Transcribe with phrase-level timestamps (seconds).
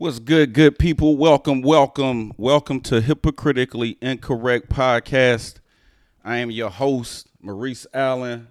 [0.00, 1.16] What's good, good people?
[1.16, 5.56] Welcome, welcome, welcome to Hypocritically Incorrect Podcast.
[6.24, 8.46] I am your host, Maurice Allen,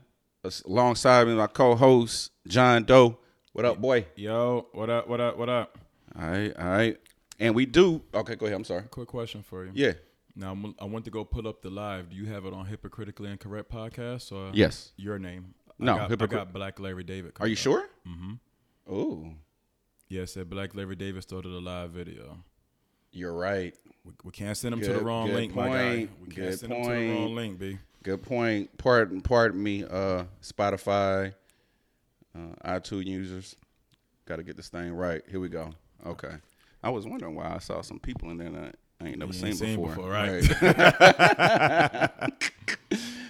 [0.66, 3.18] alongside me, my co-host, John Doe.
[3.54, 4.08] What up, boy?
[4.18, 5.08] Yo, what up?
[5.08, 5.38] What up?
[5.38, 5.78] What up?
[6.20, 6.98] All right, all right.
[7.40, 8.02] And we do.
[8.14, 8.58] Okay, go ahead.
[8.58, 8.84] I'm sorry.
[8.84, 9.72] Quick question for you.
[9.74, 9.94] Yeah.
[10.36, 12.10] Now I'm, I went to go pull up the live.
[12.10, 14.92] Do you have it on Hypocritically Incorrect podcast or Yes.
[14.98, 15.54] your name?
[15.80, 17.34] No, I got, Hypocrit- I got Black Larry David.
[17.40, 17.58] Are you up.
[17.60, 17.88] sure?
[18.08, 18.34] Mm-hmm.
[18.92, 19.32] Oh,
[20.10, 22.38] Yeah, it said Black Larry David started a live video.
[23.12, 23.76] you're right.
[24.06, 25.72] We, we can't send him to the wrong good link, my guy.
[25.72, 26.10] point.
[26.22, 27.78] We can't Good send him to the wrong link, B.
[28.04, 28.78] Good point.
[28.78, 31.34] Pardon, pardon me, uh, Spotify,
[32.34, 33.58] uh, iTunes users.
[34.26, 35.22] Got to get this thing right.
[35.30, 35.72] Here we go.
[36.06, 36.36] Okay.
[36.82, 39.48] I was wondering why I saw some people in there that I ain't never seen,
[39.48, 39.90] ain't seen before.
[39.90, 40.42] before, right.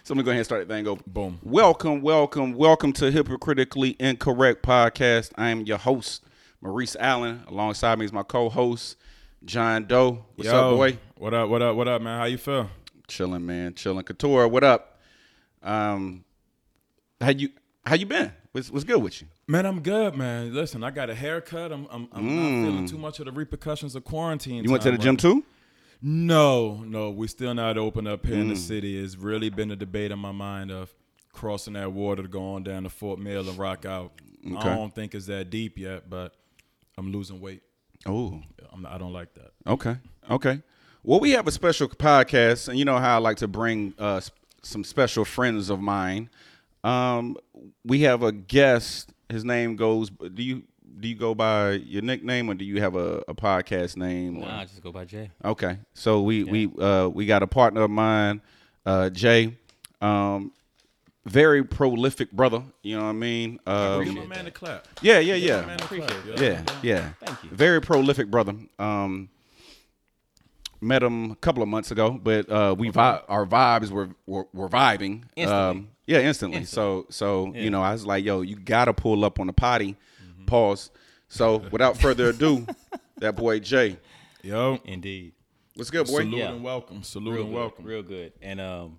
[0.03, 1.01] so let me go ahead and start the thing over.
[1.07, 1.39] Boom.
[1.41, 5.31] Welcome, welcome, welcome to Hypocritically Incorrect Podcast.
[5.35, 6.23] I am your host,
[6.61, 7.43] Maurice Allen.
[7.47, 8.97] Alongside me is my co-host,
[9.45, 10.25] John Doe.
[10.35, 10.97] What's Yo, up, boy?
[11.17, 11.49] What up?
[11.49, 11.75] What up?
[11.75, 12.19] What up, man?
[12.19, 12.69] How you feel?
[13.07, 13.73] Chilling, man.
[13.73, 14.03] Chilling.
[14.03, 14.99] Couture, what up?
[15.63, 16.23] Um,
[17.21, 17.49] how you
[17.85, 18.31] how you been?
[18.51, 19.27] What's what's good with you?
[19.47, 20.53] Man, I'm good, man.
[20.53, 21.71] Listen, I got a haircut.
[21.71, 24.61] I'm I'm, I'm not feeling too much of the repercussions of quarantine.
[24.61, 24.65] Mm.
[24.65, 25.43] You went to the time gym right too?
[26.01, 28.41] No, no, we still not open up here Mm.
[28.41, 28.99] in the city.
[29.03, 30.93] It's really been a debate in my mind of
[31.33, 34.11] crossing that water to go on down to Fort Mill and rock out.
[34.45, 34.55] Okay.
[34.57, 36.35] I don't think it's that deep yet, but
[36.97, 37.61] I'm losing weight.
[38.05, 39.51] Oh, I'm not, I don't like that.
[39.67, 39.97] okay,
[40.29, 40.61] okay.
[41.03, 44.19] Well, we have a special podcast, and you know how I like to bring uh,
[44.61, 46.29] some special friends of mine.
[46.83, 47.37] Um,
[47.85, 49.13] we have a guest.
[49.29, 50.09] His name goes.
[50.09, 50.63] Do you
[50.99, 54.37] do you go by your nickname, or do you have a, a podcast name?
[54.37, 55.29] or- Nah, I just go by Jay.
[55.45, 58.41] Okay, so we we uh, we got a partner of mine,
[58.85, 59.55] uh, Jay.
[60.01, 60.51] Um,
[61.27, 62.63] very prolific brother.
[62.83, 63.59] You know what I mean?
[63.67, 64.87] Um, Give my man a clap.
[65.01, 66.41] yeah, yeah, yeah, man Appreciate clap, it.
[66.41, 67.09] yeah, yeah.
[67.25, 67.49] Thank you.
[67.51, 68.55] Very prolific brother.
[68.79, 69.29] Um,
[70.79, 74.47] met him a couple of months ago, but uh, we vi- our vibes were were,
[74.53, 75.23] were vibing.
[75.35, 75.45] Instantly.
[75.53, 76.63] Um, yeah, instantly.
[76.65, 79.95] So so you know, I was like, yo, you gotta pull up on the potty.
[80.45, 80.91] Pause.
[81.29, 82.65] So without further ado,
[83.17, 83.97] that boy Jay.
[84.43, 85.33] Yo, Indeed.
[85.75, 86.19] What's good, boy?
[86.21, 86.51] salute Yeah.
[86.53, 87.03] and welcome.
[87.03, 87.55] Salute Real and good.
[87.59, 87.85] welcome.
[87.85, 88.33] Real good.
[88.41, 88.97] And um,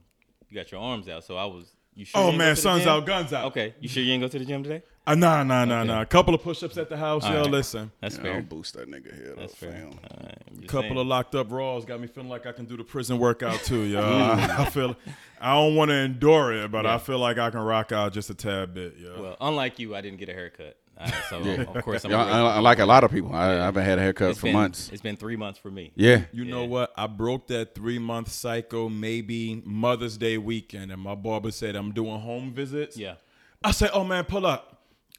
[0.49, 1.75] you got your arms out, so I was.
[1.99, 2.21] You sure?
[2.23, 3.47] Oh you man, to sun's out, guns out.
[3.47, 4.83] Okay, you sure you ain't go to the gym today?
[5.05, 5.87] Uh, nah, nah, nah, Okay.
[5.89, 6.01] nah.
[6.03, 7.25] A couple of push-ups at the house.
[7.25, 7.51] All yo, right.
[7.51, 7.91] listen.
[8.01, 8.33] That's Yeah, fair.
[8.35, 9.73] Don't boost that nigga here, though, That's fair.
[9.73, 9.87] fam.
[10.11, 10.99] All right, couple saying.
[10.99, 13.83] of locked up raws got me feeling like I can do the prison workout too,
[13.85, 14.01] yo.
[14.03, 14.97] I, I feel
[15.41, 18.31] I don't want to endure it, but I feel like I can rock out just
[18.31, 19.21] a tad bit, yo.
[19.23, 20.77] Well, unlike you, I didn't get a haircut.
[20.99, 22.11] Uh, so of course I'm.
[22.11, 23.33] Yeah, I, I like a lot of people.
[23.35, 24.91] I, I haven't had a haircut it's for been, months.
[24.93, 25.93] It's been three months for me.
[25.95, 26.23] Yeah.
[26.33, 26.93] you know what?
[26.97, 31.93] I broke that three month cycle maybe Mother's Day weekend, and my barber said I'm
[31.93, 32.97] doing home visits.
[32.97, 33.15] Yeah.
[33.63, 34.75] I said, "Oh man, pull up."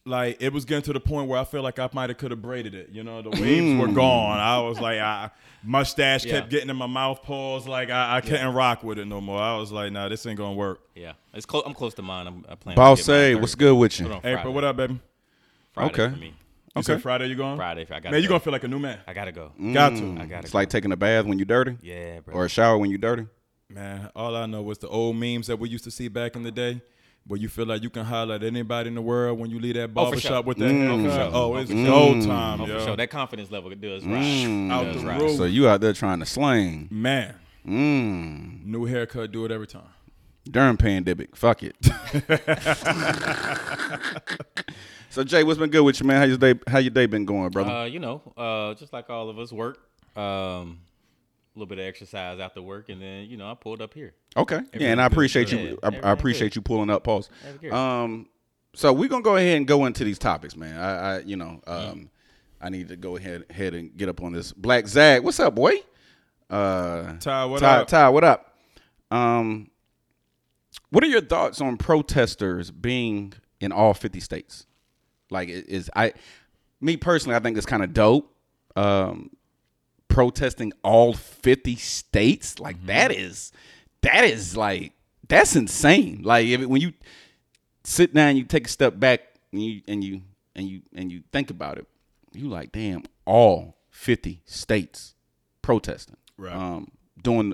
[0.06, 2.32] Like it was getting to the point where I feel like I might have could
[2.32, 2.90] have braided it.
[2.92, 4.40] You know, the waves were gone.
[4.40, 5.30] I was like, I
[5.62, 6.40] mustache Yeah.
[6.40, 7.22] kept getting in my mouth.
[7.22, 7.68] Pause.
[7.68, 9.40] Like I, I couldn't rock with it no more.
[9.40, 10.80] I was like, Nah, this ain't gonna work.
[10.96, 11.14] Yeah.
[11.34, 11.64] It's close.
[11.66, 12.28] I'm close to mine.
[12.28, 12.76] I'm, I plan.
[12.76, 14.06] Boss to say, what's good with you?
[14.08, 14.50] Put on Hey, Friday.
[14.50, 15.00] what up, baby?
[15.80, 16.14] Friday Okay.
[16.14, 16.34] For me.
[16.76, 17.02] You said Okay.
[17.02, 17.58] Friday you going?
[17.58, 17.88] Friday.
[17.90, 18.12] I got.
[18.12, 19.00] Man, you gonna feel like a new man.
[19.08, 19.52] I gotta go.
[19.74, 20.18] Got to.
[20.20, 20.44] I gotta.
[20.44, 20.58] It's go.
[20.60, 22.36] like taking a bath when you're dirty Yeah, bro.
[22.36, 23.26] or a shower when you're dirty.
[23.70, 26.44] Man, all I know was the old memes that we used to see back in
[26.44, 26.82] the day.
[27.28, 29.76] Where you feel like you can holler at anybody in the world when you leave
[29.76, 30.32] that Oh, barber sure.
[30.32, 31.02] shop with that Mm.
[31.04, 31.20] haircut.
[31.20, 31.30] sure.
[31.36, 32.86] Oh, Oh, it's for go time, Oh, yo.
[32.86, 32.96] sure.
[32.96, 34.46] That confidence level does rise.
[34.46, 34.72] Mm.
[34.72, 35.22] Out does the rise.
[35.22, 35.38] roof.
[35.38, 36.88] So you out there trying to slang.
[36.90, 37.36] Man,
[37.68, 38.66] Mmm.
[38.66, 39.84] new haircut, do it every time.
[40.50, 41.36] During pandemic.
[41.36, 41.76] Fuck it.
[45.10, 46.18] so Jay, what's been good with you, man?
[46.18, 47.70] How your day how your day been going, brother?
[47.72, 49.78] Uh, you know, uh, just like all of us, work.
[50.16, 50.80] Um,
[51.56, 54.14] a little bit of exercise after work, and then you know I pulled up here.
[54.38, 54.62] okay.
[54.74, 55.14] Yeah, and I good.
[55.14, 56.58] appreciate Yeah, you I, I appreciate good.
[56.58, 57.30] you pulling up pause.
[57.72, 58.28] Um
[58.76, 60.80] so we're gonna go ahead and go into these topics, man.
[60.80, 62.04] I, I you know, um Mm-hmm.
[62.62, 64.52] I need to go ahead ahead and get up on this.
[64.52, 65.76] Black Zag, what's up, boy?
[66.50, 67.88] Uh Ty, what Ty, up?
[67.88, 68.58] Ty, what up?
[69.12, 69.72] Um,
[70.92, 74.66] what are your thoughts on protesters being in all fifty states?
[75.30, 76.14] Like, i- is I,
[76.82, 78.34] me personally, I think it's kind of dope.
[78.76, 79.32] Um,
[80.08, 83.52] protesting all fifty states, like that is,
[84.02, 84.94] that is like
[85.28, 86.22] that's insane.
[86.24, 86.94] Like if, when you
[87.84, 89.22] sit down, you take a step back,
[89.52, 90.22] and you and you
[90.56, 91.88] and you and you think about it,
[92.34, 95.14] you like, damn, all fifty states
[95.62, 96.54] protesting Right.
[96.56, 96.90] um,
[97.22, 97.54] doing.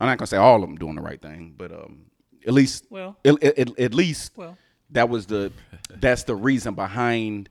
[0.00, 2.06] I'm not gonna say all of them doing the right thing, but um,
[2.46, 4.56] at least, Well- at, at, at least Well.
[4.90, 5.52] That was the
[5.90, 7.48] that's the reason behind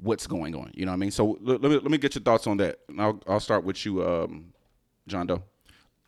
[0.00, 0.70] what's going on.
[0.74, 1.10] You know what I mean?
[1.10, 2.78] So let, let me let me get your thoughts on that.
[2.88, 4.52] And I'll I'll start with you, um,
[5.06, 5.42] John Doe.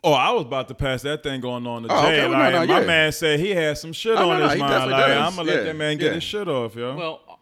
[0.05, 2.20] Oh, I was about to pass that thing going on to Oh, Jay.
[2.20, 2.28] okay.
[2.28, 2.87] Well, no, like, no, my yeah.
[2.87, 4.90] man said he had some shit Oh, on no, no, his he mind.
[4.90, 5.11] Like.
[5.11, 6.12] I'm gonna let that man get yeah.
[6.14, 6.94] his shit off, yo.
[6.96, 7.40] Well,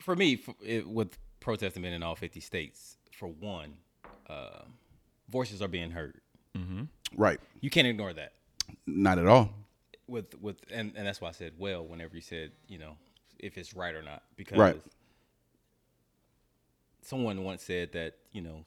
[0.00, 3.74] for me, f it, with protesting being in all 50 states, for one,
[4.28, 4.62] uh,
[5.30, 6.20] voices are being heard.
[7.16, 7.38] Right.
[7.60, 8.32] You can't ignore that.
[8.86, 9.50] Not at all.
[10.08, 12.96] With with and, and that's why I said well whenever you said you know
[13.38, 14.80] if it's right or not because Right.
[17.02, 18.64] someone once said that you know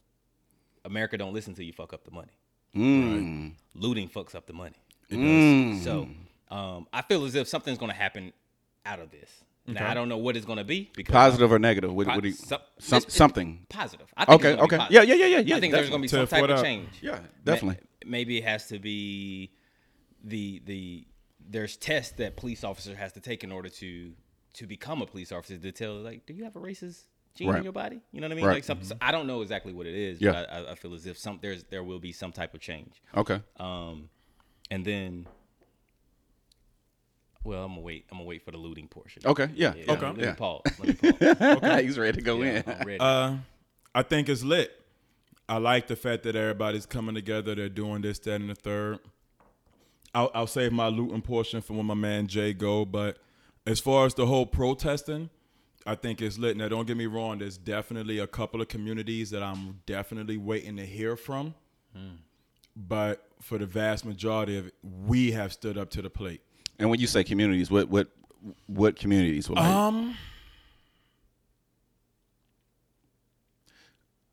[0.84, 2.32] America don't listen till you fuck up the money.
[2.76, 3.54] Mm.
[3.74, 4.76] Looting fucks up the money.
[5.10, 5.84] It does.
[5.84, 6.08] So
[6.54, 8.34] um, I feel as if something's going to happen
[8.86, 9.30] out of this.
[9.68, 11.92] Now I don't know what it's going to be because Positive or negative?
[11.92, 13.66] What, Po- what do you, some- some, it's- it's something.
[13.70, 14.08] positive.
[14.16, 14.50] I think Okay.
[14.54, 14.78] it's gonna be Okay.
[14.78, 15.08] positive.
[15.10, 15.16] Yeah.
[15.16, 15.26] Yeah.
[15.26, 15.38] Yeah.
[15.38, 15.44] Yeah.
[15.44, 15.56] Yeah.
[15.56, 16.90] I think there's going to be some type of change.
[17.02, 17.12] Yeah.
[17.14, 17.84] Ma- Definitely.
[18.06, 19.52] Maybe it has to be
[20.24, 21.08] the the
[21.50, 24.14] there's tests that police officer has to take in order to
[24.54, 27.04] to become a police officer to tell like do you have a racist
[27.36, 27.58] gene Right.
[27.58, 28.00] in your body?
[28.12, 28.46] You know what I mean?
[28.46, 28.54] Right.
[28.56, 30.32] Like some, I don't know exactly what it is, Yeah.
[30.32, 33.02] but I, I feel as if some there's there will be some type of change.
[33.16, 33.42] Okay.
[33.60, 34.10] Um,
[34.72, 35.28] and then,
[37.44, 38.06] well, I'm gonna wait.
[38.12, 39.22] I'm gonna wait for the looting portion.
[39.26, 39.50] Okay.
[39.54, 39.74] Yeah.
[39.76, 40.06] Yeah, Okay.
[40.06, 40.34] Let me Yeah.
[40.36, 40.62] pause.
[40.80, 41.58] Let me pause.
[41.58, 41.84] Okay.
[41.84, 42.64] He's ready to go Yeah, in.
[42.68, 43.00] I'm ready.
[43.00, 43.36] Uh,
[43.94, 44.72] I think it's lit.
[45.48, 47.54] I like the fact that everybody's coming together.
[47.54, 49.00] They're doing this, that, and the third.
[50.16, 52.86] I'll, I'll save my looting portion for when my man Jay go.
[52.86, 53.18] But
[53.68, 55.30] as far as the whole protesting,
[55.86, 56.58] I think it's lit.
[56.58, 57.38] Now, don't get me wrong.
[57.40, 61.54] There's definitely a couple of communities that I'm definitely waiting to hear from.
[62.76, 64.74] But for the vast majority of it,
[65.06, 66.42] we have stood up to the plate.
[66.80, 68.08] And when you say communities, what what
[68.68, 69.50] what communities?
[69.50, 70.16] Will Um,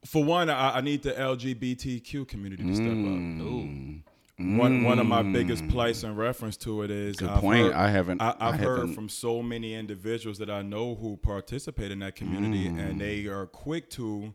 [0.04, 3.40] for one, I, I need the LGBTQ community to step Mm.
[3.40, 3.46] up.
[3.46, 4.11] Ooh.
[4.38, 7.66] One one of my biggest plights in reference to it is Good I've point.
[7.66, 10.94] Heard, I haven't- I, I I've heard haven't- from so many individuals that I know
[10.94, 12.78] who participate in that community, Mm.
[12.90, 14.32] and they are quick to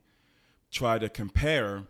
[0.72, 1.84] try to compare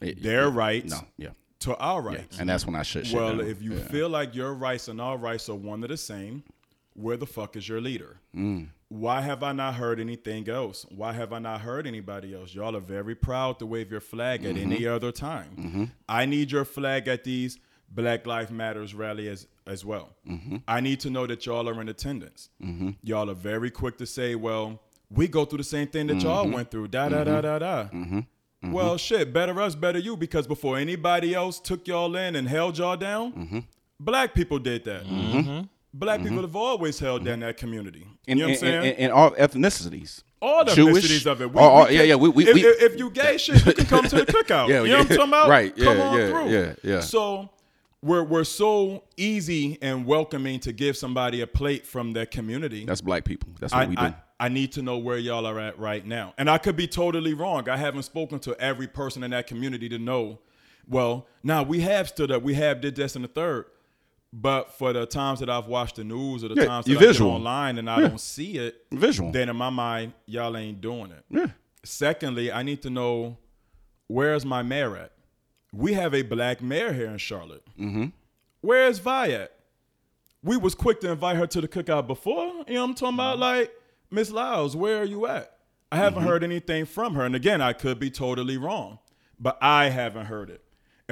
[0.00, 1.06] it- their rights no.
[1.16, 1.28] Yeah.
[1.60, 2.18] to our Yeah.
[2.18, 2.38] rights.
[2.40, 3.46] And that's when I shut shit Well, down.
[3.46, 3.84] if you Yeah.
[3.88, 6.42] feel like your rights and our rights are one and the same,
[6.94, 8.16] where the fuck is your leader?
[8.34, 8.68] Mm.
[8.92, 10.84] Why have I not heard anything else?
[10.90, 12.54] Why have I not heard anybody else?
[12.54, 14.72] Y'all are very proud to wave your flag at Mm-hmm.
[14.72, 15.90] any other time.
[16.08, 17.58] I need your flag at these
[17.88, 20.10] Black Lives Matters rally as as well.
[20.28, 20.56] Mm-hmm.
[20.68, 22.50] I need to know that y'all are in attendance.
[23.02, 24.80] Y'all are very quick to say, "Well,
[25.10, 26.52] we go through the same thing that y'all Mm-hmm.
[26.54, 27.88] went through." Da da da da da.
[28.62, 32.76] Well, shit, better us, better you, because before anybody else took y'all in and held
[32.78, 33.58] y'all down, Mm-hmm.
[33.98, 35.04] black people did that.
[35.94, 36.28] Black mm-hmm.
[36.28, 38.06] people have always held down that community.
[38.26, 38.84] in, you know what I'm saying?
[38.84, 40.22] in- in all ethnicities.
[40.40, 41.54] all the Jewish, ethnicities of it.
[41.54, 44.04] all- all- yeah, yeah, we- we- if, we- if, you gay shit, you can come
[44.08, 44.68] to the cookout.
[44.68, 45.14] Yeah, you know what yeah.
[45.14, 45.48] I'm talking about?
[45.50, 46.50] Right, Come yeah, on yeah, through.
[46.50, 47.00] yeah, yeah.
[47.00, 47.50] So
[48.02, 52.84] we're we're so easy and welcoming to give somebody a plate from their community.
[52.84, 53.50] That's black people.
[53.60, 54.02] That's what I, we do.
[54.02, 56.34] I, I need to know where y'all are at right now.
[56.36, 57.68] And I could be totally wrong.
[57.68, 60.40] I haven't spoken to every person in that community to know.
[60.88, 62.42] Well, now we have stood up.
[62.42, 63.66] We have did this and the third.
[64.32, 67.00] But for the times that I've watched the news or the Yeah, times that I
[67.00, 67.30] visual.
[67.32, 68.08] get online and I Yeah.
[68.08, 69.30] don't see it, Visual.
[69.30, 71.24] then in my mind, y'all ain't doing it.
[71.30, 71.46] yeah.
[71.84, 73.36] Secondly, I need to know
[74.06, 75.12] where's my mayor at?
[75.72, 77.64] We have a black mayor here in Charlotte.
[77.78, 78.06] Mm-hmm.
[78.60, 79.52] Where's Vi at?
[80.42, 82.46] We was quick to invite her to the cookout before.
[82.68, 83.38] You know what I'm talking about?
[83.38, 83.70] Like,
[84.10, 85.56] Miss Lyles, where are you at?
[85.90, 87.24] I haven't heard anything from her.
[87.24, 88.98] And again, I could be totally wrong,
[89.38, 90.61] but I haven't heard it.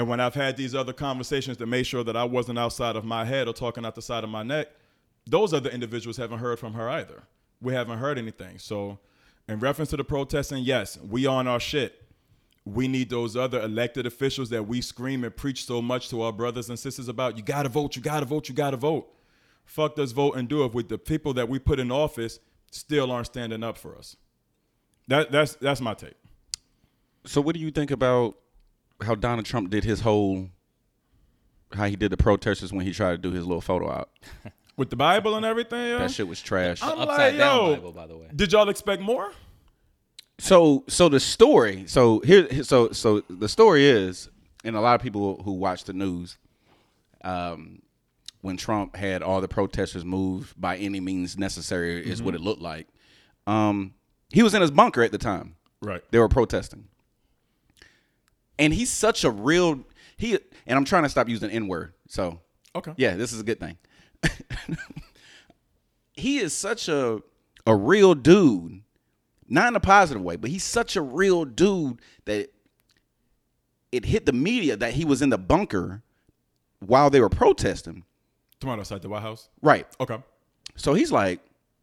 [0.00, 3.04] And when I've had these other conversations to make sure that I wasn't outside of
[3.04, 4.68] my head or talking out the side of my neck,
[5.26, 7.24] those other individuals haven't heard from her either.
[7.60, 8.58] We haven't heard anything.
[8.58, 8.98] So,
[9.46, 12.02] in reference to the protesting, yes, we on our shit.
[12.64, 16.32] We need those other elected officials that we scream and preach so much to our
[16.32, 17.36] brothers and sisters about.
[17.36, 19.06] You gotta vote, you gotta vote, you gotta vote.
[19.66, 23.12] Fuck does vote and do if with the people that we put in office still
[23.12, 24.16] aren't standing up for us.
[25.08, 26.14] That that's that's my take.
[27.26, 28.39] So what do you think about
[29.02, 30.48] how Donald Trump did his whole
[31.72, 34.10] how he did the protesters when he tried to do his little photo out?
[34.76, 35.98] With the Bible and everything, yeah.
[35.98, 36.82] That shit was trash.
[36.82, 38.26] I'm Upside like, down yo, Bible, by the way.
[38.34, 39.30] Did y'all expect more?
[40.38, 44.30] So so the story, so here so so the story is
[44.64, 46.38] and a lot of people who watch the news
[47.22, 47.82] um
[48.40, 52.62] when Trump had all the protesters moved by any means necessary is what it looked
[52.62, 52.88] like.
[53.46, 53.92] Um
[54.32, 55.56] he was in his bunker at the time.
[55.82, 56.02] Right.
[56.10, 56.88] They were protesting.
[58.60, 59.80] And he's such a real
[60.16, 61.94] he and I'm trying to stop using N word.
[62.08, 62.40] So
[62.76, 62.92] Okay.
[62.96, 63.78] yeah, this is a good thing.
[66.12, 67.20] he is such a
[67.66, 68.82] a real dude,
[69.48, 72.50] not in a positive way, but he's such a real dude that
[73.92, 76.02] it hit the media that he was in the bunker
[76.80, 78.04] while they were protesting.
[78.60, 79.48] Tomorrow outside the White House.
[79.62, 79.86] Right.
[80.00, 80.18] Okay.
[80.76, 81.40] So he's like,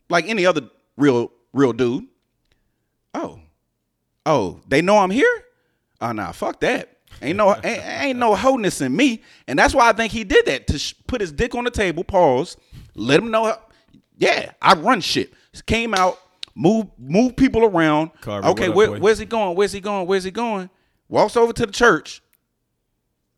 [0.10, 0.62] like any other
[0.96, 2.06] real real dude.
[3.14, 3.40] Oh,
[4.26, 5.44] oh, they know I'm here.
[6.02, 6.94] Oh nah, fuck that.
[7.22, 10.46] Ain't no ain't, ain't no wholeness in me, and that's why I think he did
[10.46, 12.04] that to sh- put his dick on the table.
[12.04, 12.58] Pause.
[12.96, 13.46] Let him know.
[13.46, 13.62] How,
[14.18, 15.34] yeah, I run shit.
[15.66, 16.20] Came out,
[16.54, 18.12] move move people around.
[18.22, 19.56] Carver, okay, what up, where's he going?
[19.56, 20.06] Where's he going?
[20.08, 20.70] Where's he going?
[21.10, 22.22] Walks over to the church,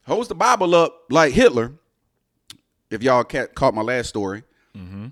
[0.06, 1.74] holds the Bible up like Hitler.
[2.90, 4.44] If y'all ca- caught my last story,
[4.76, 5.08] Mm-hmm.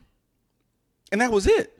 [1.12, 1.72] and that was it.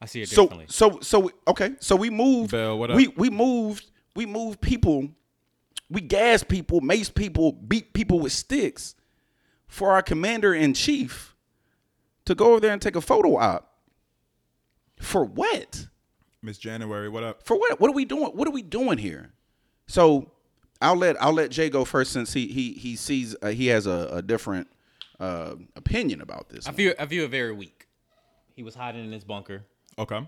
[0.00, 0.66] I see it So differently.
[0.68, 1.72] so so okay.
[1.80, 2.52] So we moved.
[2.52, 2.78] Bell?
[2.94, 3.86] We we moved.
[4.14, 5.08] We move people.
[5.88, 8.94] We gas people, mace people, beat people with sticks
[9.66, 11.34] for our commander in chief
[12.26, 13.72] to go over there and take a photo op.
[15.00, 15.88] For what?
[16.42, 17.42] Miss January, what up?
[17.44, 17.80] For what?
[17.80, 18.26] What are we doing?
[18.32, 19.32] What are we doing here?
[19.88, 20.30] So
[20.80, 23.86] I'll let I'll let Jay go first since he he he sees uh, he has
[23.86, 24.68] a, a different
[25.18, 26.66] uh, opinion about this.
[26.66, 26.76] I one.
[26.76, 27.88] view I view it very weak.
[28.54, 29.64] He was hiding in his bunker
[29.98, 30.24] Okay.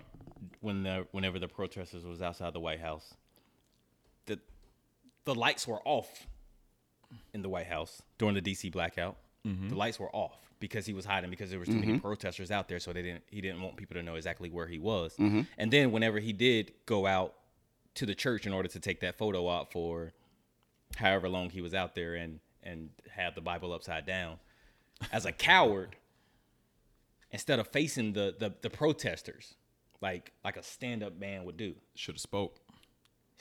[0.59, 3.13] when the whenever the protesters was outside the White House.
[5.25, 6.27] The lights were off
[7.33, 9.17] in the White House during the DC blackout.
[9.47, 9.69] Mm-hmm.
[9.69, 12.01] The lights were off because he was hiding because there was too many mm-hmm.
[12.01, 14.79] protesters out there, so they didn't he didn't want people to know exactly where he
[14.79, 15.13] was.
[15.19, 15.41] Mm-hmm.
[15.57, 17.33] And then whenever he did go out
[17.95, 20.13] to the church in order to take that photo out for
[20.95, 24.37] however long he was out there and and have the Bible upside down,
[25.11, 25.97] as a coward,
[27.31, 29.55] instead of facing the the, the protesters
[30.01, 32.59] like like a stand-up man would do Should have spoke.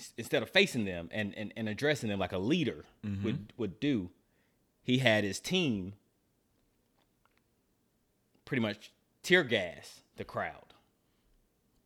[0.03, 3.25] S- instead of facing them and, and, and addressing them like a leader mm-hmm.
[3.25, 4.11] would would do
[4.83, 5.95] he had his team
[8.45, 8.91] pretty much
[9.23, 10.75] tear gas the crowd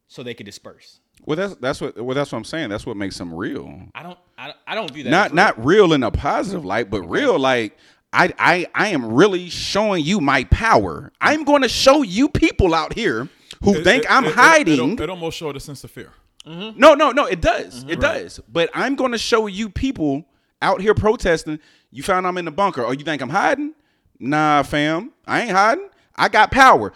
[0.08, 2.68] so they could disperse well, that's that's what well that's what I'm saying.
[2.68, 3.84] That's what makes him real.
[3.94, 5.36] i don't i, don't- I don't view that not as real.
[5.36, 7.74] not real in a positive light, but real like
[8.12, 11.12] I I I am really showing you my power.
[11.22, 13.30] I'm going to show you people out here
[13.64, 14.92] who It- think it- I'm it- it- hiding.
[14.92, 16.12] It, it almost showed a sense of fear.
[16.46, 17.84] No, no, no, it does.
[17.88, 18.40] It does.
[18.48, 20.24] But I'm going to show you people
[20.62, 21.58] out here protesting.
[21.90, 22.84] You found I'm in the bunker.
[22.84, 23.74] Oh, you think I'm hiding?
[24.18, 25.12] Nah, fam.
[25.26, 25.88] I ain't hiding.
[26.14, 26.92] I got power.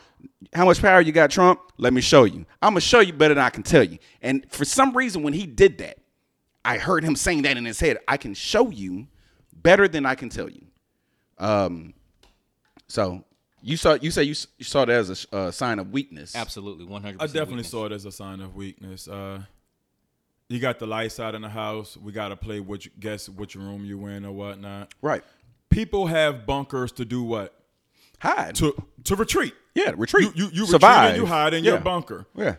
[0.54, 1.61] How much power you got, Trump?
[1.76, 2.47] Let me show you.
[2.62, 3.99] I'm gonna show you better than I can tell you.
[4.23, 5.99] And for some reason, when he did that,
[6.64, 7.99] I heard him saying that in his head.
[8.09, 9.07] I can show you
[9.52, 10.62] better than I can tell you.
[11.38, 11.95] Um,
[12.88, 13.25] so
[13.62, 16.34] you saw you say you, s- you saw that as a uh, sign of weakness.
[16.34, 19.06] absolutely 100 I definitely saw it as a sign of weakness.
[19.08, 19.42] Uh,
[20.48, 21.96] you got the lights out in the house.
[21.96, 24.92] We got to play which guess which room you in or whatnot.
[25.00, 25.22] Right.
[25.68, 27.54] People have bunkers to do what?
[28.18, 28.54] Hide.
[28.56, 28.74] To
[29.04, 29.54] to retreat.
[29.74, 30.32] yeah, retreat.
[30.34, 31.12] You you, you survive.
[31.12, 31.70] retreat and you hide in yeah.
[31.72, 32.26] your bunker.
[32.34, 32.56] Yeah.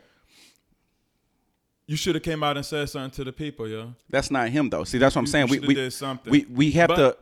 [1.88, 3.94] You should have came out and said something to the people, yo.
[4.10, 4.86] That's not him though.
[4.86, 5.48] See, that's what I'm You- saying.
[5.48, 6.32] you We shoulda we did something.
[6.32, 7.18] we we have But- to.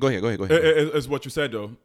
[0.00, 0.20] Go ahead.
[0.22, 0.38] Go ahead.
[0.38, 0.64] Go It- ahead.
[0.64, 1.76] it- it's what you said though.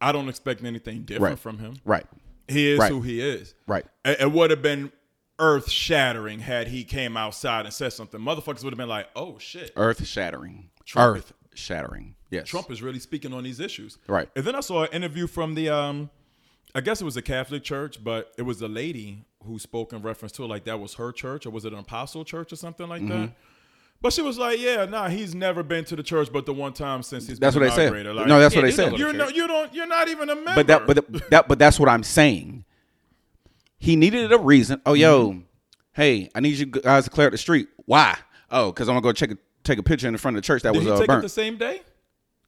[0.00, 1.38] I don't expect anything different Right.
[1.38, 1.76] from him.
[1.84, 2.06] right.
[2.48, 2.92] He is Right.
[2.92, 3.54] who he is.
[3.66, 3.84] Right.
[4.04, 4.92] It, would have been
[5.38, 8.20] earth shattering had he came outside and said something.
[8.20, 10.70] Motherfuckers would have been like, "Oh shit." Earth shattering.
[10.84, 12.14] Trump- Earth shattering.
[12.30, 12.46] Yes.
[12.48, 13.98] Trump is really speaking on these issues.
[14.06, 14.28] Right.
[14.36, 16.10] And then I saw an interview from the um
[16.74, 20.02] I guess it was a Catholic church, but it was a lady who spoke in
[20.02, 22.56] reference to it, like that was her church, or was it an apostle church or
[22.56, 23.22] something like Mm-hmm.
[23.22, 23.32] that?
[24.02, 26.72] But she was like, "Yeah, nah, he's never been to the church, but the one
[26.72, 27.92] time since he's That's been that's what they said.
[27.94, 28.98] inaugurated." Like, no, that's Yeah, what they they said.
[28.98, 30.54] you're no, you don't, you're not even a member.
[30.54, 32.64] But that, but that, but that's what I'm saying.
[33.78, 34.80] He needed a reason.
[34.86, 35.40] Oh, yo, Mm-hmm.
[35.92, 37.68] hey, I need you guys to clear up the street.
[37.86, 38.16] Why?
[38.50, 40.46] Oh, because I'm gonna go check a, take a picture in the front of the
[40.46, 41.82] church that did was he uh, take it the same day,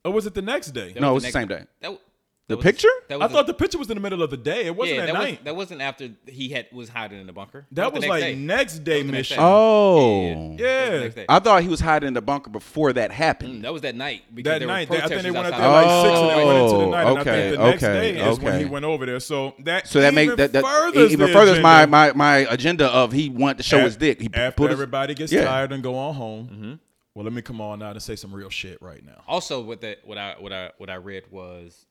[0.05, 0.95] or was it the next day?
[0.99, 1.65] No, it was next- the same day.
[1.81, 2.01] that, w-
[2.49, 2.89] The was- picture?
[3.09, 4.65] that I thought the picture was in the middle of the day.
[4.65, 5.45] It wasn't yeah, at that, was, night.
[5.45, 7.67] that wasn't after he had was hiding in the bunker.
[7.73, 8.35] that was the like next day.
[8.35, 9.37] next day That was the next mission.
[9.37, 9.43] day.
[9.45, 10.55] Oh, Yeah, Yeah.
[10.57, 11.27] That was the next day.
[11.29, 13.59] I thought he was hiding in the bunker before that happened.
[13.59, 14.23] Mm, that was that night.
[14.35, 16.31] Because that there were night, they, I think they went out there like six, and
[16.31, 17.07] they went into the Oh, night.
[17.07, 19.21] And I okay, think the next okay, day is when he went over there.
[19.21, 22.87] So that So that makes that, that furthers even the furthers my, my my agenda
[22.87, 24.21] of he wanted to show Af- his dick.
[24.23, 25.45] He after put his- everybody gets Yeah.
[25.45, 26.49] tired and go on home.
[26.51, 26.73] Mm-hmm.
[27.15, 29.23] Well, let me come on out and say some real shit right now.
[29.27, 31.85] Also, what that what I what I what I read was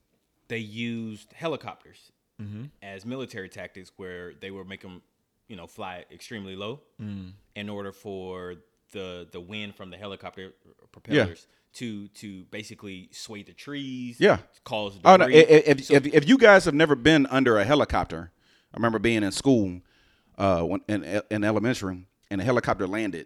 [0.48, 2.66] they used helicopters Mm-hmm.
[2.84, 5.01] as military tactics, where they would make them,
[5.48, 7.32] you know, fly extremely low Mm.
[7.56, 8.56] in order for
[8.92, 10.54] the the wind from the helicopter
[10.92, 14.20] propellers to to basically sway the trees.
[14.20, 14.38] Yeah.
[14.63, 15.12] cause debris.
[15.12, 15.27] Oh no!
[15.27, 18.32] If if, So- if if you guys have never been under a helicopter,
[18.72, 19.82] I remember being in school,
[20.38, 23.25] uh, in in elementary, and a helicopter landed.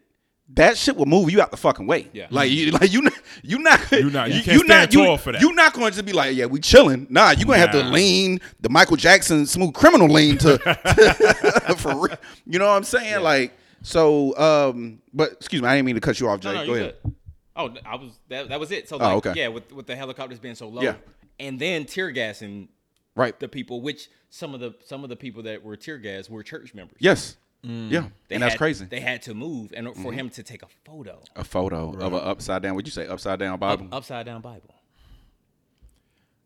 [0.55, 2.10] That shit will move you out the fucking way.
[2.12, 2.27] Yeah.
[2.29, 5.31] Like you, like you, not- you not, You not- you can't stand you, tall for
[5.31, 5.41] that.
[5.41, 7.08] You not going to be like, yeah, we chilling.
[7.10, 10.58] Nah, you gonna have to lean the Michael Jackson smooth criminal lean to,
[11.77, 12.17] for real.
[12.46, 13.22] You know what I'm saying?
[13.24, 14.36] Like so.
[14.38, 16.53] Um, but excuse me, I didn't mean to cut you off, Jay.
[16.53, 16.96] No, no, Go ahead.
[17.03, 17.15] good.
[17.55, 18.50] Oh, I was that.
[18.50, 18.88] That was it.
[18.89, 19.34] So, like, okay.
[19.36, 20.96] yeah, with with the helicopters being so low, Yeah.
[21.39, 22.70] and then tear gassing
[23.15, 23.38] Right.
[23.39, 26.43] the people, which some of the some of the people that were tear gas were
[26.43, 26.98] church members.
[27.00, 27.38] Yes.
[27.65, 27.91] Mm.
[27.91, 28.08] Yeah.
[28.27, 28.86] They and that's crazy.
[28.86, 32.20] They had to move, and for him to take a photo, a photo of an
[32.20, 32.75] upside down.
[32.75, 33.86] Would you say upside down Bible?
[33.86, 34.74] up, upside down Bible,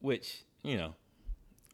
[0.01, 0.93] which you know,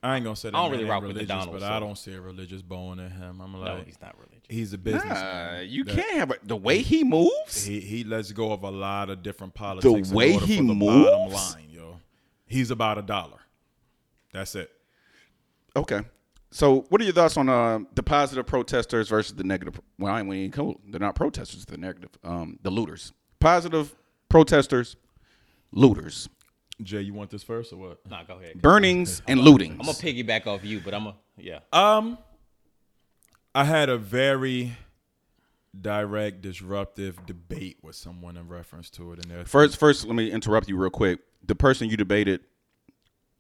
[0.03, 0.57] I ain't gonna say that.
[0.57, 3.00] I don't really rock with the Donald, but so- I don't see a religious bone
[3.00, 3.41] in him.
[3.41, 4.45] I'm like, no, he's not religious.
[4.50, 5.05] he's a business.
[5.05, 7.63] Nah, you can't have a, the way he moves.
[7.65, 10.10] He he lets go of a lot of different politics.
[10.10, 11.55] The way order he for the bottom moves?
[11.55, 12.00] line, yo.
[12.45, 13.39] He's about a dollar.
[14.33, 14.69] That's it.
[15.75, 16.01] Okay.
[16.53, 19.79] So, what are your thoughts on uh, the positive protesters versus the negative?
[19.98, 20.81] Well, I ain't even cool.
[20.86, 21.63] They're not protesters.
[21.65, 22.12] They're negative.
[22.25, 23.13] Um, the looters.
[23.39, 23.96] Positive
[24.27, 24.98] protesters,
[25.72, 26.27] looters.
[26.84, 28.10] Jay, you want this first or what?
[28.10, 28.62] Nah, go ahead.
[28.62, 29.72] Burnings and lootings.
[29.72, 31.60] I'm gonna piggyback off you, but I'm a yeah.
[31.72, 32.17] Um,
[33.55, 34.74] I had a very
[35.79, 39.46] direct, disruptive debate with someone in reference to it, and there.
[39.46, 41.20] First, first, let me interrupt you real quick.
[41.46, 42.41] The person you debated,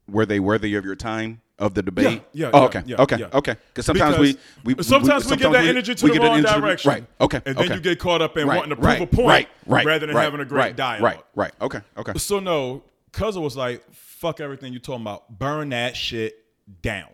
[0.07, 2.23] were they worthy of your time of the debate?
[2.33, 3.29] Yeah, yeah, Oh, okay, yeah, okay, yeah.
[3.33, 3.55] okay.
[3.67, 7.05] Because sometimes we, we sometimes we, get that energy to the wrong direction, Right.
[7.21, 7.41] Okay.
[7.45, 7.67] and okay.
[7.67, 9.85] then you get caught up in right, wanting to prove right, a point, right, right,
[9.85, 11.03] rather than right, having a great right, dialogue.
[11.03, 11.23] Right.
[11.35, 11.51] Right.
[11.61, 11.81] Okay.
[11.97, 12.17] Okay.
[12.17, 15.39] So no, Cuzzo was like, "Fuck everything you're talking about.
[15.39, 16.35] Burn that shit
[16.81, 17.09] down."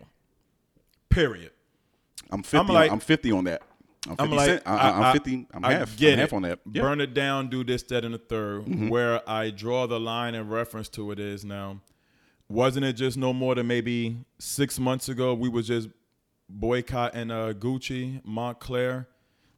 [1.10, 1.52] Period.
[2.30, 3.62] I'm 50 I'm, like- I'm 50 on that.
[4.08, 4.62] I'm 50 I'm like.
[4.66, 5.46] I, am 50.
[5.52, 5.96] I'm I half.
[5.96, 6.60] Get I'm half on that.
[6.64, 6.70] Yeah.
[6.70, 6.80] Mm-hmm.
[6.80, 7.48] Burn it down.
[7.48, 11.18] Do this, that, and the 3rd Where I draw the line in reference to it
[11.18, 11.80] is now.
[12.48, 15.34] Wasn't it just no more than maybe six months ago?
[15.34, 15.88] We was just
[16.48, 19.06] boycotting uh, Gucci, Moncler,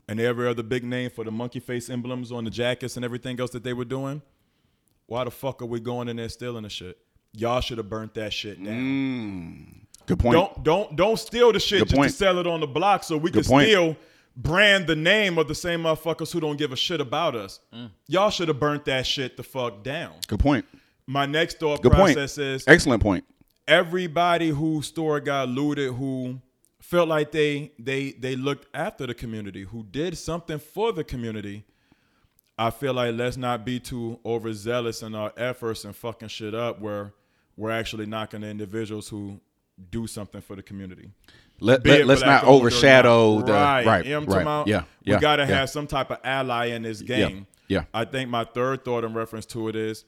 [0.09, 3.39] and every other big name for the monkey face emblems on the jackets and everything
[3.39, 4.23] else that they were doing.
[5.07, 6.99] Why the fuck are we going in there stealing the shit?
[7.33, 8.75] Y'all should have burnt that shit down.
[8.75, 9.67] Mm.
[10.07, 10.35] Good point.
[10.35, 12.11] Don't don't don't steal the shit Good just point.
[12.11, 13.69] to sell it on the block so we Good can point.
[13.69, 13.97] still
[14.37, 17.61] brand the name of the same motherfuckers who don't give a shit about us.
[17.73, 17.91] Mm.
[18.09, 20.15] Y'all should have burnt that shit the fuck down.
[20.27, 20.65] Good point.
[21.11, 22.15] My next thought Good point.
[22.15, 23.25] process is Excellent point.
[23.67, 26.41] everybody whose store got looted who
[26.81, 31.65] felt like they they they looked after the community, who did something for the community.
[32.57, 36.81] I feel like let's not be too overzealous in our efforts and fucking shit up
[36.81, 37.13] where
[37.57, 39.41] we're actually knocking the individuals who
[39.91, 41.11] do something for the community.
[41.59, 43.47] Let, let, us not overshadow not.
[43.47, 43.87] the right.
[43.87, 44.27] right.
[44.29, 44.67] Right.
[44.69, 44.85] Yeah.
[45.03, 45.17] Yeah.
[45.17, 45.57] we gotta yeah.
[45.57, 47.49] have some type of ally in this game.
[47.67, 47.85] Yeah.
[47.93, 50.05] I think my third thought in reference to it is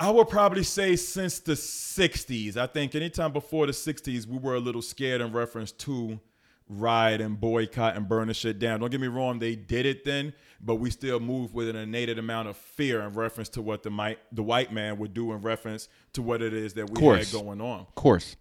[0.00, 2.56] I would probably say since the 60s.
[2.56, 6.20] I think anytime before the 60s, we were a little scared in reference to
[6.68, 8.78] riot and boycott and burn the shit down.
[8.80, 12.16] Don't get me wrong, they did it then, but we still moved with an innate
[12.16, 15.40] amount of fear in reference to what the might, the white man would do in
[15.40, 17.32] reference to what it is that we Course.
[17.32, 17.80] had going on.
[17.80, 18.36] Of course.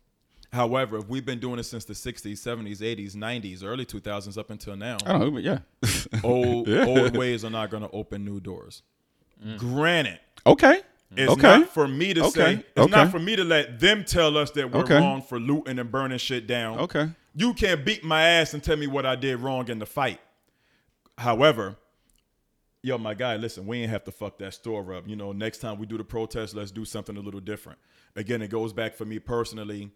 [0.53, 4.49] However, if we've been doing it since the 60s, 70s, 80s, 90s, early 2000s up
[4.49, 5.59] until now, I don't know, yeah.
[6.23, 6.85] old Yeah.
[6.85, 8.83] old ways are not going to open new doors.
[9.45, 9.57] Mm.
[9.57, 10.81] Granted, Okay.
[11.15, 11.41] It's okay.
[11.59, 12.29] not for me to Okay.
[12.57, 12.63] say.
[12.75, 14.97] It's not for me to let them tell us that we're Okay.
[14.99, 16.79] wrong for looting and burning shit down.
[16.79, 17.09] Okay.
[17.33, 20.19] You can't beat my ass and tell me what I did wrong in the fight.
[21.17, 21.77] However,
[22.83, 25.07] yo, my guy, listen, we ain't have to fuck that store up.
[25.07, 27.79] You know, next time we do the protest, let's do something a little different.
[28.15, 29.91] Again, it goes back for me personally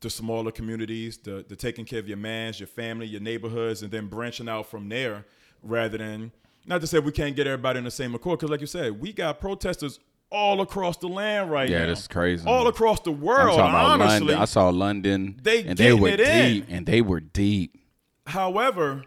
[0.00, 3.90] to smaller communities, the, the taking care of your mans, your family, your neighborhoods, and
[3.90, 5.24] then branching out from there
[5.62, 6.30] rather than,
[6.68, 9.00] not to say we can't get everybody in the same accord, because like you said,
[9.00, 9.98] we got protesters
[10.30, 11.74] all across the land right now.
[11.76, 11.86] Yeah, now.
[11.88, 12.46] that's crazy.
[12.46, 14.18] All across the I'm world, about honestly.
[14.20, 14.38] London.
[14.38, 15.40] I saw London.
[15.42, 16.52] They and they were getting it in.
[16.52, 16.64] deep.
[16.68, 17.78] And they were deep.
[18.26, 19.04] However,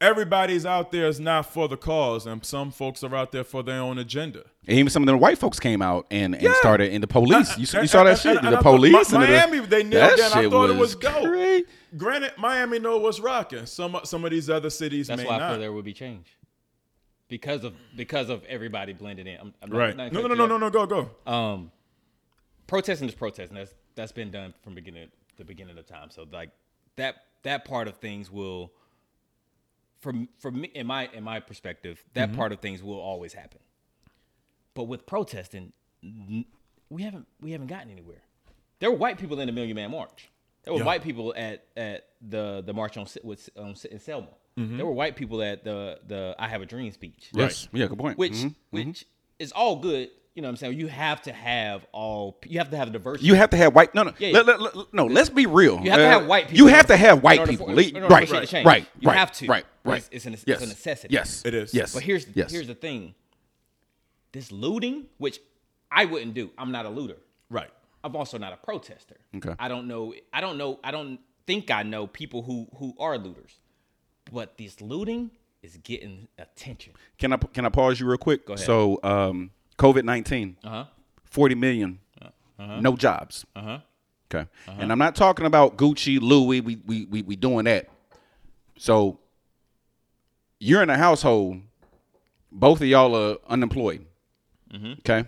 [0.00, 3.62] everybody's out there is not for the cause, and some folks are out there for
[3.62, 4.44] their own agenda.
[4.66, 6.52] And even some of the white folks came out and, and Yeah.
[6.60, 7.56] started in the police.
[7.58, 8.36] You, you saw that shit?
[8.36, 8.92] and- and the I police.
[8.92, 10.36] Mi- and the- Miami, they nailed that that.
[10.36, 11.24] I shit thought it was dope.
[11.24, 11.66] great.
[11.96, 13.64] Granted, Miami know what's rocking.
[13.66, 15.50] Some some of these other cities That's may why I not.
[15.52, 16.36] feel there will be change
[17.28, 19.38] because of because of everybody blending in.
[19.38, 19.96] I'm, I'm right?
[19.96, 21.30] not No, no, cutting no, no, no, go, go.
[21.30, 21.70] Um,
[22.66, 23.56] protesting is protesting.
[23.56, 26.10] That's that's been done from beginning the beginning of time.
[26.10, 26.50] So like
[26.96, 28.72] that that part of things will,
[30.00, 32.38] from from me in my in my perspective, that Mm-hmm.
[32.38, 33.60] part of things will always happen.
[34.74, 35.72] But with protesting,
[36.90, 38.22] we haven't we haven't gotten anywhere.
[38.80, 40.28] There were white people in the Million Man March.
[40.64, 43.20] There were white people at at the the march on Si-
[43.90, 44.28] in Selma.
[44.76, 47.68] There were white people at the the I Have a Dream speech Yes.
[47.72, 48.18] Yeah, good point.
[48.18, 48.54] which Mhm.
[48.70, 49.04] which
[49.38, 50.10] is all good.
[50.34, 50.78] You know what I'm saying?
[50.78, 52.38] You have to have all.
[52.46, 53.26] You have to have diversity.
[53.26, 53.92] You have to have white.
[53.94, 54.40] No, no, Yeah, yeah.
[54.40, 55.06] let- let- no.
[55.06, 55.80] Let's be real.
[55.82, 56.58] You have to Uh, have white people.
[56.58, 57.66] You have to have white people.
[57.66, 58.64] for- Le- in right, shit to change.
[58.66, 59.46] right, You right, have to.
[59.46, 59.98] Right, right.
[59.98, 61.12] It's, it's, an, it's a necessity.
[61.14, 61.74] Yes, It is.
[61.74, 62.50] Yes, But here's yes.
[62.52, 63.14] here's the thing.
[64.32, 65.40] This looting, which
[65.90, 66.50] I wouldn't do.
[66.58, 67.16] I'm not a looter.
[67.50, 67.70] Right.
[68.04, 69.16] I'm also not a protester.
[69.36, 69.54] Okay.
[69.58, 70.14] I don't know.
[70.32, 70.78] I don't know.
[70.84, 73.58] I don't think I know people who who are looters.
[74.32, 75.30] But this looting
[75.62, 76.92] is getting attention.
[77.18, 78.46] Can I can I pause you real quick?
[78.46, 78.66] Go ahead.
[78.66, 80.84] So, um, COVID nineteen, Uh huh.
[81.24, 81.98] forty million,
[82.58, 83.44] no jobs.
[83.56, 83.78] Uh huh.
[84.30, 86.60] Okay, and I'm not talking about Gucci, Louis.
[86.60, 87.88] We we we we doing that.
[88.76, 89.18] So,
[90.60, 91.62] you're in a household.
[92.52, 94.04] Both of y'all are unemployed.
[94.72, 94.92] Mm-hmm.
[95.00, 95.24] Okay.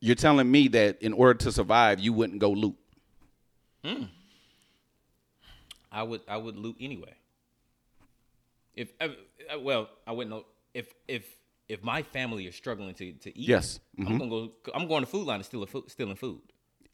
[0.00, 2.76] you're telling me that in order to survive, you wouldn't go loot.
[5.92, 7.14] I would I would loot anyway.
[8.74, 9.08] If uh,
[9.54, 11.24] uh, well, I wouldn't know if if
[11.68, 13.48] if my family is struggling to, to eat.
[13.48, 13.80] Yes.
[13.98, 14.50] I'm gonna go.
[14.74, 15.90] I'm going to food line and stealing food.
[15.90, 16.40] Stealing food.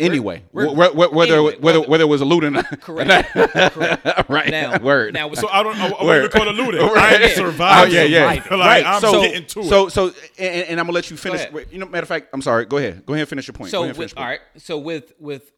[0.01, 3.33] Anyway, we're- wh- wh- wh- whether anyway, whether whether- whether it was a looting, Correct.
[3.33, 4.07] Correct.
[4.31, 4.49] right?
[4.49, 5.13] Now, word.
[5.15, 5.77] Now, So I don't.
[5.77, 6.23] I, I want Word.
[6.23, 6.81] you to call it looting.
[6.95, 7.21] Right.
[7.39, 8.27] I'm Oh, yeah, yeah.
[8.27, 8.87] Like, right.
[8.87, 9.91] I'm so, getting to so, it.
[9.91, 10.07] so,
[10.39, 11.45] and, and I'm gonna let you finish.
[11.73, 12.67] You know, matter of fact, I'm sorry.
[12.67, 13.05] Go ahead.
[13.07, 13.73] Go ahead and finish your point.
[13.73, 14.41] Go So ahead and finish with your point.
[14.55, 14.63] right.
[14.63, 15.51] So with with,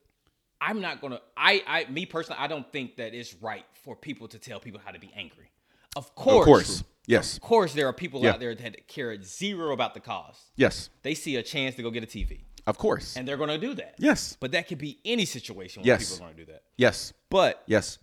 [0.61, 1.21] I'm not gonna.
[1.37, 4.81] I I me personally, I don't think that it's right for people to tell people
[4.85, 5.51] how to be angry.
[5.97, 6.85] Of course, Of course.
[7.07, 7.37] Yes.
[7.37, 8.31] Of course, there are people Yeah.
[8.33, 10.37] out there that care zero about the cause.
[10.57, 10.91] Yes.
[11.03, 13.17] They see a chance to go get a TV, Of course.
[13.17, 13.97] and they're gonna do that.
[13.99, 14.37] Yes.
[14.39, 16.11] But that could be any situation where Yes.
[16.13, 16.63] people are gonna do that.
[16.77, 17.13] Yes.
[17.31, 17.99] But Yes.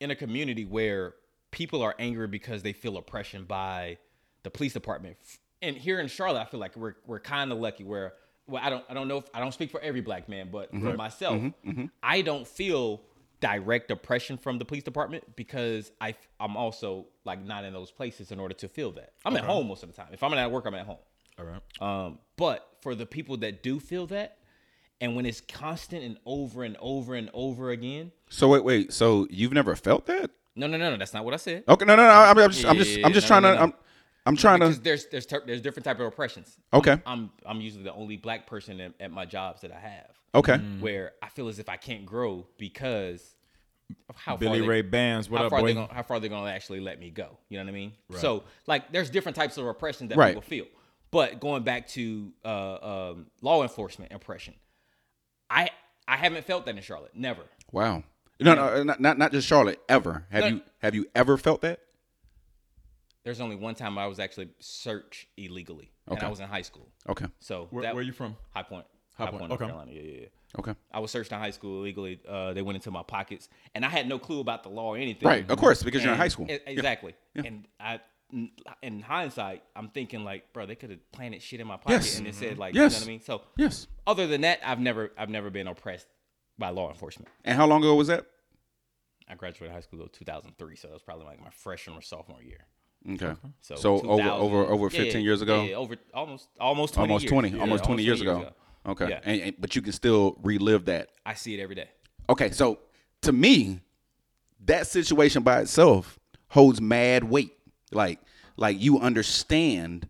[0.00, 1.14] in a community where
[1.50, 3.98] people are angry because they feel oppression by
[4.42, 5.16] the police department.
[5.60, 8.14] And here in Charlotte, I feel like we're we're kind of lucky where
[8.52, 10.70] well, I don't I don't know if I don't speak for every black man, but
[10.70, 10.96] for mm-hmm.
[10.96, 11.70] myself, mm-hmm.
[11.70, 11.84] Mm-hmm.
[12.02, 13.00] I don't feel
[13.40, 18.30] direct oppression from the police department because I I'm also like not in those places
[18.30, 19.14] in order to feel that.
[19.24, 20.08] I'm at home most of the time.
[20.12, 20.98] If I'm not at work, I'm at home.
[21.38, 21.62] All right.
[21.80, 24.36] Um, but for the people that do feel that,
[25.00, 28.92] and when it's constant and over and over and over again, So wait, wait.
[28.92, 30.30] So you've never felt that?
[30.54, 31.64] no, no, no, no, that's not what I said.
[31.66, 31.86] Okay.
[31.86, 32.10] No, no, no.
[32.10, 33.62] I'm, I'm just, I'm just, I'm just no, trying no, to, no.
[33.62, 33.74] I'm,
[34.24, 34.82] I'm trying because to.
[34.84, 36.56] there's there's ter- there's different type of oppressions.
[36.72, 36.92] Okay.
[36.92, 40.10] I'm I'm, I'm usually the only black person at, at my jobs that I have.
[40.34, 40.56] Okay.
[40.80, 43.34] Where I feel as if I can't grow because
[44.08, 45.28] of how Billy far they, Ray Bands.
[45.28, 45.80] What how up, far they boy?
[45.82, 47.36] gonna, how far they're gonna actually let me go.
[47.48, 47.92] You know what I mean?
[48.18, 50.28] So like there's different types of oppression that Right.
[50.34, 50.66] people feel.
[51.10, 54.54] But going back to uh, um, law enforcement oppression,
[55.50, 55.68] I
[56.08, 57.10] I haven't felt that in Charlotte.
[57.14, 57.42] Never.
[57.70, 58.04] Wow.
[58.40, 59.78] No, no, not, not, not just Charlotte.
[59.88, 60.46] Ever have No.
[60.48, 61.80] you, have you ever felt that?
[63.24, 66.88] There's only one time I was actually searched illegally, and I was in high school.
[67.08, 67.26] Okay.
[67.40, 68.36] So Where, that, where you from?
[68.54, 68.84] High Point.
[69.14, 69.68] High High, Point, Point, North okay.
[69.70, 69.92] Carolina.
[69.92, 70.26] Yeah, yeah, yeah.
[70.58, 70.74] Okay.
[70.90, 72.20] I was searched in high school illegally.
[72.28, 74.96] Uh, they went into my pockets, and I had no clue about the law or
[74.96, 75.28] anything.
[75.28, 76.46] Right, of course, because you're in high school.
[76.48, 76.58] Yeah.
[76.66, 77.14] Exactly.
[77.34, 77.42] Yeah.
[77.46, 78.00] And I,
[78.82, 82.18] in hindsight, I'm thinking like, bro, they could have planted shit in my pocket, Yes.
[82.18, 82.92] and it said like, Yes.
[82.92, 83.20] you know what I mean.
[83.20, 83.86] So, Yes.
[84.06, 86.06] other than that, I've never, I've never been oppressed
[86.58, 87.28] by law enforcement.
[87.44, 88.26] And how long ago was that?
[89.28, 92.42] I graduated high school in 2003, so that was probably like my freshman or sophomore
[92.42, 92.66] year.
[93.10, 93.34] Okay.
[93.62, 95.62] So, So, over over over 15 yeah, years ago.
[95.62, 97.30] yeah, yeah, over almost almost 20 almost years.
[97.30, 98.52] 20, Yeah, almost 20 years ago.
[98.86, 99.08] Okay.
[99.08, 99.20] Yeah.
[99.24, 101.08] And, and- but you can still relive that.
[101.26, 101.88] I see it every day.
[102.28, 102.78] Okay, so
[103.22, 103.80] to me,
[104.66, 107.52] that situation by itself holds mad weight.
[107.92, 108.20] Like,
[108.56, 110.08] like you understand,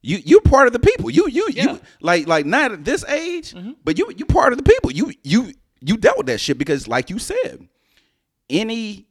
[0.00, 1.10] you you part of the people.
[1.10, 1.64] You you Yeah.
[1.74, 3.72] you like like not at this age, mm-hmm.
[3.84, 4.90] but you you part of the people.
[4.90, 7.68] You you you dealt with that shit because, like you said,
[8.48, 9.06] any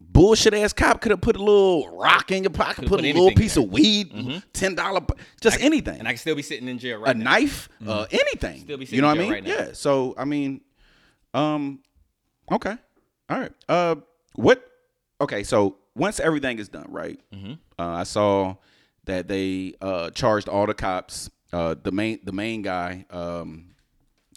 [0.00, 3.12] bullshit ass cop could have put a little rock in your pocket, put, put a
[3.12, 3.64] little piece there.
[3.64, 5.00] of weed, ten dollar,
[5.40, 7.30] just anything, And I could still be sitting in jail right a now.
[7.32, 8.60] knife, uh, anything.
[8.60, 9.32] Still be you sitting know in what I jail mean?
[9.32, 9.66] right now.
[9.66, 9.72] Yeah.
[9.74, 10.60] So I mean,
[11.34, 11.80] um,
[12.50, 12.76] okay,
[13.28, 13.52] all right.
[13.68, 13.96] Uh,
[14.34, 14.64] what?
[15.20, 17.18] Okay, so once everything is done, right?
[17.34, 17.52] Mm-hmm.
[17.78, 18.56] Uh, I saw
[19.04, 21.30] that they uh charged all the cops.
[21.52, 23.04] Uh, the main the main guy.
[23.10, 23.70] Um,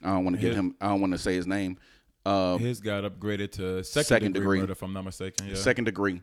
[0.03, 0.75] I don't want to give His- him.
[0.81, 1.77] I don't want to say his name.
[2.25, 4.59] Uh, His got upgraded to second, Second degree, degree.
[4.61, 5.47] murder, if I'm not mistaken.
[5.47, 5.55] Yeah.
[5.55, 6.21] second degree.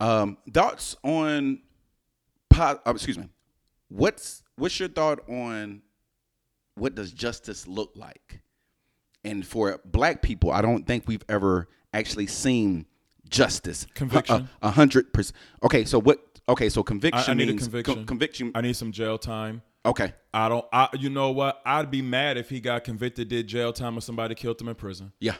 [0.00, 1.60] Um, thoughts on,
[2.50, 3.28] po- uh, excuse me,
[3.88, 5.82] what's what's your thought on
[6.74, 8.40] what does justice look like?
[9.24, 12.86] And for black people, I don't think we've ever actually seen
[13.28, 13.86] justice.
[13.94, 14.48] Conviction.
[14.62, 15.36] A hundred percent.
[15.62, 16.25] Okay, so what?
[16.48, 17.94] Okay, so conviction I need a means conviction.
[17.96, 18.52] co- conviction.
[18.54, 19.62] I need some jail time.
[19.84, 20.64] Okay, I don't.
[20.72, 20.88] I.
[20.98, 21.60] You know what?
[21.64, 24.74] I'd be mad if he got convicted, did jail time, or somebody killed him in
[24.74, 25.12] prison.
[25.20, 25.36] yeah,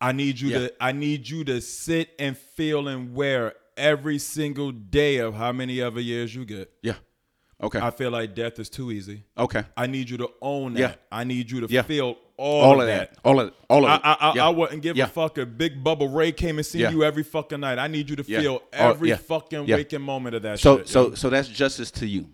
[0.00, 0.58] I need you Yeah.
[0.58, 0.72] to.
[0.80, 5.80] I need you to sit and feel and wear every single day of how many
[5.80, 6.70] other years you get.
[6.82, 6.94] yeah.
[7.60, 9.24] Okay, I feel like death is too easy.
[9.36, 9.64] okay.
[9.76, 10.80] I need you to own that.
[10.80, 10.94] Yeah.
[11.10, 11.82] I need you to Yeah.
[11.82, 13.12] feel all, All of that.
[13.12, 13.18] that.
[13.24, 14.00] All of all of I, it.
[14.04, 14.46] I, I, Yeah.
[14.46, 15.04] I wouldn't give Yeah.
[15.04, 16.90] a fuck if Big Bubba Ray came and seen Yeah.
[16.90, 17.78] you every fucking night.
[17.78, 20.88] I need you to feel every fucking waking moment of that So shit.
[20.88, 22.30] so so that's justice to you.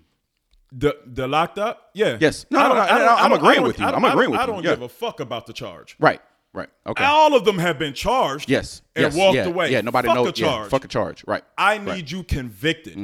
[0.71, 2.19] the the locked up, yeah.
[2.21, 2.47] Yes.
[2.51, 3.87] No, I no, don't- no, no, I I'm agreeing with you.
[3.87, 4.43] I'm agreeing with you.
[4.43, 5.97] I don't give a fuck about the charge.
[5.99, 6.21] Right.
[6.53, 6.69] Right.
[6.87, 7.03] Okay.
[7.05, 8.49] All of them have been charged.
[8.49, 8.83] Yes.
[8.95, 9.73] and yes, walked away.
[9.73, 9.81] Yeah.
[9.81, 10.29] Nobody fuck knows.
[10.29, 10.71] a charge.
[10.71, 11.25] Fuck a charge.
[11.27, 11.43] Right.
[11.59, 12.07] I need.
[12.07, 12.17] Mm-hmm.
[12.17, 12.97] you convicted.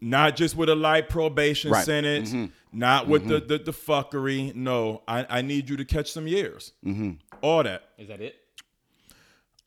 [0.00, 1.80] Not just with a light probation Right.
[1.86, 2.24] Mm-hmm.
[2.24, 4.54] sentence, not with the, the the fuckery.
[4.54, 6.72] No, I, I need you to catch some years.
[6.84, 7.12] Mm-hmm.
[7.42, 7.82] All that.
[7.98, 8.36] Is that it?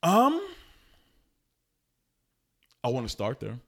[0.02, 0.40] Um,
[2.84, 3.58] I want to start there.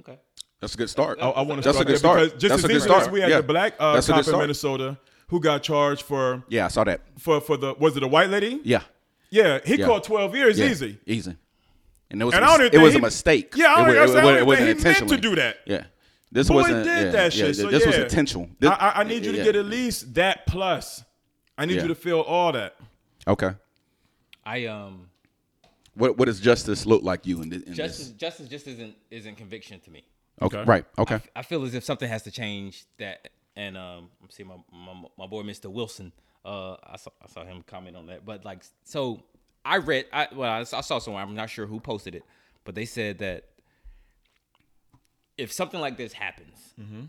[0.00, 0.18] Okay.
[0.60, 1.18] That's a good start.
[1.20, 2.18] I, I want to That's start a good there start.
[2.20, 3.12] because just That's as a good easily as start.
[3.12, 3.36] we had Yeah.
[3.38, 4.38] the black uh, That's cop in.
[4.38, 7.00] Minnesota who got charged for Yeah, I saw that.
[7.18, 8.60] for for the was it a white lady?
[8.64, 8.82] Yeah.
[9.30, 9.86] Yeah, he Yeah.
[9.86, 10.66] caught twelve years yeah.
[10.66, 10.98] easy.
[11.06, 11.36] Easy.
[12.10, 13.54] And it was And a, I don't mis- it was he- a mistake.
[13.56, 14.80] Yeah, I don't it, think- I wa- said, I it, don't wa- it even wasn't
[14.82, 15.56] think he meant to do that.
[15.66, 15.84] Yeah.
[16.32, 16.84] This Boy wasn't.
[16.84, 17.56] did yeah, that yeah, shit.
[17.56, 18.02] So this was yeah.
[18.04, 18.44] intentional.
[18.44, 19.44] I, This- I, I need you to yeah.
[19.44, 21.04] get at least that plus.
[21.58, 21.82] I need Yeah.
[21.82, 22.74] you to feel all that.
[23.28, 23.50] Okay.
[24.44, 25.08] I um
[25.94, 28.16] What what does justice look like you in, thi- in justice this?
[28.16, 30.04] justice just isn't isn't conviction to me.
[30.40, 30.58] Okay.
[30.58, 30.68] Okay.
[30.68, 30.84] Right.
[30.98, 31.20] Okay.
[31.36, 33.28] I feel as if something has to change that.
[33.54, 35.70] And um, I'm seeing my, my my boy Mr.
[35.70, 36.12] Wilson.
[36.44, 38.24] Uh, I saw I saw him comment on that.
[38.24, 39.22] But like, so
[39.64, 40.06] I read.
[40.12, 41.22] I well, I, I saw somewhere.
[41.22, 42.24] I'm not sure who posted it,
[42.64, 43.44] but they said that
[45.38, 47.02] if something like this happens, mm-hmm.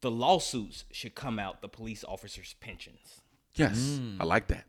[0.00, 3.20] the lawsuits should come out the police officers' pensions.
[3.54, 3.78] Yes.
[3.78, 4.16] Mm.
[4.20, 4.64] I like that.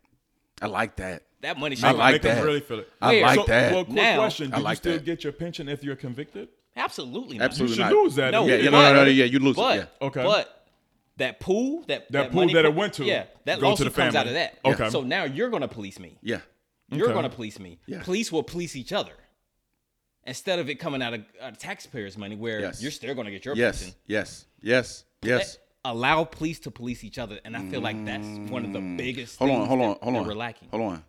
[0.60, 1.24] I like that.
[1.40, 2.44] That money should I like Make them that.
[2.44, 2.88] really feel it.
[3.00, 3.22] I Where?
[3.22, 3.72] like so, that.
[3.72, 5.04] Well, quick Now- question: I Do like you still that.
[5.04, 6.48] get your pension if you're convicted?
[6.76, 7.46] absolutely not.
[7.46, 8.02] Absolutely You should not.
[8.04, 8.30] lose that.
[8.30, 9.86] No, Yeah, yeah, no, no, no, no, yeah, you lose it, yeah.
[10.00, 10.22] Okay.
[10.22, 10.64] but
[11.16, 14.00] that pool, that That pool that it went to yeah, that go to lawsuit the
[14.00, 14.58] comes out of that.
[14.64, 14.88] Okay.
[14.90, 16.18] So now you're gonna police me.
[16.22, 16.40] Yeah.
[16.90, 17.14] You're Okay.
[17.14, 17.80] gonna police me.
[17.86, 18.02] Yeah.
[18.02, 19.12] Police will police each other
[20.26, 22.82] instead of it coming out of, out of taxpayers' money, where Yes.
[22.82, 23.78] you're still gonna get your Yes.
[23.80, 23.94] pension.
[24.06, 24.44] Yes.
[24.62, 25.04] Yes.
[25.22, 25.58] Yes.
[25.84, 29.36] Allow police to police each other, and I feel like that's one of the biggest.
[29.36, 29.38] Mm.
[29.38, 29.66] Hold on.
[29.68, 29.88] Hold on.
[29.90, 30.26] that- Hold on.
[30.26, 30.68] We're lacking.
[30.70, 31.04] Hold on.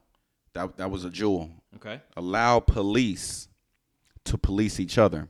[0.54, 1.50] That that was a jewel.
[1.76, 2.02] Okay.
[2.16, 3.48] Allow police
[4.26, 5.28] to police each other.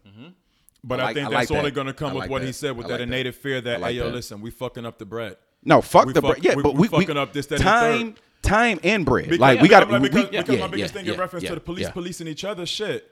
[0.84, 1.76] But I I, like- think I that's like only that.
[1.76, 2.48] going to come I with like what that.
[2.48, 3.16] he said with I that like that.
[3.18, 4.14] innate fear that, like hey, yo, that.
[4.14, 5.36] listen, we fucking up the bread.
[5.64, 6.46] No, fuck We the fuck- bread.
[6.46, 9.26] Yeah, we- but we we, fucking up this, that, and time, time and bread.
[9.26, 9.86] Because, like we got to.
[9.88, 11.92] because, we, because yeah, my biggest yeah, thing in reference yeah, to the police yeah.
[11.92, 13.12] policing each other, shit.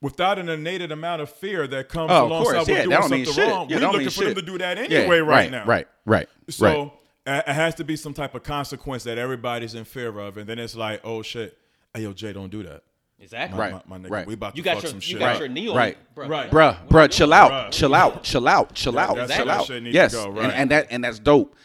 [0.00, 3.02] Without an innate amount of fear that comes Oh, alongside course, with yeah, doing that
[3.02, 3.48] something shit.
[3.48, 5.64] wrong, Yeah, we're don't looking mean for them to do that Yeah, anyway right, now.
[5.66, 6.92] Right, right, So
[7.26, 7.38] right.
[7.38, 10.48] uh, it has to be some type of consequence that everybody's in fear of, and
[10.48, 11.58] then it's like, oh shit,
[11.94, 12.84] hey yo, Jay, don't do that.
[13.20, 13.58] Exactly.
[13.58, 13.72] Right.
[13.88, 14.26] my, my nigga, right.
[14.28, 15.18] we about to You got fuck your some you shit.
[15.18, 15.40] got up.
[15.40, 15.98] your knee on Right.
[16.14, 16.48] Bruh, Right.
[16.52, 17.72] Bruh, bruh, chill out, Bruh.
[17.72, 19.66] chill out, chill out, chill out, chill how out.
[19.66, 20.52] shit to Yes, go, and, right.
[20.54, 21.56] and that and that's dope.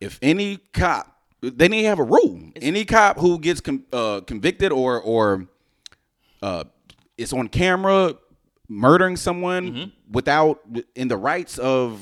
[0.00, 2.40] If any cop, they need to have a rule.
[2.54, 5.46] Any cop who gets con, uh, convicted or or
[6.42, 6.64] uh,
[7.18, 8.14] is on camera
[8.68, 9.90] murdering someone Mm-hmm.
[10.12, 10.60] without
[10.94, 12.00] in the rights of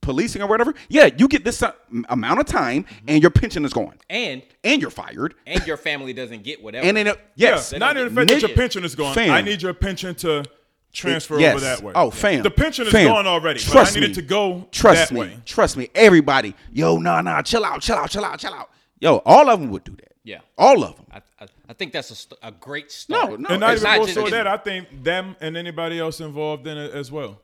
[0.00, 1.72] policing or whatever, yeah, you get this uh,
[2.08, 3.04] amount of time, Mm-hmm.
[3.08, 5.34] and your pension is gone, And and you're fired.
[5.46, 6.86] and your family doesn't get whatever.
[6.86, 9.14] And then it, yes, Yeah, not in the fact that your pension is gone.
[9.14, 9.30] Fam.
[9.30, 10.44] I need your pension to
[10.92, 11.54] transfer Yes.
[11.56, 11.92] over that way.
[11.96, 12.42] Oh, fam.
[12.42, 13.06] The pension is Fam.
[13.06, 13.58] gone already.
[13.60, 14.22] Trust but I needed me.
[14.22, 15.20] to go Trust that me.
[15.20, 15.38] way.
[15.46, 15.88] Trust me.
[15.94, 18.70] Everybody, yo, nah, nah, chill out, chill out, chill out, chill out.
[19.00, 20.12] Yo, all of them would do that.
[20.22, 20.38] Yeah.
[20.58, 21.06] All of them.
[21.12, 23.30] I, I, I think that's a, st- a great start.
[23.30, 23.48] No, no.
[23.50, 26.20] And not it's even not more just- so that, I think them and anybody else
[26.20, 27.40] involved in it as well.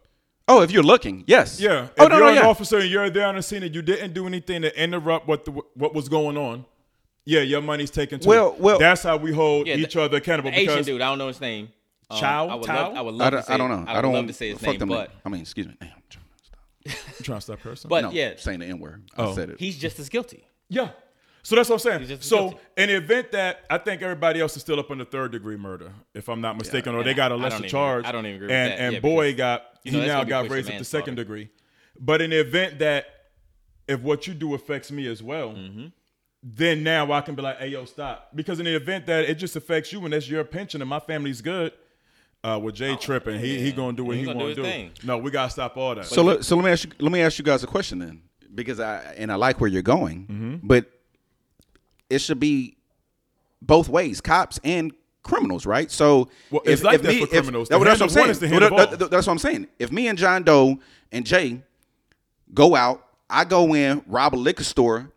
[0.49, 1.61] Oh, if you're looking, yes.
[1.61, 1.89] Yeah.
[1.99, 2.47] Oh if no, you're no, an yeah.
[2.49, 5.45] officer and you're there on the scene and you didn't do anything to interrupt what
[5.45, 6.65] the, what was going on,
[7.25, 8.29] yeah, your money's taken too.
[8.29, 10.51] Well- well- that's how we hold Yeah, each the- other accountable.
[10.51, 11.69] The Asian dude, I don't know his name.
[12.11, 12.49] Um, Chow?
[12.49, 12.89] I would Tao?
[12.89, 13.55] love, I would I to don't, say.
[13.55, 13.85] I don't know.
[13.93, 15.77] I, I, don't love to say his fuck name, them but I mean, excuse me.
[15.81, 16.59] Damn, I'm trying to stop.
[17.19, 17.89] I'm trying to stop person.
[17.89, 19.05] but No, yeah, saying the N word.
[19.17, 19.31] Oh.
[19.31, 19.61] I said it.
[19.61, 20.45] he's just as guilty.
[20.69, 20.89] Yeah.
[21.43, 22.19] So that's what I'm saying.
[22.21, 22.59] So guilty.
[22.77, 25.57] in the event that I think everybody else is still up on the third degree
[25.57, 28.05] murder, if I'm not mistaken, or they got a lesser don't even- charge.
[28.05, 28.81] I don't even agree with and, that.
[28.81, 30.85] And Yeah, boy because, got you know, he now got pushed to raised up to
[30.85, 31.49] second degree.
[31.99, 33.07] But in the event that
[33.89, 35.87] if what you do affects me as well, Mm-hmm.
[36.43, 38.31] then now I can be like, hey yo, stop.
[38.35, 41.01] Because in the event that it just affects you and that's your pension and my
[41.01, 41.73] family's good,
[42.43, 44.57] uh, with Jay tripping, he he Oh, gonna do what He he, gonna do want
[44.57, 45.07] to his do.
[45.07, 46.07] No, we gotta stop all that.
[46.07, 48.23] So let, so let me ask you let me ask you guys a question then
[48.55, 50.67] because I and I like where you're going, Mm-hmm.
[50.67, 50.91] but
[52.11, 52.77] it should be
[53.63, 54.93] both ways, cops and
[55.23, 55.91] criminals, right?
[55.91, 57.69] So Well, it's like that for criminals.
[57.69, 58.51] The that- that's what I'm saying.
[58.51, 59.69] Well, of that- that's what I'm saying.
[59.79, 60.79] If me and John Doe
[61.13, 61.63] and Jay
[62.53, 65.13] go out, I go in, rob a liquor store,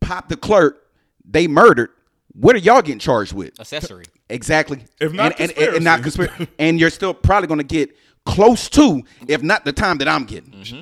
[0.00, 0.86] pop the clerk,
[1.28, 1.90] they murdered.
[2.34, 3.58] What are y'all getting charged with?
[3.58, 4.04] Accessory.
[4.28, 4.84] Exactly.
[5.00, 6.34] If not and, and, and not conspiracy.
[6.36, 10.08] conspiracy, and you're still probably going to get close to, if not the time that
[10.08, 10.50] I'm getting.
[10.52, 10.80] Mm-hmm.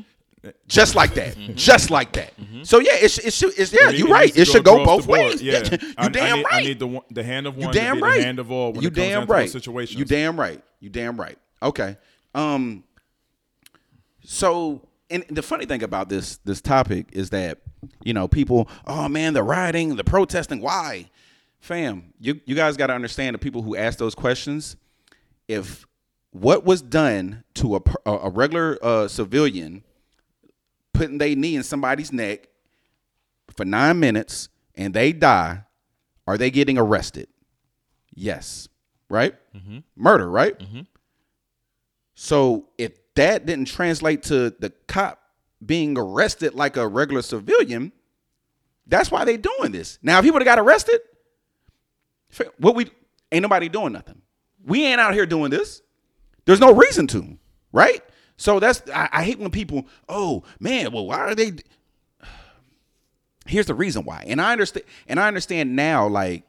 [0.68, 1.36] Just like that.
[1.54, 2.32] Just like that.
[2.64, 3.58] So yeah, it, sh- it should.
[3.58, 4.36] It's, yeah, It- you're right.
[4.36, 5.40] It should go both ways.
[5.42, 6.54] Yeah, you I- I damn need, right.
[6.54, 7.66] I need the the hand of one.
[7.66, 8.18] you damn right.
[8.18, 9.48] the hand of all when you damn right.
[9.48, 9.98] Situation.
[9.98, 10.62] You damn right.
[10.80, 11.38] You damn right.
[11.62, 11.96] Okay.
[12.34, 12.84] Um.
[14.24, 17.58] So, and the funny thing about this this topic is that
[18.02, 21.10] you know people, oh man, the rioting, the protesting, why?
[21.60, 24.76] Fam, you you guys got to understand the people who ask those questions.
[25.48, 25.86] If
[26.30, 29.82] what was done to a a, a regular uh, civilian,
[30.94, 32.48] putting their knee in somebody's neck
[33.54, 35.64] for nine minutes and they die,
[36.26, 37.28] are they getting arrested?
[38.14, 38.68] Yes.
[39.10, 39.34] Right?
[39.54, 39.80] Mm-hmm.
[39.96, 40.58] Murder, right?
[40.58, 40.80] Mm-hmm.
[42.14, 45.20] So if that didn't translate to the cop
[45.64, 47.92] being arrested like a regular civilian,
[48.86, 49.98] that's why they doing this.
[50.02, 51.00] Now, if he would have got arrested,
[52.58, 52.90] what we
[53.32, 54.22] ain't nobody doing nothing.
[54.64, 55.82] We ain't out here doing this.
[56.44, 57.38] There's no reason to,
[57.72, 58.02] right?
[58.36, 61.52] So that's I, I hate when people, oh man, well, why are they?
[63.46, 66.44] Here's the reason why, and I understand, and I understand now, like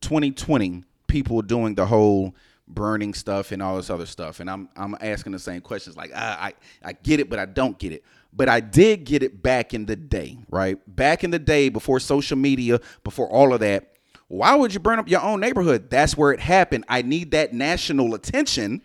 [0.00, 2.34] 2020, people doing the whole
[2.66, 4.40] burning stuff and all this other stuff.
[4.40, 5.96] And I'm I'm asking the same questions.
[5.96, 8.04] Like I I, I get it, but I don't get it.
[8.32, 10.78] But I did get it back in the day, right?
[10.86, 13.86] Back in the day before social media, before all of that.
[14.28, 15.90] Why would you burn up your own neighborhood?
[15.90, 16.84] That's where it happened.
[16.88, 18.82] I need that national attention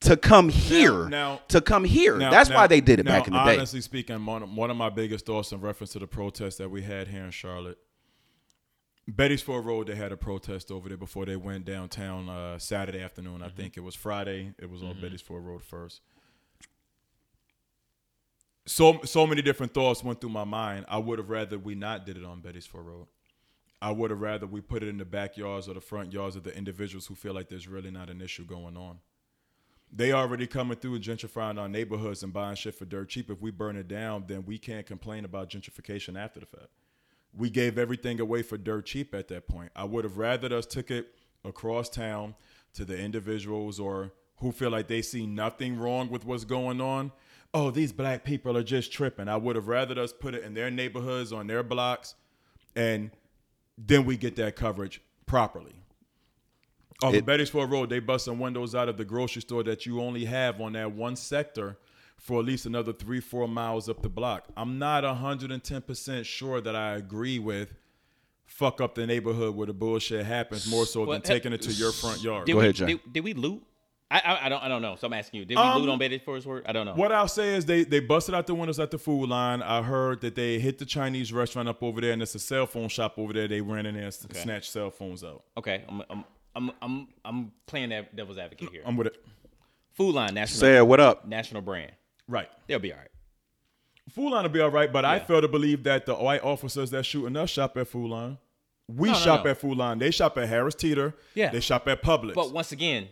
[0.00, 1.08] to come here.
[1.08, 2.16] now- to come here.
[2.16, 3.56] Now- That's now- why they did it now, back in the day.
[3.56, 6.70] Honestly speaking, one of, one of my biggest thoughts in reference to the protest that
[6.70, 7.78] we had here in Charlotte,
[9.10, 13.00] Beatties Betty'sford Road, they had a protest over there before they went downtown uh, Saturday
[13.00, 13.42] afternoon.
[13.42, 14.52] I think it was Friday.
[14.58, 16.02] It was on Beatties Betty'sford Road first.
[18.66, 20.84] So so many different thoughts went through my mind.
[20.88, 23.06] I would have rather we not did it on Beatties Betty'sford Road.
[23.80, 26.42] I would have rather we put it in the backyards or the front yards of
[26.42, 28.98] the individuals who feel like there's really not an issue going on.
[29.92, 33.30] They already coming through and gentrifying our neighborhoods and buying shit for dirt cheap.
[33.30, 36.68] If we burn it down, then we can't complain about gentrification after the fact.
[37.34, 39.72] We gave everything away for dirt cheap at that point.
[39.74, 42.34] I would have rather us took it across town
[42.74, 47.12] to the individuals or who feel like they see nothing wrong with what's going on.
[47.54, 49.28] Oh, these black people are just tripping.
[49.28, 52.14] I would have rather us put it in their neighborhoods, on their blocks,
[52.76, 53.10] and
[53.78, 55.77] then we get that coverage properly.
[57.02, 60.00] Off of Beatties Ford Road, they busting windows out of the grocery store that you
[60.00, 61.78] only have on that one sector
[62.16, 64.48] for at least another three, four miles up the block.
[64.56, 67.74] I'm not 110% sure that I agree with
[68.44, 71.92] fuck up the neighborhood where the bullshit happens more so than taking it to your
[71.92, 72.46] front yard.
[72.46, 72.86] Did Go we, ahead, Jay.
[72.86, 73.62] Did, did we loot?
[74.10, 74.96] I, I I don't I don't know.
[74.96, 75.44] So I'm asking you.
[75.44, 76.64] Did we Um, loot on Betty for his word?
[76.66, 76.94] I don't know.
[76.94, 79.62] What I'll say is they they busted out the windows at the Food Lion.
[79.62, 82.66] I heard that they hit the Chinese restaurant up over there, and it's a cell
[82.66, 83.46] phone shop over there.
[83.46, 84.40] They ran in there and Okay.
[84.40, 85.44] snatched cell phones out.
[85.58, 88.82] Okay, I'm I'm I'm I'm, I'm playing that devil's advocate here.
[88.84, 89.24] I'm with it.
[89.92, 91.26] Food Lion national Say what up?
[91.26, 91.92] national brand.
[92.28, 92.48] Right.
[92.66, 93.08] They'll be all right.
[94.10, 95.24] Food Lion will be all right, but I Yeah.
[95.24, 98.38] fail to believe that the white officers that shooting us shop at Food Lion.
[98.88, 99.50] We No, no, shop no.
[99.50, 99.98] at Food Lion.
[99.98, 101.14] They shop at Harris Teeter.
[101.34, 101.50] Yeah.
[101.50, 102.34] They shop at Publix.
[102.34, 103.08] But once again,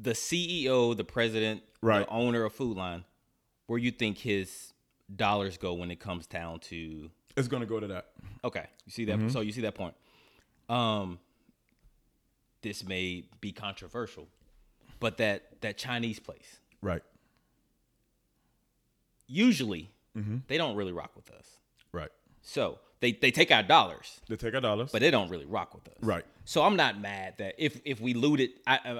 [0.00, 2.00] the CEO, the president, Right.
[2.06, 3.04] the owner of Food Lion,
[3.66, 4.72] where you think his
[5.14, 8.10] dollars go when it comes down to it's gonna go to that.
[8.44, 9.16] Okay, you see that.
[9.18, 9.28] Mm-hmm.
[9.28, 9.94] So you see that point.
[10.68, 11.18] Um,
[12.62, 14.28] this may be controversial,
[15.00, 17.02] but that that Chinese place Right.
[19.26, 20.38] usually Mm-hmm.
[20.48, 21.46] they don't really rock with us.
[21.92, 22.08] Right.
[22.42, 24.90] So they they take our dollars, They take our dollars.
[24.90, 25.94] but they don't really rock with us.
[26.02, 26.24] Right.
[26.44, 28.90] So I'm not mad that if if we looted, I, I,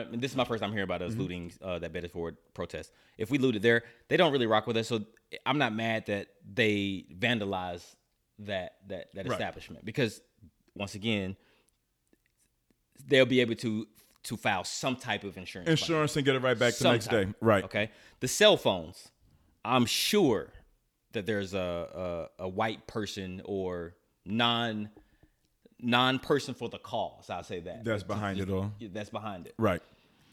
[0.00, 1.10] I, this is my first time hearing about Mm-hmm.
[1.12, 2.92] us looting uh, that Bedford protest.
[3.18, 4.86] If we looted there, they don't really rock with us.
[4.86, 5.00] So
[5.44, 7.82] I'm not mad that they vandalize
[8.38, 9.32] that that that Right.
[9.32, 10.20] establishment because
[10.76, 11.36] once again,
[13.08, 13.86] they'll be able to
[14.24, 15.68] to file some type of insurance.
[15.68, 17.28] Insurance and get it right back the next type.
[17.28, 17.34] day.
[17.40, 17.64] Right.
[17.64, 17.90] Okay.
[18.20, 19.08] The cell phones,
[19.64, 20.48] I'm sure
[21.12, 23.94] that there's a a, a white person or
[24.26, 24.90] non
[25.80, 27.30] non person for the cause.
[27.30, 27.84] I'll say that.
[27.84, 28.72] That's behind it all.
[28.80, 29.54] That's behind it.
[29.58, 29.82] Right.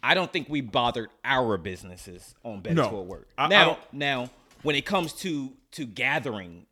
[0.03, 3.01] I don't think we bothered our businesses on Betty's No.
[3.01, 3.25] Worth.
[3.37, 4.29] I- I now, don't- now,
[4.63, 6.65] when it comes to to gathering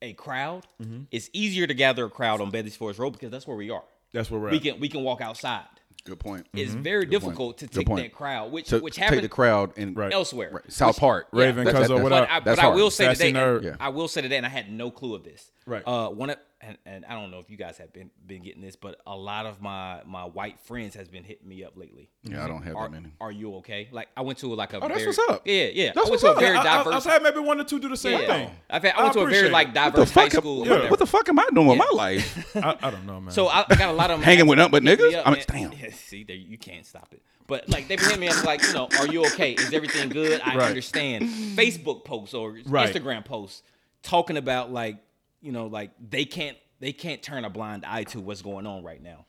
[0.00, 1.02] a crowd, Mm-hmm.
[1.12, 3.84] it's easier to gather a crowd on Betty's Forest Road because that's where we are.
[4.12, 4.62] That's where we're We at.
[4.62, 5.64] can we can walk outside.
[6.04, 6.48] Good point.
[6.52, 9.94] It's very difficult to take that crowd, which To, which to take the crowd in
[9.94, 10.12] Right.
[10.12, 10.50] elsewhere.
[10.52, 11.28] right, South Park.
[11.30, 12.28] Raven, That- that- Cuzzo, that's- what But?
[12.28, 13.56] I, That's but I will say Sassy today, nerd.
[13.58, 13.76] and Yeah.
[13.78, 15.52] I will say today, and I had no clue of this.
[15.64, 15.82] Right.
[15.86, 18.62] Uh, one of, and, and I don't know if you guys have been been getting
[18.62, 22.08] this, but a lot of my my white friends has been hitting me up lately.
[22.22, 23.12] Yeah, I don't have Are, that many.
[23.20, 23.88] are you okay?
[23.90, 25.42] Like I went to like a Oh, that's what's up.
[25.44, 25.92] Yeah, yeah.
[25.94, 26.38] That's I went what's to a up.
[26.38, 26.94] very I, I, diverse.
[27.06, 28.50] I've had maybe one or two do the same yeah, thing.
[28.70, 30.40] I've had, I went to a very like diverse What the high fuck?
[30.42, 30.72] school.
[30.72, 32.56] or What, the fuck am I doing with my life?
[32.56, 33.32] I, I don't know, man.
[33.32, 35.18] So I, I got a lot of them Hanging with nothing but hit me niggas?
[35.18, 35.70] up, I mean, man.
[35.70, 35.72] damn.
[35.82, 37.22] Yeah, see, there you can't stop it.
[37.48, 39.52] But like they been hitting me up like, you know, are you okay?
[39.54, 40.40] Is everything good?
[40.42, 40.68] I Right.
[40.68, 41.24] understand.
[41.56, 42.94] Facebook posts or Right.
[42.94, 43.62] Instagram posts
[44.02, 44.98] talking about like,
[45.42, 48.82] you know, like they can't they can't turn a blind eye to what's going on
[48.82, 49.26] right now.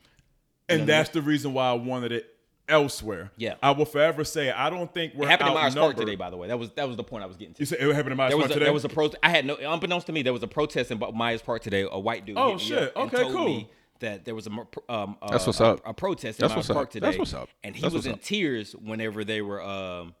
[0.68, 2.26] and that's the reason why I wanted it
[2.68, 3.30] elsewhere.
[3.36, 3.54] Yeah.
[3.62, 6.30] I will forever say I don't think we're It happened in Myers Park today, by
[6.30, 6.48] the way.
[6.48, 7.60] That was that was the point I was getting to.
[7.60, 8.64] You said it happened in Myers There was Park a, today.
[8.64, 9.10] there was a pro.
[9.22, 11.86] I had no unbeknownst to me there was a protest in Myers Park today.
[11.90, 12.38] A white dude.
[12.38, 12.82] Oh, hit me shit.
[12.82, 13.44] up and Okay, told cool.
[13.44, 15.82] me That there was a um uh, That's what's a- up.
[15.84, 16.76] A, protest in That's Myers what's up.
[16.76, 17.06] Park today.
[17.06, 17.48] That's what's up.
[17.62, 18.22] And he That's was in up.
[18.22, 20.14] tears whenever they were um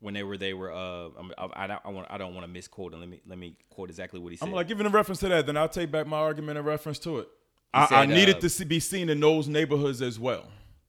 [0.00, 1.08] whenever they were uh
[1.38, 3.00] I, I, don't- I want I don't want to misquote him.
[3.00, 4.48] Let me let me quote exactly what he said.
[4.48, 6.98] I'm like giving a reference to that, then I'll take back my argument in reference
[7.00, 7.28] to it.
[7.72, 10.46] I, said, I needed uh, to see, be seen in those neighborhoods as well.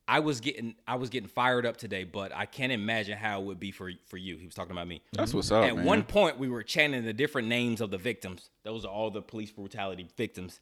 [0.07, 3.45] I was getting I was getting fired up today, but I can't imagine how it
[3.45, 4.35] would be for for you.
[4.37, 5.01] He was talking about me.
[5.13, 5.85] That's what's up, At man.
[5.85, 8.49] one point, we were chanting the different names of the victims.
[8.63, 10.59] Those are all the police brutality victims.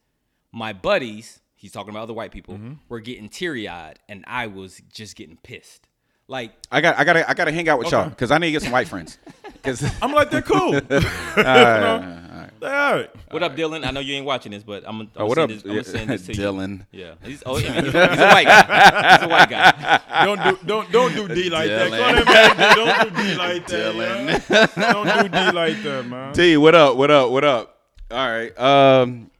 [0.52, 2.74] My buddies, he's talking about other white people, Mm-hmm.
[2.90, 5.88] were getting teary eyed, and I was just getting pissed.
[6.30, 8.38] Like, I got I got to I got to hang out with y'all because I
[8.38, 9.18] need to get some white friends.
[9.52, 10.76] Because I'm like, they're cool.
[10.76, 10.88] all right,
[11.38, 12.16] all right.
[12.62, 13.10] All right.
[13.32, 13.84] What up, Dylan?
[13.84, 15.70] I know you ain't watching this, but I'm gonna Oh, what send up, this, I'm
[15.72, 16.40] gonna send this to you.
[16.44, 16.86] Dylan?
[16.92, 19.12] Yeah, he's, oh, I he's, a, he's a white guy.
[19.18, 20.26] He's a white guy.
[20.26, 21.90] Don't do don't don't do D like that.
[21.92, 22.26] Dylan.
[22.26, 22.76] Go ahead, man.
[22.76, 23.96] Don't do D like that.
[23.96, 24.76] Dylan.
[24.78, 24.94] yeah.
[24.94, 26.34] Don't do D like that, man.
[26.34, 26.96] T, what up?
[26.96, 27.32] What up?
[27.32, 27.80] What up?
[28.12, 28.60] All right.
[28.60, 29.32] Um.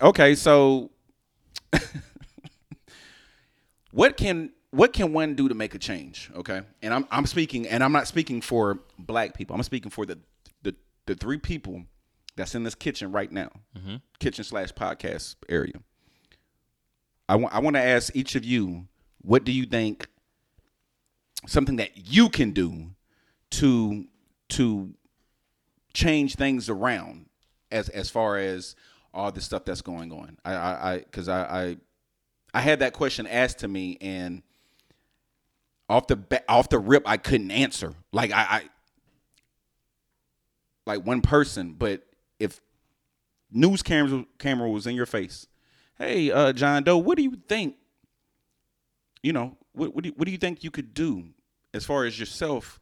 [0.00, 0.34] Okay.
[0.34, 0.90] So,
[3.90, 6.30] what can what can one do to make a change?
[6.34, 9.56] Okay, and I'm I'm speaking, and I'm not speaking for black people.
[9.56, 10.18] I'm speaking for the
[10.62, 10.74] the
[11.06, 11.84] the three people
[12.36, 13.96] that's in this kitchen right now, mm-hmm.
[14.18, 15.74] kitchen slash podcast area.
[17.28, 18.86] I want I want to ask each of you,
[19.22, 20.08] what do you think?
[21.46, 22.90] Something that you can do
[23.52, 24.06] to
[24.50, 24.94] to
[25.94, 27.26] change things around
[27.70, 28.74] as as far as
[29.14, 30.38] all the stuff that's going on.
[30.44, 31.76] I I I because I, I
[32.54, 34.42] I had that question asked to me and
[35.88, 37.94] off the ba- off the rip I couldn't answer.
[38.12, 38.62] Like I, I
[40.86, 42.02] like one person, but
[42.38, 42.60] if
[43.50, 45.46] news cameras camera was in your face,
[45.98, 47.76] hey uh, John Doe, what do you think?
[49.22, 51.24] You know what what do you, what do you think you could do
[51.72, 52.80] as far as yourself?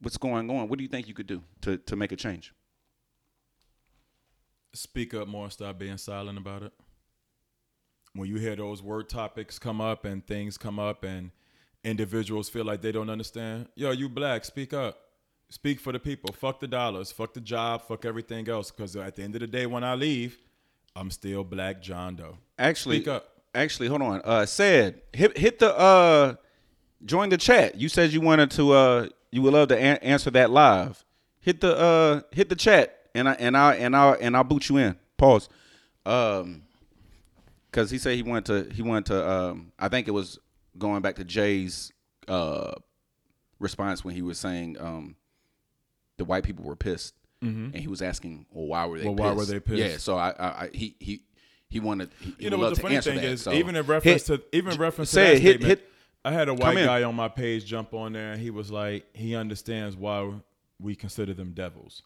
[0.00, 0.68] What's going on?
[0.68, 2.52] What do you think you could do to to make a change?
[4.74, 5.44] Speak up more.
[5.44, 6.72] And stop being silent about it.
[8.12, 11.30] When you hear those word topics come up and things come up and
[11.86, 14.98] individuals feel like they don't understand, yo, you black, speak up.
[15.48, 16.34] Speak for the people.
[16.34, 17.12] Fuck the dollars.
[17.12, 17.82] Fuck the job.
[17.86, 18.72] Fuck everything else.
[18.72, 20.36] Because at the end of the day, when I leave,
[20.96, 22.36] I'm still black John Doe.
[22.58, 23.28] Actually, Speak up.
[23.54, 24.20] Actually, hold on.
[24.24, 26.34] Uh, said hit hit the uh,
[27.04, 27.76] join the chat.
[27.76, 31.04] You said you wanted to uh, you would love to an- answer that live.
[31.40, 34.68] Hit the uh, hit the chat, and I and I and I and I'll boot
[34.68, 34.96] you in.
[35.16, 35.48] Pause.
[36.04, 36.62] Um,
[37.70, 40.38] because he said he wanted to he wanted to um, I think it was
[40.78, 41.92] going back to Jay's
[42.28, 42.72] uh
[43.58, 45.16] response when he was saying um
[46.18, 49.04] the white people were pissed, and he was asking, well, why were they?
[49.04, 49.16] Mm-hmm.
[49.16, 49.20] pissed?
[49.24, 49.78] Why were they pissed?
[49.78, 51.22] Yeah, so I, I, I he he
[51.68, 52.10] he wanted.
[52.20, 53.52] He, You know would what love the funny thing that, is, so.
[53.52, 55.90] even in reference Hit- to even in reference to that it, hit statement, hit.
[56.24, 59.04] I had a white guy on my page jump on there and he was like,
[59.14, 60.32] he understands why
[60.80, 62.02] we consider them devils.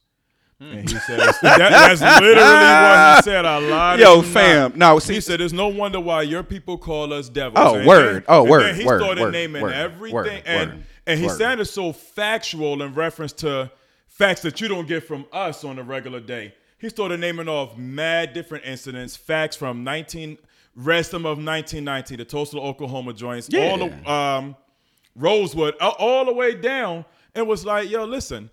[0.61, 3.46] And he says that, that's literally what he said.
[3.46, 3.98] I lied.
[4.00, 4.72] Yo, fam.
[4.76, 7.54] No, see- he said there's no wonder why your people call us devils.
[7.56, 8.14] Oh, And word.
[8.16, 11.64] then- Oh, word, he word, started word, naming word, everything, word, and and he sounded
[11.64, 13.70] so factual in reference to
[14.06, 16.54] facts that you don't get from us on a regular day.
[16.78, 20.36] He started naming off mad different incidents, facts from 19
[20.76, 24.56] rest of 1990, the Tulsa, Oklahoma joints, all the um,
[25.16, 27.04] Rosewood, uh, all the way down,
[27.34, 28.50] and was like, "Yo, listen,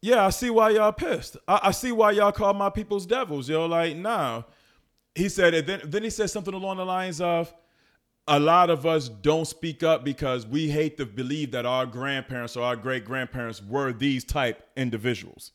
[0.00, 1.36] yeah, I see why y'all pissed.
[1.48, 3.48] I, I see why y'all call my people's devils.
[3.48, 4.42] Yo, like, nah."
[5.14, 7.52] He said, and then then he said something along the lines of,
[8.28, 12.54] "A lot of us don't speak up because we hate to believe that our grandparents
[12.56, 15.52] or our great grandparents were these type individuals."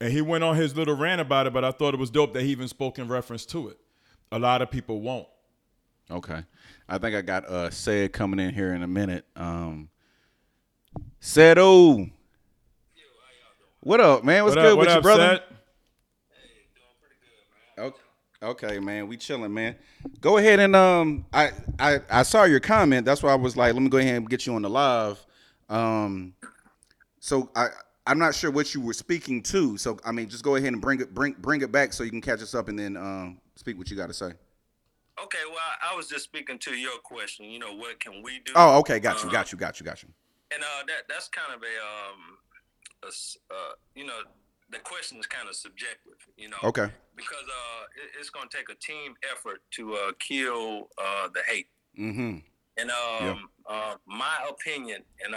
[0.00, 2.32] And he went on his little rant about it, but I thought it was dope
[2.32, 3.78] that he even spoke in reference to it.
[4.30, 5.26] A lot of people won't.
[6.10, 6.42] Okay,
[6.88, 9.26] I think I got uh said coming in here in a minute.
[9.36, 9.90] Um,
[11.20, 12.08] said oh,
[13.88, 14.44] what up, man?
[14.44, 15.40] What's What good up, with what you, up, brother?
[17.78, 17.84] Seth?
[17.86, 18.02] Okay,
[18.42, 19.76] okay, man, we chilling, man.
[20.20, 23.06] Go ahead and um, I I I saw your comment.
[23.06, 25.24] That's why I was like, let me go ahead and get you on the live.
[25.70, 26.34] Um,
[27.18, 27.68] so I
[28.06, 29.78] I'm not sure what you were speaking to.
[29.78, 32.10] So I mean, just go ahead and bring it bring bring it back so you
[32.10, 34.32] can catch us up and then um speak what you got to say.
[35.22, 35.58] Okay, well,
[35.90, 37.46] I was just speaking to your question.
[37.46, 38.52] You know, what can we do?
[38.54, 40.10] Oh, okay, got you, Uh, got you, got you, got you.
[40.52, 42.47] And uh, that that's kind of a um, a s
[43.04, 44.20] uh, you know,
[44.70, 46.18] the question is kind of subjective.
[46.36, 46.88] You know, Okay.
[47.16, 51.40] because uh, it, it's going to take a team effort to uh, kill uh, the
[51.46, 51.68] hate.
[51.98, 52.38] Mm-hmm.
[52.80, 55.34] And um, uh, my opinion, and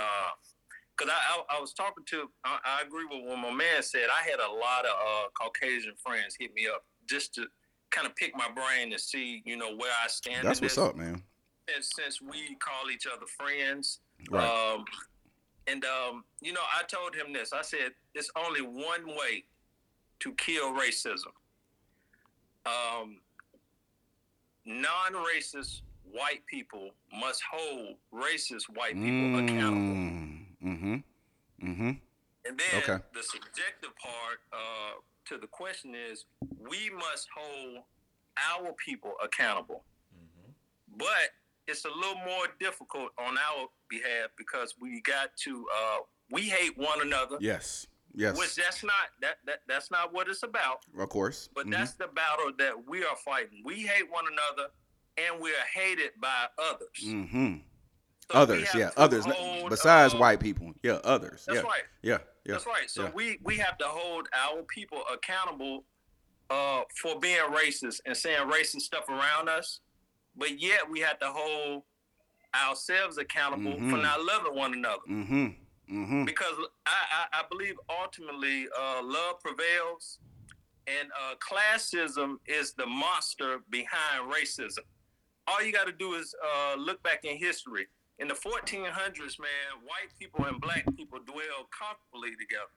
[0.96, 4.08] because I, I I was talking to, I, I agree with what my man said.
[4.14, 7.48] I had a lot of uh, Caucasian friends hit me up just to
[7.90, 10.46] kind of pick my brain and see, you know, where I stand.
[10.48, 11.24] That's what's up, man.
[11.68, 14.00] Since, since we call each other friends,
[14.30, 14.46] Right.
[14.48, 14.86] um,
[15.68, 17.54] and um, you know, I told him this.
[17.54, 19.46] I said, "It's only one way
[20.20, 21.34] to kill racism.
[22.66, 23.22] Um,
[24.66, 25.82] non-racist
[26.12, 29.96] white people must hold racist white people accountable."
[30.64, 30.96] Mm-hmm.
[31.64, 31.92] Mm-hmm.
[32.44, 33.04] And then Okay.
[33.14, 34.94] the subjective part uh,
[35.26, 36.26] to the question is
[36.60, 37.84] we must hold
[38.38, 39.84] our people accountable.
[40.98, 41.34] But
[41.72, 45.98] it's a little more difficult on our behalf because we got to uh,
[46.30, 47.38] we hate one another.
[47.40, 47.88] Yes.
[48.14, 48.38] Yes.
[48.38, 50.80] Which that's not that, that that's not what it's about.
[50.98, 51.50] of course.
[51.56, 51.72] But Mhm.
[51.72, 53.62] that's the battle that we are fighting.
[53.66, 54.70] We hate one another
[55.18, 56.88] and we are hated by others.
[57.04, 57.56] Mm-hmm.
[58.32, 59.26] So Others, yeah, others.
[59.68, 61.44] Besides uh, white people, yeah, others.
[61.46, 61.64] That's yeah.
[61.64, 61.84] right.
[62.02, 62.54] Yeah, yeah.
[62.54, 62.90] That's right.
[62.90, 63.12] So yeah.
[63.14, 65.86] we we have to hold our people accountable
[66.50, 69.80] uh, for being racist and saying racist stuff around us,
[70.36, 71.84] but yet we have to hold
[72.56, 74.02] ourselves accountable for Mhm.
[74.02, 75.02] not loving one another.
[75.10, 75.48] Mm-hmm.
[75.90, 76.26] Mm-hmm.
[76.26, 76.54] Because
[76.86, 80.20] I, I, I believe ultimately uh, love prevails,
[80.88, 84.80] and uh, classism is the monster behind racism.
[85.48, 87.88] All you got to do is uh, look back in history.
[88.20, 92.72] In the 1400s, man, white people and black people dwelled comfortably together.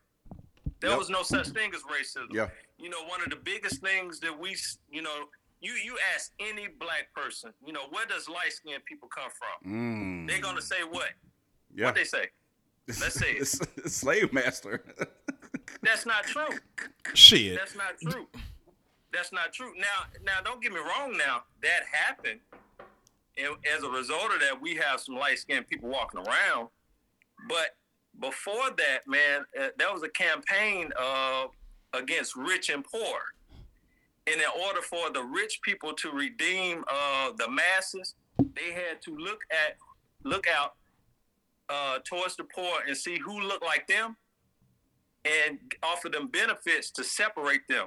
[0.80, 0.98] There Yep.
[0.98, 2.32] was no such thing as racism.
[2.32, 2.48] Yeah.
[2.78, 4.56] You know, one of the biggest things that we,
[4.90, 5.28] you know,
[5.64, 9.72] you you ask any black person, you know, where does light skinned people come from?
[9.72, 10.28] Mm.
[10.28, 11.10] They're gonna say what?
[11.74, 11.86] Yeah.
[11.86, 12.28] What they say?
[12.86, 13.40] Let's say it.
[13.40, 14.84] It's slave master.
[15.82, 16.58] That's not true.
[17.14, 17.58] Shit.
[17.58, 18.26] That's not true.
[19.12, 19.72] That's not true.
[19.78, 21.16] Now, now, don't get me wrong.
[21.16, 22.40] Now that happened,
[23.36, 26.68] and as a result of that, we have some light skinned people walking around.
[27.48, 27.76] But
[28.20, 31.46] before that, man, uh, there was a campaign uh,
[31.92, 33.18] against rich and poor,
[34.26, 39.16] and in order for the rich people to redeem uh, the masses, they had to
[39.16, 39.76] look at
[40.24, 40.74] look out
[41.68, 44.16] uh, towards the poor and see who looked like them
[45.24, 47.86] and offer them benefits to separate them.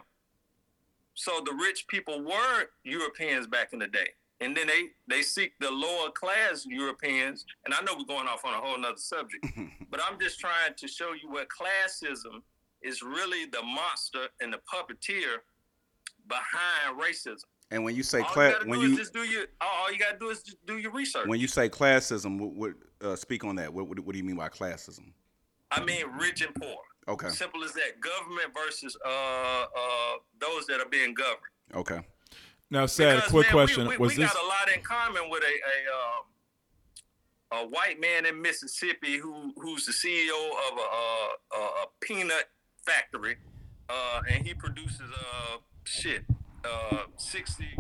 [1.16, 4.10] So the rich people were Europeans back in the day.
[4.40, 7.44] And then they, they seek the lower class Europeans.
[7.66, 9.46] And I know we're going off on a whole nother subject,
[9.90, 12.44] but I'm just trying to show you where classism
[12.84, 15.38] is really the monster and the puppeteer
[16.28, 17.44] behind racism.
[17.72, 20.30] and when you say class, when you just do your all all you gotta do
[20.30, 21.28] is just do your research.
[21.28, 22.72] when you say classism, what, what
[23.02, 23.72] uh, speak on that?
[23.74, 25.12] What, what, what do you mean by classism?
[25.72, 26.78] I mean rich and poor.
[27.10, 27.30] Okay.
[27.30, 28.00] Simple as that.
[28.02, 29.66] Government versus uh uh
[30.40, 31.40] those that are being governed.
[31.76, 32.02] Okay.
[32.70, 33.16] Now, sad.
[33.16, 34.34] Because, quick man, question: We, we, Was we this?
[34.34, 39.54] got a lot in common with a a, um, a white man in Mississippi who
[39.56, 42.50] who's the CEO of a, a, a, a peanut
[42.86, 43.38] factory,
[43.90, 45.58] uh, and he produces uh
[45.88, 46.24] shit
[46.66, 47.78] uh sixty.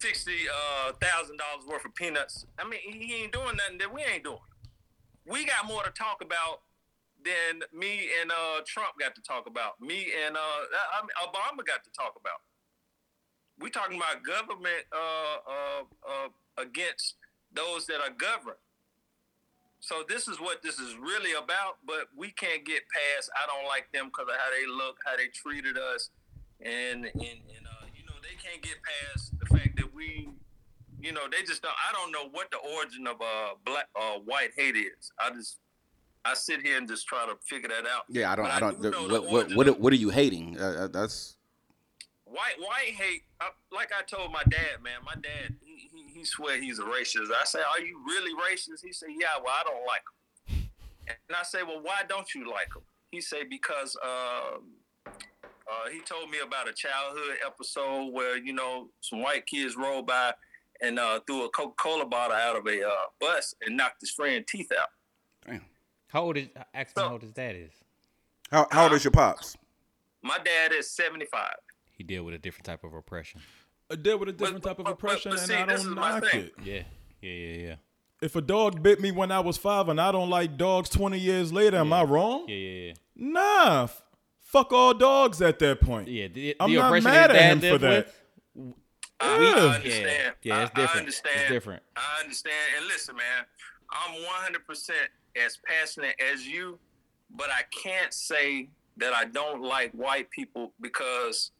[0.00, 2.46] Sixty uh, dollars worth of peanuts.
[2.56, 4.38] I mean, he he ain't doing nothing that we ain't doing.
[5.26, 6.62] We got more to talk about
[7.24, 9.80] than me and uh, Trump got to talk about.
[9.80, 10.40] Me and uh,
[10.94, 12.40] I mean, Obama got to talk about
[13.60, 16.28] we talking about government uh, uh, uh,
[16.62, 17.16] against
[17.52, 18.62] those that are governed.
[19.80, 21.78] So this is what this is really about.
[21.86, 23.30] But we can't get past.
[23.34, 26.10] I don't like them because of how they look, how they treated us,
[26.60, 30.28] and and, and uh, you know they can't get past the fact that we,
[31.00, 31.74] you know, they just don't.
[31.88, 35.12] I don't know what the origin of uh black uh white hate is.
[35.20, 35.58] I just.
[36.24, 38.02] I sit here and just try to figure that out.
[38.10, 38.44] Yeah, I don't.
[38.44, 38.82] But I don't.
[38.82, 40.58] do the- what, what, what, what are you hating?
[40.60, 41.36] Uh, uh, that's
[42.24, 44.98] White white hate, uh, like I told my dad, man.
[45.02, 47.28] My dad, he, he, he swear he's a racist.
[47.34, 50.02] I say, "Are you really racist?" He said, "Yeah." Well, I don't like
[50.58, 50.68] him.
[51.06, 54.64] And I say, "Well, why don't you like him?" He said, "Because um,
[55.70, 60.06] uh, he told me about a childhood episode where you know some white kids rolled
[60.06, 60.32] by
[60.80, 62.90] and uh, threw a Coca Cola bottle out of a uh,
[63.20, 64.88] bus and knocked his friend teeth out."
[65.46, 65.64] damn.
[66.08, 66.48] How old is?
[66.72, 67.70] Ask So- how old his dad is.
[68.50, 69.56] How, how old is your pops?
[70.22, 71.56] My dad is seventy-five.
[71.90, 73.40] He deal with a different type of oppression.
[73.90, 75.74] I deal with a different but- type of but- but- oppression, but see, and I
[75.74, 76.54] don't is my knock it.
[76.64, 76.82] Yeah,
[77.20, 77.74] yeah, yeah, yeah,
[78.22, 81.18] If a dog bit me when I was five and I don't like dogs 20
[81.18, 82.46] years later, am I wrong?
[82.48, 82.92] yeah, yeah, yeah.
[83.16, 83.88] Nah.
[84.48, 86.08] F- fuck all dogs at that point.
[86.08, 88.12] Yeah, the, I'm not mad at him for that.
[88.54, 88.74] with,
[89.20, 89.48] I, Yeah.
[89.48, 90.34] I understand.
[90.42, 90.98] Yeah, it's I- I different.
[91.00, 91.40] understand.
[91.40, 91.82] It's different.
[91.96, 92.54] I understand.
[92.78, 93.44] And listen, man,
[93.90, 94.90] I'm 100%
[95.44, 96.78] as passionate as you,
[97.30, 101.50] but I can't say that I don't like white people because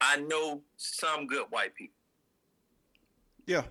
[0.00, 1.94] I know some good white people.
[3.46, 3.62] Yeah.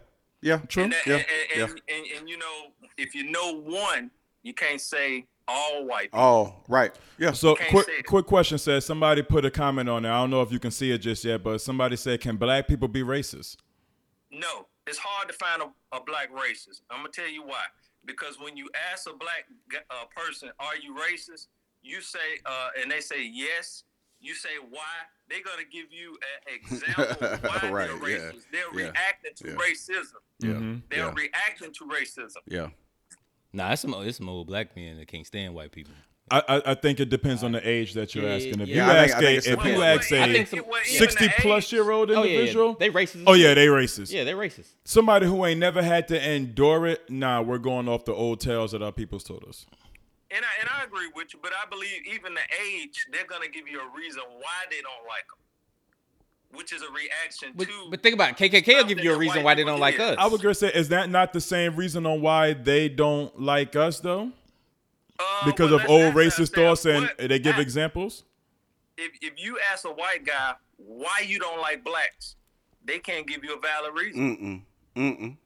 [0.42, 0.58] Yeah.
[0.68, 0.84] True.
[0.84, 1.14] And, that- Yeah.
[1.16, 1.64] and, and, yeah.
[1.64, 2.68] and, and, and, you know,
[2.98, 4.12] if you know one,
[4.44, 6.20] you can't say all white people.
[6.20, 6.91] Oh, right.
[7.18, 7.32] Yeah.
[7.34, 10.12] So quick quick question says somebody put a comment on there.
[10.12, 12.68] I don't know if you can see it just yet, but somebody said, Can black
[12.68, 13.58] people be racist?
[14.32, 16.82] No, it's hard to find a, a black racist.
[16.89, 17.64] I'm gonna tell you why.
[18.06, 19.46] Because when you ask a black
[19.89, 21.48] uh, person, "Are you racist?"
[21.82, 23.84] you say, uh, and they say yes.
[24.20, 24.80] You say why?
[25.30, 26.18] They're gonna give you
[26.48, 28.44] an example of why Right, they're yeah, racist.
[28.52, 29.56] They're yeah, reacting to yeah.
[29.56, 30.14] racism.
[30.39, 30.50] yeah.
[30.52, 30.82] Mhm.
[30.89, 31.14] They're Yeah.
[31.14, 32.38] reacting to racism.
[32.48, 32.68] Yeah.
[33.54, 35.93] Nah, it's some it's some old black men that can't stand white people.
[36.32, 38.62] I, I, I think it depends on the age that you're Yeah, asking.
[38.62, 39.82] If yeah, you I ask think a if you depends.
[39.82, 43.24] ask I a think some- sixty plus year old Oh yeah, individual, yeah, they racist.
[43.28, 44.12] oh yeah, they racist.
[44.12, 44.70] yeah, they racist.
[44.86, 48.72] Somebody who ain't never had to endure it, nah, we're going off the old tales
[48.72, 49.66] that our people's told us.
[50.32, 52.41] And I, and I agree with you, but I believe even the
[52.72, 55.43] age, they're gonna give you a reason why they don't like them,
[56.54, 57.88] which is a reaction But, to.
[57.89, 58.51] but think about it.
[58.51, 60.16] KKK will give you a reason why they don't like us.
[60.20, 63.76] I would gonna say, is that not the same reason on why they don't like
[63.76, 64.32] us though?
[65.20, 68.24] Uh, Because well, of old racist thoughts and what- they give I- examples.
[68.97, 72.36] if if you ask a white guy why you don't like blacks,
[72.84, 74.66] they can't give you a valid reason.
[74.95, 75.18] Mm-mm.
[75.20, 75.38] Mm-mm.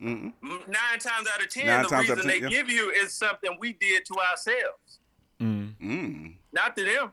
[0.00, 2.48] M- Nine times out of ten, Nine the reason of they yeah.
[2.48, 5.00] give you is something we did to ourselves,
[5.40, 6.34] Mm.
[6.52, 7.12] not to them.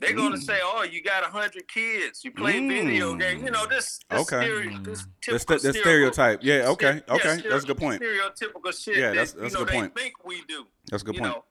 [0.00, 0.42] They're gonna Mm.
[0.42, 3.98] say, "Oh, you got a hundred kids, you play video games." You know this.
[4.08, 4.44] this Okay.
[4.46, 6.40] stereo- this That's typical the, the stereotype.
[6.42, 7.32] Yeah, stereo- okay, yeah, okay.
[7.38, 8.02] stereo- That's a good point.
[8.02, 8.96] Stereotypical shit.
[8.96, 9.94] Yeah, that, that's- that's a you know, good they point.
[9.98, 10.66] think we do.
[10.90, 11.32] That's a good you point.
[11.34, 11.44] know?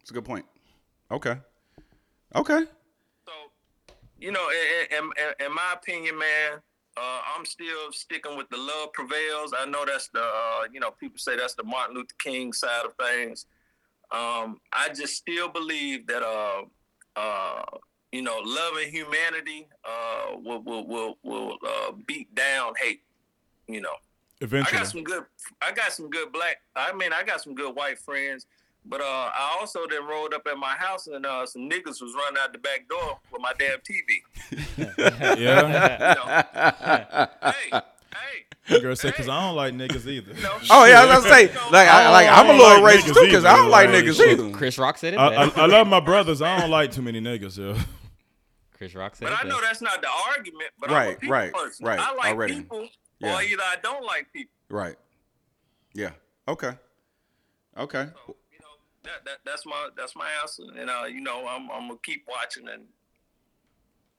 [0.00, 0.46] That's a good point.
[1.10, 1.36] Okay.
[2.34, 2.60] Okay.
[3.26, 3.32] So,
[4.18, 6.60] you know, in, in, in- in my opinion, man,
[6.96, 9.54] uh, I'm still sticking with the love prevails.
[9.56, 12.84] I know that's the, uh, you know, people say that's the Martin Luther King side
[12.84, 13.46] of things.
[14.10, 16.64] Um, I just still believe that, uh,
[17.16, 17.62] uh,
[18.12, 23.02] you know, love and humanity uh, will will will, will uh, beat down hate.
[23.66, 23.94] You know,
[24.40, 24.78] eventually.
[24.78, 24.78] I Eventually.
[24.78, 25.24] got some good.
[25.62, 26.58] I got some good black.
[26.76, 28.46] I mean, I got some good white friends.
[28.86, 32.14] But uh, I also then rolled up at my house and uh, some niggas was
[32.14, 34.20] running out the back door with my damn TV.
[35.38, 36.10] yeah.
[36.10, 37.50] You know?
[37.50, 38.43] hey, hey.
[38.68, 40.32] The girl said, because I don't like niggas either.
[40.36, 40.58] You know?
[40.70, 43.24] Oh yeah, I was gonna say like I, like I'm a little like racist too
[43.26, 44.50] because I don't like like, niggas either.
[44.56, 45.18] Chris Rock said it.
[45.18, 45.52] I, I.
[45.54, 46.40] I love my brothers.
[46.40, 47.82] I don't like too many niggas, yeah.
[48.76, 49.30] Chris Rock said it.
[49.38, 49.44] But.
[49.44, 50.70] I know that's not the argument.
[50.80, 51.86] But I'm a Right, right, person.
[51.86, 52.54] right, I like already.
[52.56, 52.88] people,
[53.20, 53.36] Yeah.
[53.38, 54.54] or either I don't like people.
[54.70, 54.96] Right.
[55.92, 56.10] Yeah.
[56.48, 56.72] Okay.
[57.76, 58.06] Okay.
[58.26, 58.66] So, you know,
[59.02, 60.62] that, that that's my that's my answer.
[60.78, 62.84] And uh, you know, I'm I'm gonna keep watching and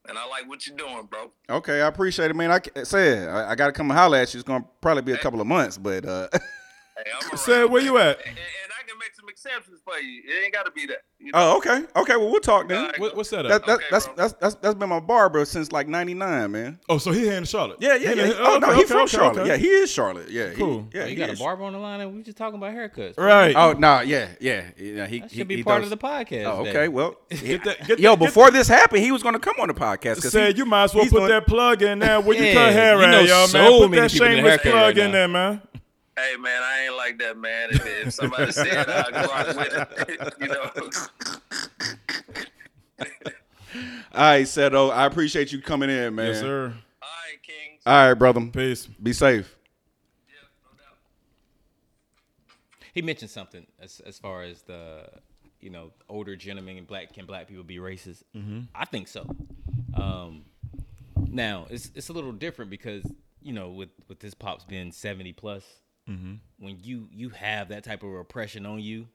[0.08, 1.32] and I like what you're doing, bro.
[1.50, 1.82] Okay.
[1.82, 2.52] I appreciate it, man.
[2.52, 4.40] I said I, I got to come and holler at you.
[4.40, 6.28] It's gonna probably be a couple of months, but uh,
[6.98, 8.18] Hey, I'm Said, where you at?
[8.26, 10.24] And, and I can make some exceptions for you.
[10.26, 11.02] It ain't got to be that.
[11.26, 11.54] You know?
[11.54, 11.82] oh, okay.
[11.96, 12.16] Okay.
[12.16, 12.78] Well, we'll talk then.
[12.78, 13.00] Alright.
[13.00, 15.88] What, what's that That, that, Okay, that's, that's that's that's been my barber since like
[15.88, 16.80] '99, man.
[16.88, 17.78] Oh, so he here in Charlotte?
[17.80, 18.26] Yeah, yeah, He yeah.
[18.28, 19.38] in- Oh no, okay, he okay, from okay, Charlotte.
[19.42, 19.50] okay.
[19.50, 20.30] Yeah, he is Charlotte.
[20.30, 20.88] Yeah, he- Cool.
[20.94, 22.74] yeah, Oh, you he got a barber on the line, and we just talking about
[22.74, 23.18] haircuts.
[23.18, 23.56] Right.
[23.56, 24.78] Oh no, yeah, yeah, yeah.
[24.78, 26.46] He that he- should be he part does- of the podcast.
[26.46, 29.34] Oh, okay, well, Get that- get yo, that- get before this happened, he was going
[29.34, 30.22] to come on the podcast.
[30.22, 32.22] 'cause Said he- you might as well put that plug in there.
[32.22, 33.72] Where you cut hair you at, know yo, so man?
[33.72, 35.12] Put many that people in the shameless plug in now.
[35.12, 35.62] there, man.
[36.18, 37.70] Hey man, I ain't like that, man.
[37.72, 40.72] If, if somebody said I go out with it, you know.
[44.14, 46.28] All right, Seto, I appreciate you coming in, man.
[46.28, 46.74] Yes, sir.
[47.02, 47.82] All right, Kings.
[47.86, 48.40] All right, brother.
[48.46, 48.86] Peace.
[48.86, 49.58] Be safe.
[50.30, 50.96] Yeah, no doubt.
[52.94, 55.10] He mentioned something as as far as the
[55.66, 58.24] you know older gentlemen and black can black people be racist?
[58.38, 58.62] Mm-hmm.
[58.74, 59.28] I think so.
[59.96, 60.44] Um,
[61.28, 63.04] now it's it's a little different because
[63.42, 65.66] you know with with this pops being seventy plus,
[66.10, 66.34] Mm-hmm.
[66.60, 69.08] when you you have that type of oppression on you,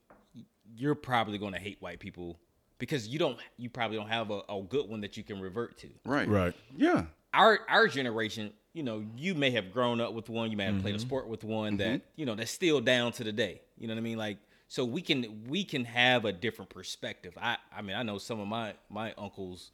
[0.75, 2.37] you're probably going to hate white people
[2.79, 5.77] because you don't you probably don't have a, a good one that you can revert
[5.77, 6.27] to Right.
[6.27, 6.53] Right.
[6.75, 7.05] Yeah.
[7.33, 10.81] our our generation, you know, you may have grown up with one, you may have
[10.81, 11.07] played a mm-hmm.
[11.07, 12.05] sport with one that, mm-hmm.
[12.17, 13.61] you know, that's still down to the day.
[13.77, 14.17] You know what I mean?
[14.17, 14.37] Like
[14.71, 17.37] so we can we can have a different perspective.
[17.41, 19.71] I I mean, I know some of my my uncles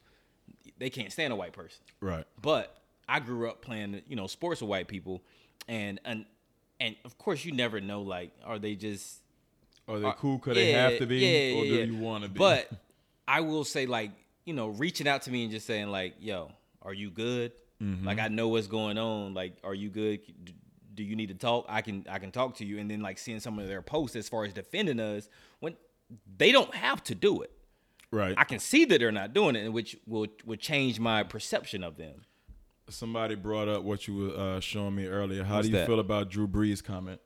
[0.80, 1.82] they can't stand a white person.
[2.02, 2.26] Right.
[2.42, 2.76] But
[3.08, 5.22] I grew up playing, you know, sports with white people
[5.68, 6.26] and and
[6.80, 9.22] and of course you never know like are they just
[9.88, 12.30] Are they cool because they have to be, yeah, or yeah, do you want to
[12.30, 12.38] be?
[12.38, 12.70] But
[13.28, 14.12] I will say, like,
[14.46, 16.52] you know, reaching out to me and just saying, like, yo,
[16.82, 17.52] are you good?
[17.82, 18.06] Mm-hmm.
[18.06, 19.34] Like, I know what's going on.
[19.34, 20.20] Like, are you good?
[20.94, 21.66] Do you need to talk?
[21.70, 22.80] I can I can talk to you.
[22.80, 25.76] And then like seeing some of their posts as far as defending us when
[26.38, 27.52] they don't have to do it.
[28.12, 28.34] right.
[28.38, 31.98] I can see that they're not doing it, which will will change my perception of
[31.98, 32.24] them.
[32.90, 35.44] Somebody brought up what you were uh, showing me earlier.
[35.44, 35.88] How What's do you that?
[35.88, 37.20] feel about Drew Brees' comment?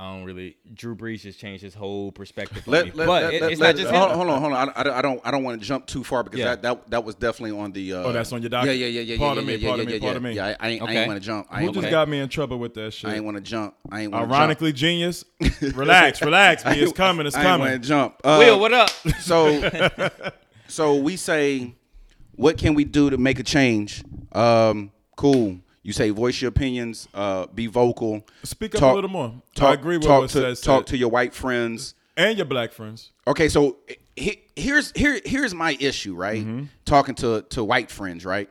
[0.00, 0.56] I don't really.
[0.74, 2.66] Drew Brees just changed his whole perspective.
[2.66, 2.90] Let, me.
[2.96, 4.16] let, but let, it- let- it's let- not just hold, him.
[4.16, 4.68] hold on, hold on.
[4.70, 6.46] I, I, I don't, I don't want to jump too far because Yeah.
[6.56, 7.92] that, that, that was definitely on the.
[7.92, 9.18] Uh, Oh, that's on your doc- Yeah, yeah, yeah, yeah.
[9.18, 10.32] Pardon yeah, me, yeah, pardon me, yeah, pardon me.
[10.32, 10.98] Yeah, I, I ain't, Okay.
[10.98, 11.46] ain't want to jump.
[11.48, 13.10] I Who ain't just want got me in trouble with that shit?
[13.10, 13.74] I ain't want to jump.
[13.92, 14.40] I ain't want to jump.
[14.40, 15.24] Ironically, genius.
[15.74, 16.64] relax, relax.
[16.64, 16.70] B.
[16.70, 17.26] It's coming.
[17.28, 17.68] It's I ain't coming.
[17.70, 18.14] want to jump.
[18.24, 18.90] Uh, Will, what up?
[19.20, 19.70] so
[20.66, 21.76] so we say
[22.36, 24.02] what can we do to make a change?
[24.32, 25.58] Um cool.
[25.82, 28.26] You say voice your opinions uh be vocal.
[28.44, 29.34] Speak up Talk- a little more.
[29.54, 30.60] talk, I agree with talk what to, says.
[30.60, 31.94] talk to your white friends.
[32.16, 33.10] And your black friends.
[33.26, 33.78] okay so
[34.16, 36.46] he, here's here here's my issue right?
[36.84, 38.48] Talking to to white friends right?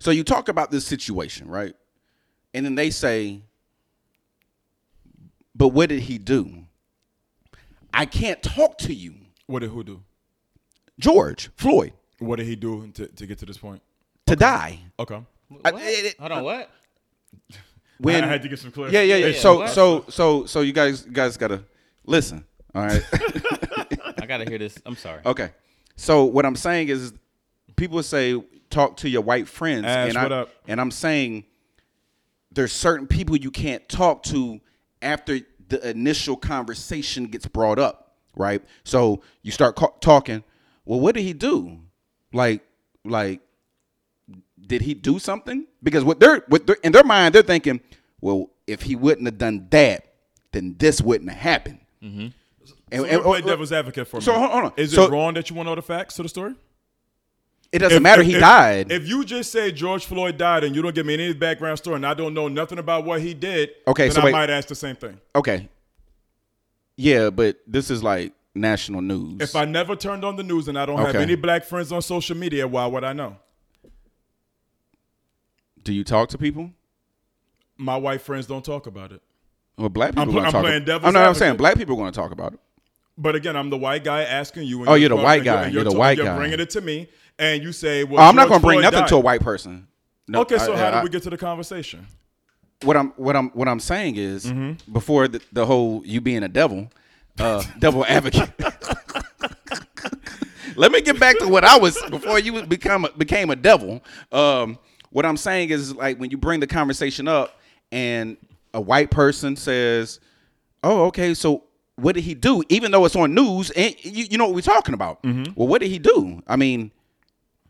[0.00, 1.74] So you talk about this situation right?
[2.54, 3.42] And then they say
[5.54, 6.64] but what did he do?
[7.92, 9.14] I can't talk to you.
[9.46, 10.02] What did who do?
[11.00, 13.82] george floyd What did he do to, to get to this point?
[14.26, 15.22] to die Okay.
[15.64, 15.82] I- What?
[15.82, 16.70] it- it- Hold on, what?
[17.98, 18.90] when I had to get some clear.
[18.90, 19.70] yeah yeah yeah so what?
[19.70, 21.64] so so so you guys you guys gotta
[22.04, 22.44] listen
[22.74, 23.02] all right
[24.18, 24.76] I gotta hear this.
[24.86, 25.20] I'm sorry.
[25.26, 25.50] okay
[25.96, 27.12] so what i'm saying is
[27.76, 28.40] people say
[28.70, 30.50] talk to your white friends Ash, and what I, up?
[30.68, 31.44] and i'm saying
[32.52, 34.60] there's certain people you can't talk to
[35.02, 38.04] after the initial conversation gets brought up
[38.36, 38.62] right?
[38.84, 40.44] So you start ca- talking.
[40.84, 41.80] Well, what did he do?
[42.38, 42.62] Like,
[43.04, 43.40] like,
[44.64, 45.66] did he do something?
[45.82, 47.80] Because what they're, what they're in their mind, they're thinking,
[48.20, 50.06] well, if he wouldn't have done that,
[50.52, 51.80] then this wouldn't have happened.
[52.02, 52.20] Mm-hmm.
[52.20, 52.34] And-
[53.02, 54.38] So and- play devil's advocate for so me.
[54.38, 54.72] hold- hold on.
[54.76, 56.54] Is So- it wrong that you want to know the facts to the story?
[57.70, 58.22] it doesn't If- matter.
[58.22, 58.90] if- he if- died.
[58.92, 61.96] If you just say George Floyd died and you don't give me any background story
[61.96, 64.32] and I don't know nothing about what he did, Okay, then so I wait.
[64.32, 65.18] might ask the same thing.
[65.34, 65.68] okay.
[66.96, 69.40] Yeah, but this is like national news.
[69.40, 71.22] If I never turned on the news and I don't have Okay.
[71.22, 73.36] any black friends on social media, why would I know?
[75.84, 76.70] do you talk to people?
[77.76, 79.22] My white friends don't talk about it.
[79.78, 80.62] Well, black people I'm pl- to I'm talk.
[80.62, 81.20] playing about, devil's I'm not.
[81.20, 81.38] I'm advocate.
[81.38, 82.60] saying black people are going to talk about it.
[83.16, 84.80] But again, I'm the white guy asking you.
[84.80, 85.68] and Oh, you're the white guy.
[85.68, 86.36] You're the white you're guy.
[86.36, 88.74] bringing it to me, and you say, "Well, Oh, I'm not George going to bring
[88.76, 89.08] Floyd nothing died.
[89.08, 89.86] to a white person.
[90.26, 92.06] No, Okay, so I- how I- did we get to the conversation?
[92.84, 94.92] what I'm what I'm what I'm saying is Mm-hmm.
[94.92, 96.90] before the, the whole you being a devil,
[97.38, 98.50] uh, devil advocate.
[100.76, 104.02] Let me get back to what I was before you become a, became a devil.
[104.30, 104.78] Um,
[105.10, 107.58] what I'm saying is like when you bring the conversation up
[107.90, 108.36] and
[108.72, 110.20] a white person says,
[110.84, 111.64] "Oh, okay, so
[111.96, 114.60] what did he do?" Even though it's on news and you, you know what we're
[114.60, 115.22] talking about.
[115.22, 115.52] Mm-hmm.
[115.56, 116.42] Well, what did he do?
[116.46, 116.92] I mean,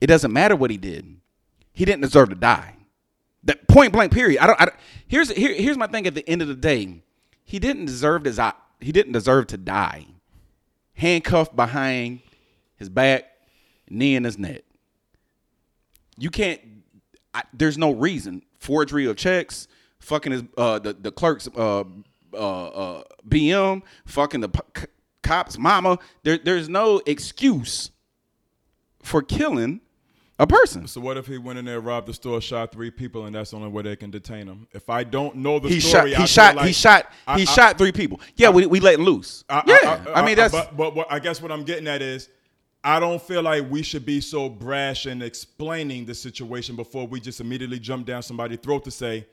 [0.00, 1.16] it doesn't matter what he did.
[1.72, 2.74] He didn't deserve to die.
[3.44, 4.42] That point blank period.
[4.42, 4.60] I don't.
[4.60, 6.06] I don't here's here, here's my thing.
[6.06, 7.02] At the end of the day,
[7.44, 8.38] he didn't deserve his.
[8.80, 10.06] He didn't deserve to die.
[10.94, 12.20] Handcuffed behind
[12.76, 13.24] his back,
[13.88, 14.62] knee in his neck.
[16.16, 16.60] You can't.
[17.32, 19.68] I, there's no reason forgery of checks,
[20.00, 21.84] fucking his uh the the clerk's uh
[22.34, 24.86] uh, uh BM, fucking the p-
[25.22, 25.98] cop's mama.
[26.24, 27.92] There there's no excuse
[29.02, 29.80] for killing
[30.39, 30.86] a person.
[30.86, 33.51] So what if he went in there, robbed the store, shot three people, and that's
[33.51, 34.68] the only way they can detain him?
[34.72, 35.89] If I don't know the He shot.
[35.89, 36.57] story, He I feel shot.
[36.57, 37.12] like he shot.
[37.26, 38.20] I- he I- shot three people.
[38.36, 39.45] Yeah, we we letting loose.
[39.49, 42.28] I, yeah, I, mean that's But, but what I guess what I'm getting at is,
[42.84, 47.18] I don't feel like we should be so brash in explaining the situation before we
[47.20, 49.26] just immediately jump down somebody's throat to say,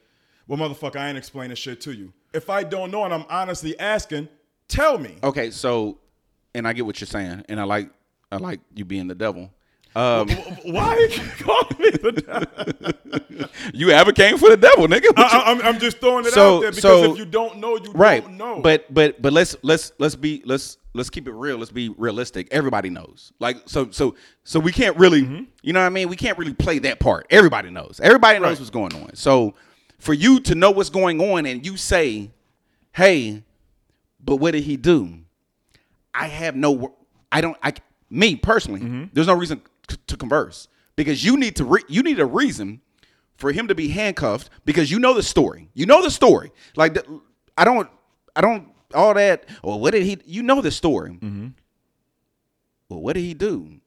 [0.48, 3.80] "Well, motherfucker, I ain't explaining shit to you." If I don't know and I'm honestly
[3.80, 4.28] asking,
[4.68, 5.18] tell me.
[5.24, 5.52] okay.
[5.52, 6.00] So,
[6.56, 7.92] and I get what you're saying, and I like
[8.32, 9.52] I like you being the devil.
[9.96, 10.28] Um,
[10.64, 15.04] Why you call me the you advocating for the devil, nigga.
[15.06, 17.60] You- I, am I'm just throwing it So- out there because so- if you don't
[17.60, 18.60] know, you right don't know.
[18.62, 22.48] but but but let's let's let's be let's let's keep it real let's be realistic
[22.52, 25.44] everybody knows like so so so we can't really Mm-hmm.
[25.62, 28.52] you know what i mean we can't really play that part everybody knows everybody knows
[28.52, 28.60] Right.
[28.60, 29.56] what's going on so
[30.00, 32.32] for you to know what's going on and you say
[32.94, 33.44] hey
[34.24, 35.20] but what did he do
[36.14, 36.96] i have no
[37.30, 37.74] i don't i
[38.10, 39.04] me personally Mm-hmm.
[39.12, 42.82] there's no reason to converse because you need to re- you need a reason
[43.38, 45.70] for him to be handcuffed because you know the story.
[45.74, 46.52] You know the story.
[46.76, 46.98] Like
[47.58, 47.90] I don't,
[48.36, 49.46] I don't all that.
[49.64, 50.18] Or what did he?
[50.26, 51.12] You know the story.
[51.12, 51.48] Mm-hmm.
[52.90, 53.80] Well, what did he do?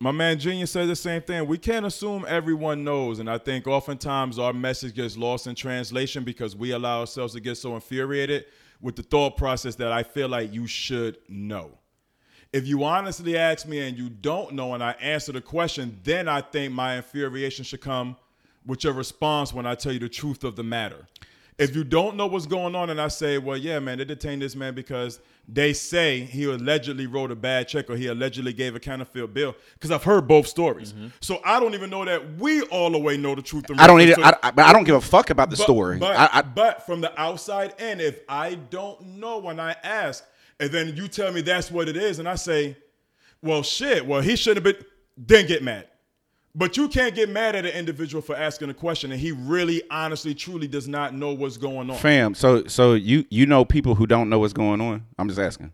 [0.00, 1.48] My man Genius said the same thing.
[1.48, 3.18] We can't assume everyone knows.
[3.18, 7.40] And I think oftentimes our message gets lost in translation because we allow ourselves to
[7.40, 8.44] get so infuriated
[8.80, 11.78] with the thought process that I feel like you should know.
[12.52, 16.28] If you honestly ask me and you don't know and I answer the question, then
[16.28, 18.16] I think my infuriation should come
[18.64, 21.06] with your response when I tell you the truth of the matter.
[21.58, 24.40] If you don't know what's going on and I say, well, yeah, man, they detained
[24.40, 25.18] this man because
[25.48, 29.56] they say he allegedly wrote a bad check or he allegedly gave a counterfeit bill,
[29.74, 30.92] because I've heard both stories.
[30.92, 31.08] Mm-hmm.
[31.20, 33.68] So I don't even know that we all the way know the truth.
[33.70, 34.38] in I don't need reference it.
[34.42, 35.98] I, I, but I don't give a fuck about the but, story.
[35.98, 40.24] But, I, I, but from the outside in, if I don't know when I ask,
[40.60, 42.76] and then you tell me that's what it is, and I say,
[43.42, 44.84] well, shit, well, he shouldn't have been,
[45.16, 45.86] then get mad.
[46.54, 49.82] But you can't get mad at an individual for asking a question and he really,
[49.90, 51.96] honestly, truly does not know what's going on.
[51.98, 52.34] fam.
[52.34, 55.04] So so you you know people who don't know what's going on.
[55.18, 55.72] I'm just asking.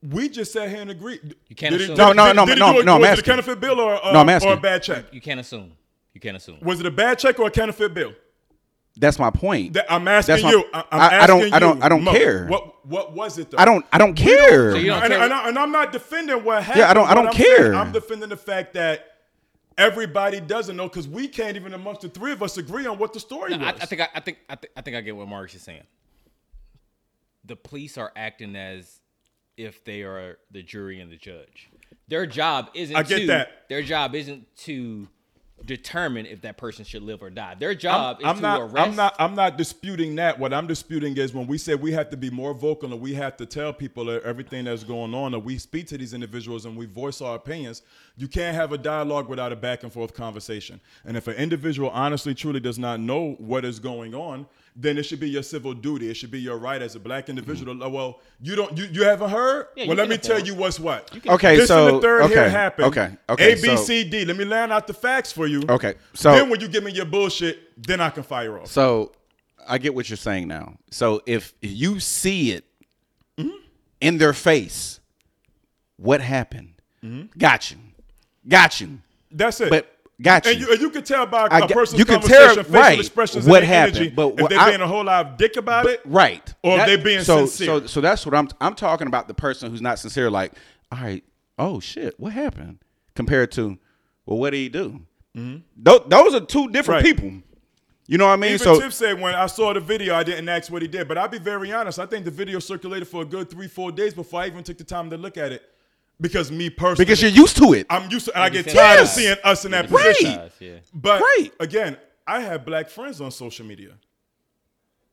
[0.00, 1.34] We just sat here and agreed.
[1.48, 1.96] You can't Did assume.
[1.96, 3.58] did- No, no, did- no, did he no, do no, I'm Was it a counterfeit
[3.58, 5.06] bill or, uh, No, I'm or a bad check?
[5.12, 5.72] You can't assume.
[6.14, 6.58] You can't assume.
[6.62, 8.12] Was it a bad check or a counterfeit bill?
[8.96, 9.72] That's my point.
[9.72, 10.64] That- I'm asking That's my- you.
[10.72, 12.46] I, I'm I- I don't- I don't- I don't Mo, care.
[12.46, 13.50] What what was it?
[13.50, 13.58] Though?
[13.58, 14.72] I don't I don't care.
[14.72, 16.80] So you don't and, care- and I, and I'm not defending what happened.
[16.80, 17.56] Yeah, I don't- I don't I'm care.
[17.58, 19.06] saying, I'm defending the fact that
[19.76, 23.12] everybody doesn't know because we can't even amongst the three of us agree on what
[23.12, 23.66] the story No, was.
[23.66, 25.62] I, I think I, I think I think I think I get what Marcus is
[25.62, 25.84] saying.
[27.44, 29.00] The police are acting as
[29.56, 31.68] if they are the jury and the judge.
[32.08, 32.94] Their job isn't.
[32.96, 33.68] I get to, that.
[33.68, 35.08] Their job isn't to
[35.64, 37.54] determine if that person should live or die.
[37.58, 38.60] Their job I'm is to not.
[38.60, 38.76] arrest.
[38.76, 39.16] I'm not.
[39.18, 40.38] I'm not disputing that.
[40.38, 43.14] What I'm disputing is when we say we have to be more vocal and we
[43.14, 46.76] have to tell people everything that's going on, and we speak to these individuals and
[46.76, 47.82] we voice our opinions.
[48.16, 50.80] You can't have a dialogue without a back and forth conversation.
[51.04, 54.46] And if an individual honestly, truly does not know what is going on,
[54.76, 56.08] then it should be your civil duty.
[56.10, 57.78] It should be your right as a black individual.
[57.78, 58.76] to- Well, you don't.
[58.76, 59.66] You, you haven't heard.
[59.76, 60.54] Yeah, you well, let can me tell inform.
[60.54, 61.26] you what's what.
[61.26, 62.86] Okay, this so and the third here okay, happened.
[62.88, 64.24] okay, okay, A B so- C D.
[64.24, 65.62] Let me land out the facts for you.
[65.68, 68.68] Okay, so then when you give me your bullshit, then I can fire off.
[68.68, 69.12] So
[69.68, 70.76] I get what you're saying now.
[70.90, 72.64] So if you see it
[73.38, 73.50] Mm-hmm.
[74.00, 74.98] in their face,
[75.96, 76.74] what happened?
[77.04, 77.38] Mm-hmm.
[77.38, 77.76] Got you.
[78.48, 78.98] Got you.
[79.30, 79.70] That's it.
[79.70, 80.52] But got you.
[80.52, 82.80] And you, and you can tell by a get- person's you can conversation, tell- facial
[82.80, 85.86] right, expressions, what happened, energy, but if they're being a whole lot of dick about
[85.86, 86.54] it, right.
[86.62, 87.66] Or if they being so, sincere.
[87.80, 90.52] So so that's what I'm I'm talking about the person who's not sincere like,
[90.92, 91.24] all right,
[91.58, 92.78] oh shit, what happened?
[93.14, 93.78] Compared to,
[94.26, 95.00] well, what did he do?
[95.76, 97.10] Tho- those are two different Mm-hmm.
[97.24, 97.32] Right.
[97.32, 97.42] people.
[98.10, 98.54] You know what I mean?
[98.54, 101.06] Even so Tip said when I saw the video, I didn't ask what he did.
[101.06, 101.98] But I'll be very honest.
[101.98, 104.78] I think the video circulated for a good three, four days before I even took
[104.78, 105.62] the time to look at it.
[106.20, 107.86] Because me personally, because you're used to it.
[107.88, 108.74] I'm used to, and I get desensitized.
[108.74, 110.50] tired of seeing us in that You're position.
[110.58, 110.76] Yeah.
[110.92, 111.50] But Right.
[111.60, 111.96] again,
[112.26, 113.92] I have black friends on social media.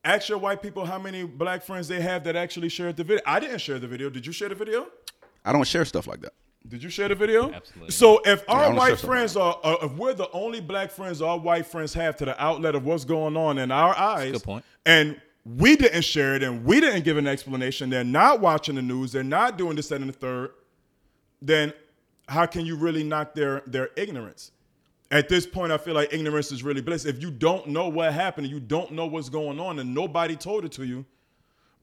[0.04, 3.24] Ask your white people how many black friends they have that actually shared the video.
[3.26, 4.10] I didn't share the video.
[4.10, 4.88] Did you share the video?
[5.44, 6.34] I don't share stuff like that.
[6.68, 7.52] Did you share the video?
[7.52, 7.92] Absolutely.
[7.92, 11.22] So if our don't white stuff friends are, are, if we're the only black friends
[11.22, 14.44] our white friends have to the outlet of what's going on in our eyes, good
[14.44, 14.66] point.
[14.86, 18.82] and we didn't share it and we didn't give an explanation, they're not watching the
[18.82, 20.52] news, they're not doing this, that, and the third,
[21.42, 21.74] then
[22.28, 24.52] how can you really knock their their ignorance?
[25.12, 27.06] At this point, I feel like ignorance is really bliss.
[27.06, 30.66] If you don't know what happened, you don't know what's going on, and nobody told
[30.66, 31.06] it to you,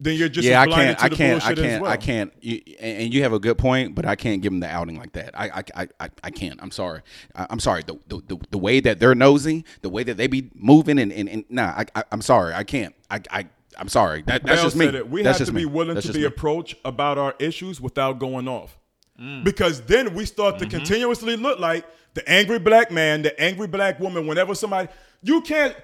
[0.01, 1.93] then you're just yeah, I can't, to I can't, I can't, well.
[1.93, 2.33] I can't.
[2.41, 4.99] You, and and you have a good point, but I can't give them the outing
[4.99, 5.39] like that.
[5.39, 6.61] I, I, I, I, I can't.
[6.61, 7.03] I'm sorry.
[7.37, 7.85] I, I'm sorry.
[7.87, 11.13] The, the, the, the way that they're nosy, the way that they be moving, and,
[11.13, 12.53] and, and nah, I, I, I'm sorry.
[12.55, 12.95] I can't.
[13.09, 13.47] I, I,
[13.79, 14.23] I'm sorry.
[14.23, 14.87] That, that's Bell just me.
[14.87, 15.09] said it.
[15.09, 15.67] We that's have to be me.
[15.67, 16.25] willing That's to be me.
[16.25, 18.79] approached about our issues without going off.
[19.21, 19.45] Mm.
[19.45, 21.85] Because then we start to continuously look like
[22.15, 24.27] the angry black man, the angry black woman.
[24.27, 24.89] Whenever somebody,
[25.23, 25.77] you can't.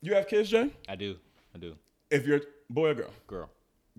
[0.00, 0.70] You have kids, Jay?
[0.88, 1.16] I do.
[1.54, 1.76] I do.
[2.10, 3.50] If you're boy or girl, Girl.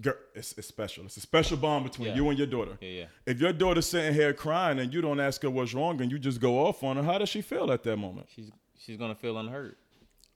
[0.01, 1.05] girl, it's, it's special.
[1.05, 2.15] It's a special bond between Yeah.
[2.15, 2.77] you and your daughter.
[2.81, 3.05] Yeah, yeah.
[3.25, 6.19] If your daughter's sitting here crying and you don't ask her what's wrong and you
[6.19, 8.27] just go off on her, how does she feel at that moment?
[8.35, 9.75] She's she's gonna feel unheard.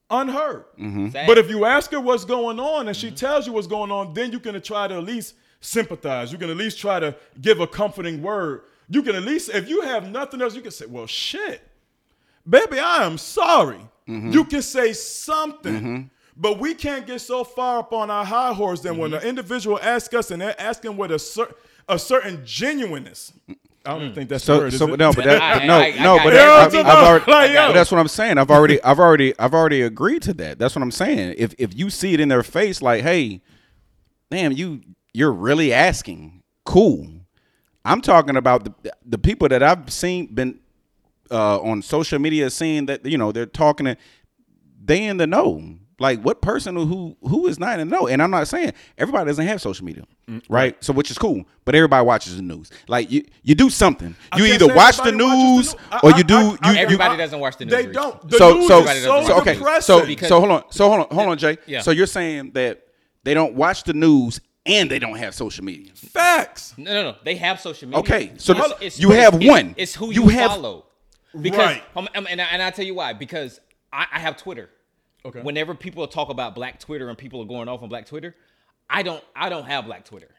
[0.09, 0.63] Unheard.
[0.79, 1.09] Mm-hmm.
[1.27, 3.09] But if you ask her what's going on and Mm-hmm.
[3.09, 6.31] she tells you what's going on, then you can try to at least sympathize.
[6.31, 8.61] You can at least try to give a comforting word.
[8.89, 11.61] You can at least, if you have nothing else, you can say, well, shit.
[12.47, 13.79] Baby, I am sorry.
[14.07, 14.31] Mm-hmm.
[14.31, 16.09] You can say something.
[16.39, 19.27] But we can't get so far up on our high horse that when an Mm-hmm.
[19.27, 21.53] individual asks us and they're asking with a, cer-
[21.89, 23.33] a certain genuineness.
[23.83, 26.17] I don't even think that's So, word, so no, but that, no, I- I no,
[26.23, 28.37] but that, I've, I'm talking I've about, already, like, but that's what I'm saying.
[28.37, 30.59] I've already, I've already, I've already agreed to that.
[30.59, 31.35] That's what I'm saying.
[31.37, 33.41] If if you see it in their face, like, hey,
[34.29, 34.81] damn, you
[35.17, 36.43] you're really asking.
[36.65, 37.07] Cool.
[37.83, 40.59] I'm talking about the the people that I've seen been
[41.31, 43.97] uh, on social media seeing that you know they're talking to
[44.83, 45.75] they in the know.
[45.99, 48.07] Like what person who who is not in the know?
[48.07, 50.75] And I'm not saying everybody doesn't have social media, Mm, right?
[50.83, 52.69] So which is cool, but everybody watches the news.
[52.87, 54.15] Like you you do something.
[54.31, 55.75] I You either watch the news the news.
[56.03, 57.73] or I- you do I- I- you, I- you Everybody doesn't watch the news.
[57.73, 58.29] They don't.
[58.29, 61.15] The so news so is so, so okay so so hold on so hold on
[61.15, 61.57] hold on Jay.
[61.65, 61.81] Yeah.
[61.81, 62.83] So you're saying that
[63.23, 65.91] they don't watch the news and they don't have social media.
[65.95, 66.73] Facts.
[66.77, 67.17] No, no, no.
[67.23, 67.99] They have social media.
[68.01, 69.75] Okay, so It's- th- it's- you it's- have it's- one.
[69.77, 70.85] It's who You you, have- follow.
[71.39, 71.83] Because, Right.
[71.95, 73.13] um, um, and, I, and I'll tell you why.
[73.13, 73.59] Because
[73.93, 74.69] I, I have Twitter.
[75.25, 75.41] Okay.
[75.41, 78.35] Whenever people talk about Black Twitter and people are going off on Black Twitter,
[78.89, 79.23] I don't.
[79.35, 80.29] I don't have Black Twitter.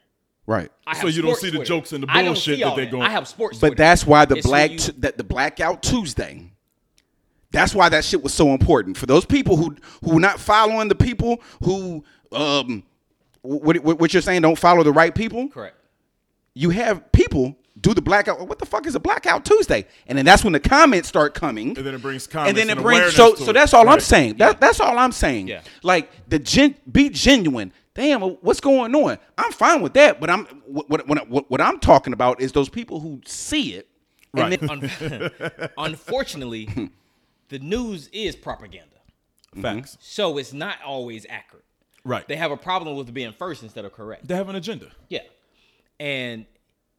[0.47, 0.71] Right.
[0.87, 3.09] I So you don't sports see the jokes and the bullshit that they're going- I
[3.09, 3.59] have sports.
[3.59, 3.83] But Twitter.
[3.83, 6.51] that's why the It's black you- t- that the blackout Tuesday.
[7.51, 10.95] That's why that shit was so important for those people who who not following the
[10.95, 12.83] people who um
[13.41, 15.47] what, what what you're saying don't follow the right people.
[15.49, 15.75] correct.
[16.53, 18.45] You have people do the blackout.
[18.47, 19.85] What the fuck is a blackout Tuesday?
[20.07, 21.77] And then that's when the comments start coming.
[21.77, 24.01] And then it brings and then it and brings so so that's all I'm Right.
[24.01, 24.37] saying.
[24.37, 25.47] That, that's all I'm saying.
[25.47, 25.61] Yeah.
[25.83, 27.71] Like the gen, be genuine.
[27.93, 29.17] Damn, what's going on?
[29.37, 32.51] I'm fine with that, but I'm what what, what, what, what I'm talking about is
[32.51, 33.87] those people who see it.
[34.35, 34.99] And Right.
[34.99, 35.31] then,
[35.77, 36.85] Unfortunately, hmm.
[37.49, 38.97] the news is propaganda,
[39.55, 39.61] mm-hmm.
[39.61, 39.97] Facts.
[40.01, 41.63] so it's not always accurate.
[42.03, 42.27] Right.
[42.27, 44.27] They have a problem with being first instead of correct.
[44.27, 44.87] They have an agenda.
[45.09, 45.21] Yeah.
[45.99, 46.45] And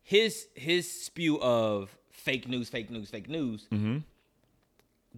[0.02, 3.98] his his spew of fake news, fake news, fake news mm-hmm.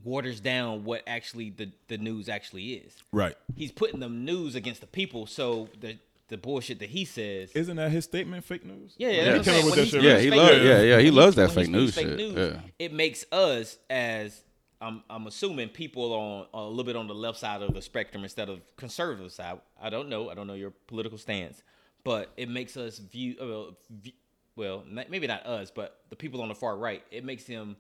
[0.05, 2.95] waters down what actually the, the news actually is.
[3.13, 3.37] Right.
[3.57, 7.53] He's putting the news against the people, so the the bullshit that he says.
[7.53, 8.45] Isn't that his statement?
[8.45, 8.95] Fake news.
[8.97, 9.25] yeah, yeah, Yeah.
[9.25, 9.75] He what came I'm up with saying.
[9.75, 10.03] that When shit.
[10.03, 12.17] Yeah, he fake yeah, yeah, he loves that fake news fake shit.
[12.17, 12.61] news, Yeah.
[12.79, 14.43] It makes us as
[14.83, 18.25] I'm I'm assuming people on a little bit on the left side of the spectrum
[18.25, 19.61] instead of conservative side.
[19.81, 20.29] I don't know.
[20.29, 21.63] I don't know your political stance,
[22.05, 24.13] but it makes us view uh, view-
[24.57, 27.03] well, maybe not us, but the people on the far right.
[27.11, 27.77] It makes them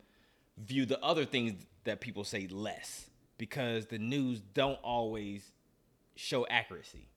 [0.56, 1.52] view the other things
[1.84, 5.50] that people say less because the news don't always
[6.14, 7.08] show accuracy.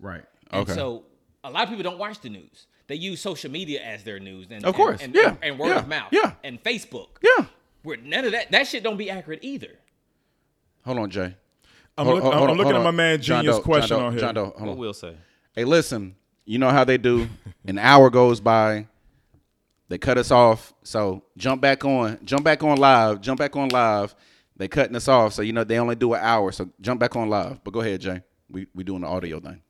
[0.00, 0.24] Right.
[0.50, 0.74] And Okay.
[0.74, 1.04] so
[1.44, 2.66] a lot of people don't watch the news.
[2.86, 5.68] They use social media as their news, and Of course, and, yeah, and, and word
[5.70, 6.32] yeah, of mouth, yeah.
[6.42, 7.08] and Facebook.
[7.22, 7.44] yeah.
[7.82, 9.78] Where none of that that shit don't be accurate either.
[10.84, 11.34] Hold on, Jay.
[11.96, 12.96] I'm, Hold- look- hold- I'm hold looking hold at my on.
[12.96, 14.20] man John Genius Doe, question John Doe, on here.
[14.20, 14.78] John Doe, hold What on.
[14.78, 15.16] will say?
[15.54, 16.14] Hey, listen.
[16.44, 17.28] You know how they do.
[17.66, 18.86] An hour goes by.
[19.88, 20.72] They cut us off.
[20.82, 22.18] So jump back on.
[22.24, 23.20] Jump back on live.
[23.20, 24.14] Jump back on live.
[24.56, 25.32] They cutting us off.
[25.34, 26.52] So you know they only do an hour.
[26.52, 27.62] So jump back on live.
[27.64, 28.22] But go ahead, Jay.
[28.50, 29.60] We we doing the audio thing.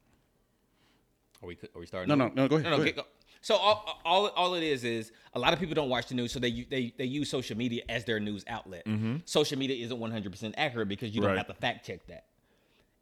[1.43, 2.09] Are we are we starting?
[2.17, 2.35] No, over?
[2.35, 3.05] no, no, go ahead, No, no, go get- ahead.
[3.05, 3.11] go-
[3.49, 6.32] So all, all all it is is a lot of people don't watch the news,
[6.32, 8.84] so they they they use social media as their news outlet.
[8.84, 9.16] Mm-hmm.
[9.24, 11.38] Social media isn't one hundred percent accurate because you don't Right.
[11.38, 12.26] have to fact check that.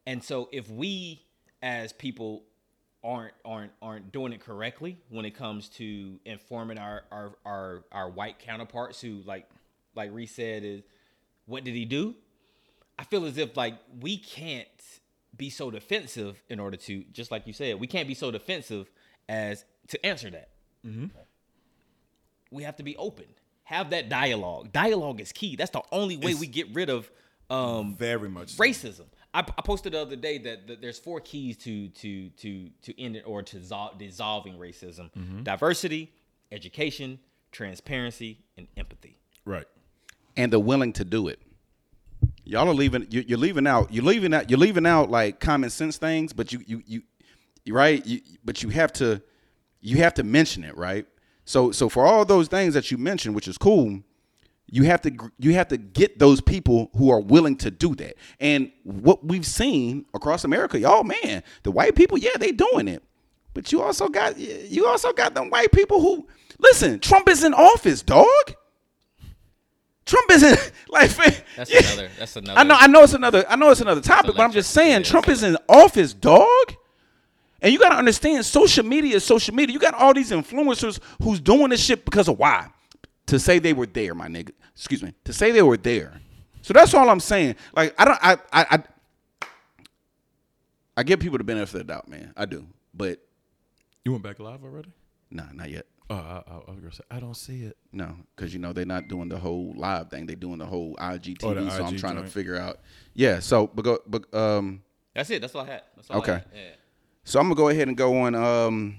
[0.05, 1.21] And so if we
[1.61, 2.43] as people
[3.03, 8.09] aren't aren't aren't doing it correctly when it comes to informing our our our, our
[8.09, 9.49] white counterparts who like
[9.95, 10.81] like Reese said is
[11.45, 12.15] what did he do?
[12.97, 14.69] I feel as if like we can't
[15.35, 18.89] be so defensive in order to just like you said, we can't be so defensive
[19.27, 20.49] as to answer that.
[22.51, 23.25] We have to be open.
[23.63, 24.71] Have that dialogue.
[24.71, 25.55] Dialogue is key.
[25.57, 27.11] That's the only way we get rid of
[27.49, 28.51] um, Very much.
[28.51, 28.63] so.
[28.63, 29.05] racism.
[29.33, 33.01] I, I posted the other day that, that there's four keys to to to to
[33.01, 36.13] end it or to dissolve, dissolving racism: diversity,
[36.51, 37.19] education,
[37.51, 39.17] transparency, and empathy.
[39.45, 39.65] Right.
[40.35, 41.39] and they're willing to do it.
[42.43, 43.05] Y'all are leaving.
[43.09, 43.93] You, you're leaving out.
[43.93, 44.49] You're leaving out.
[44.49, 46.31] You're leaving out like common sense things.
[46.33, 47.01] But you, you, you,
[47.65, 48.05] you right.
[48.05, 49.21] You, but you have to,
[49.81, 51.05] you have to mention it, right?
[51.45, 54.01] So, so for all those things that you mentioned, which is cool,
[54.69, 58.15] you have to, you have to get those people who are willing to do that.
[58.39, 63.01] And what we've seen across America, y'all, man, the white people, yeah, they doing it.
[63.53, 66.27] But you also got, you also got them white people who,
[66.59, 68.27] listen, Trump is in office, dog.
[70.07, 71.11] Trump isn't like
[71.55, 71.79] That's yeah.
[71.79, 72.09] another.
[72.17, 72.59] That's another.
[72.59, 75.03] I know I know it's another I know it's another topic, but I'm just saying.
[75.03, 76.75] Trump is in office, dog.
[77.61, 79.73] And you gotta understand social media is social media.
[79.73, 82.67] You got all these influencers who's doing this shit because of why?
[83.27, 84.51] To say they were there, my nigga.
[84.75, 85.13] Excuse me.
[85.25, 86.19] To say they were there.
[86.61, 87.55] So that's all I'm saying.
[87.75, 88.65] Like I don't I I
[89.41, 89.47] I,
[90.97, 92.33] I give people the benefit of the doubt, man.
[92.35, 92.65] I do.
[92.93, 93.19] But
[94.05, 94.91] You went back live already?
[95.29, 95.85] nah, not yet.
[96.09, 97.75] Oh, I, I, I was gonna say I don't see it.
[97.91, 100.25] No, because you know they're not doing the whole live thing.
[100.25, 101.37] They're doing the whole IGTV.
[101.43, 102.79] Oh, the so I'm IG trying to figure out.
[103.13, 103.39] Yeah.
[103.39, 104.81] So, but go, but um,
[105.13, 105.41] That's it.
[105.41, 105.81] That's all I had.
[105.95, 106.31] That's all Okay.
[106.31, 106.45] I had.
[106.55, 106.61] Yeah.
[107.27, 108.35] So I'm gonna go ahead and go on.
[108.35, 108.95] Um,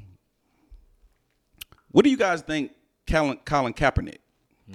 [1.90, 2.72] what do you guys think
[3.06, 4.18] Colin, Colin Kaepernick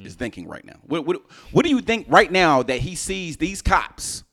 [0.03, 0.77] is thinking right now?
[0.81, 4.23] What, what What do you think right now that he sees these cops,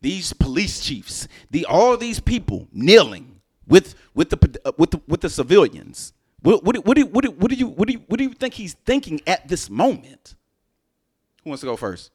[0.00, 5.20] these police chiefs, the all these people kneeling with with the uh, with the with
[5.20, 6.12] the civilians?
[6.42, 8.32] What what what do what do, what do you what do you what do you
[8.32, 10.34] think he's thinking at this moment?
[11.44, 12.10] Who wants to go first?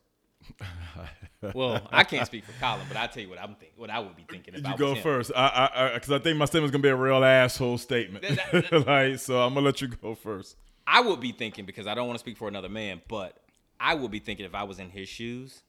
[1.55, 3.73] Well, I can't speak for Colin, but I tell you what I'm think.
[3.75, 4.53] What I would be thinking.
[4.53, 5.31] If I You go first.
[5.35, 8.23] I, I, because I, think my statement's gonna be a real asshole statement.
[8.23, 10.55] That- that- like, so I'm gonna let you go first.
[10.85, 13.37] I would be thinking because I don't want to speak for another man, but
[13.79, 15.63] I would be thinking if I was in his shoes,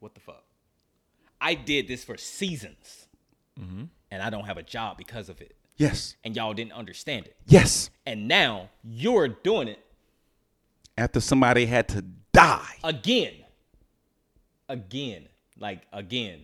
[0.00, 0.44] what the fuck?
[1.40, 3.06] I did this for seasons,
[3.58, 3.84] mm-hmm.
[4.10, 6.16] and I don't have a job because of it, Yes.
[6.24, 7.90] and y'all didn't understand it, Yes.
[8.06, 9.78] and now you're doing it
[10.98, 12.76] After somebody had to die.
[12.84, 13.32] again,
[14.72, 16.40] again, like again.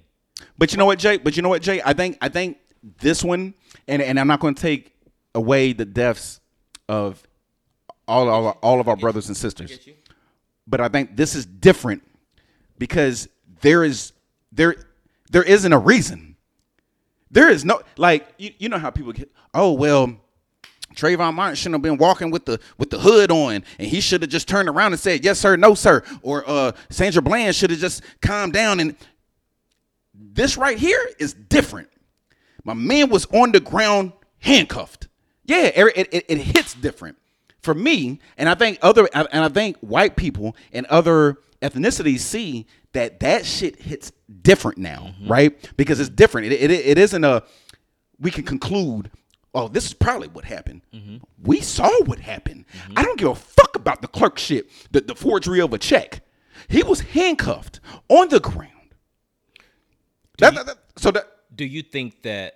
[0.57, 1.17] But you know what, Jay?
[1.17, 1.81] But you know what, Jay?
[1.85, 2.59] I think I think
[3.01, 3.55] this one,
[3.89, 4.95] and and I'm not going to take
[5.35, 6.41] away the deaths
[6.89, 7.27] of
[8.07, 9.95] all of our, all of our brothers and sisters, you?
[10.67, 12.03] but I think this is different
[12.79, 13.29] because
[13.61, 14.13] there is
[14.53, 14.77] there
[15.31, 16.37] there isn't a reason.
[17.31, 20.17] There is no like you, you know how people get oh well
[20.95, 24.23] Trayvon Martin shouldn't have been walking with the with the hood on, and he should
[24.23, 27.71] have just turned around and said yes sir, no sir, or uh, Sandra Bland should
[27.71, 28.81] have just calmed down.
[28.81, 28.97] And
[30.15, 31.89] this right here is different.
[32.65, 35.09] My man was on the ground handcuffed.
[35.45, 37.17] Yeah, it, it, it hits different
[37.63, 42.67] for me, and I think other and I think white people and other ethnicities see
[42.93, 44.13] that that shit hits
[44.43, 45.57] different now, right?
[45.77, 46.53] Because it's different.
[46.53, 47.43] It, it, it isn't a
[48.19, 49.11] we can conclude.
[49.55, 50.83] Oh, this is probably what happened.
[50.95, 51.17] Mm-hmm.
[51.43, 52.67] We saw what happened.
[52.73, 52.99] Mm-hmm.
[52.99, 56.21] I don't give a fuck about the clerkship, the, the forgery of a check.
[56.69, 58.73] He was handcuffed on the ground.
[60.39, 62.55] That- that- that- so that Do you think that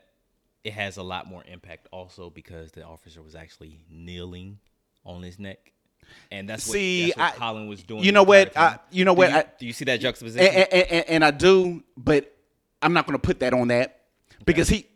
[0.65, 4.59] it has a lot more impact also because the officer was actually kneeling
[5.05, 5.73] on his neck?
[6.31, 8.05] And that's what, See, that's what I- Colin was doing.
[8.05, 8.57] you know what?
[8.57, 9.31] I- you know Do what?
[9.31, 10.47] You, I- do you see that juxtaposition?
[10.47, 12.33] and, and, and, and I do, but
[12.83, 14.03] I'm not going to put that on that
[14.45, 14.87] because he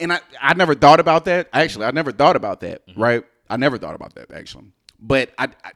[0.00, 1.48] and I I never thought about that.
[1.52, 2.86] Actually, I never thought about that.
[2.86, 3.00] Mm-hmm.
[3.00, 3.24] Right?
[3.48, 5.48] I never thought about that actually, but I.
[5.64, 5.72] I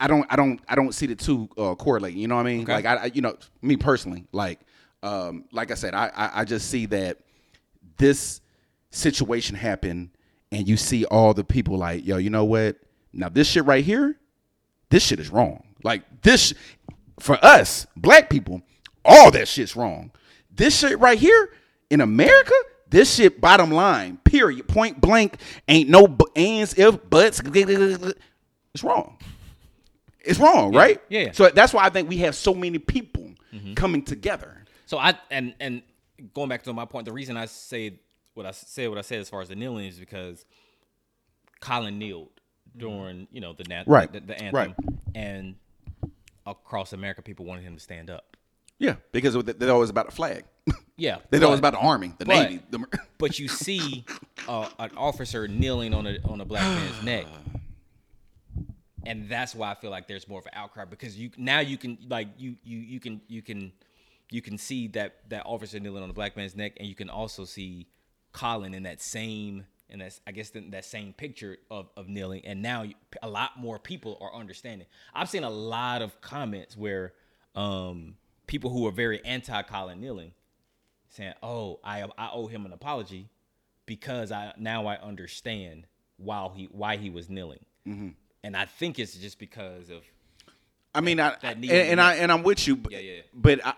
[0.00, 2.20] I don't, I don't, I don't see the two uh, correlating.
[2.20, 2.62] You know what I mean?
[2.62, 2.72] Okay.
[2.72, 4.60] Like, I, I, you know, me personally, like,
[5.02, 7.18] Um, like I said, I, I I just see that
[7.96, 8.40] this
[8.90, 10.10] situation happen,
[10.50, 12.76] and you see all the people like, yo, you know what?
[13.12, 14.18] Now this shit right here,
[14.90, 15.62] this shit is wrong.
[15.84, 16.52] Like this,
[17.20, 18.62] for us black people,
[19.04, 20.10] all that shit's wrong.
[20.50, 21.50] This shit right here
[21.90, 22.54] in America,
[22.90, 27.40] this shit bottom line, period, point blank, ain't no b- ands, if, buts.
[27.44, 29.18] It's wrong.
[30.20, 31.00] It's wrong, right?
[31.08, 31.32] yeah, yeah.
[31.32, 33.24] So that's why I think we have so many people
[33.54, 33.72] Mm-hmm.
[33.74, 34.62] coming together.
[34.84, 35.80] So I and and
[36.34, 37.98] going back to my point, the reason I say
[38.34, 40.44] what I said what I said as far as the kneeling is because
[41.60, 42.28] Colin kneeled
[42.76, 44.12] during you know the nat- Right.
[44.12, 44.74] the, the anthem Right.
[45.14, 45.54] and
[46.46, 48.36] across America people wanted him to stand up.
[48.78, 50.44] Yeah, because they're always about the flag.
[50.96, 52.62] Yeah, they're always but- about the army, the but- navy.
[52.70, 52.84] The,
[53.18, 54.04] But you see
[54.46, 57.26] uh, an officer kneeling on a on a black man's neck,
[59.06, 61.76] and that's why I feel like there's more of an outcry because you now you
[61.76, 63.72] can like you you you can you can
[64.30, 67.10] you can see that that officer kneeling on a black man's neck, and you can
[67.10, 67.88] also see
[68.32, 72.42] Colin in that same and that's I guess in that same picture of of kneeling,
[72.44, 74.86] and now you, a lot more people are understanding.
[75.14, 77.14] I've seen a lot of comments where
[77.54, 78.16] um,
[78.46, 80.32] people who are very anti Colin kneeling
[81.08, 83.28] saying, "Oh, I I owe him an apology
[83.86, 85.86] because I now I understand
[86.16, 88.08] why he why he was kneeling." Mm-hmm.
[88.44, 90.02] And I think it's just because of
[90.94, 92.76] I mean, I that and, and I and I'm with you.
[92.76, 93.20] But, Yeah, yeah.
[93.34, 93.74] But I,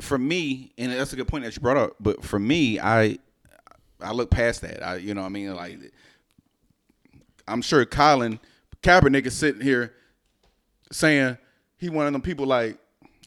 [0.00, 1.96] for me, and that's a good point that you brought up.
[2.00, 3.18] But for me, I
[4.00, 4.84] I look past that.
[4.84, 5.78] I you know what I mean like
[7.46, 8.40] I'm sure Colin
[8.82, 9.92] Kaepernick is sitting here
[10.92, 11.36] saying
[11.76, 12.78] he one of them people like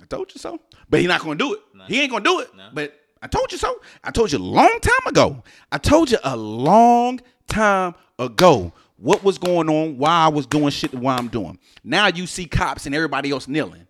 [0.02, 0.60] I told you so,
[0.90, 1.60] but he not gonna do it.
[1.88, 2.50] He ain't gonna do it.
[2.74, 3.80] But I told you so.
[4.04, 5.44] I told you a long time ago.
[5.72, 10.70] I told you a long time ago what was going on, why I was doing
[10.72, 11.58] shit, why I'm doing.
[11.86, 13.88] Now you see cops and everybody else kneeling,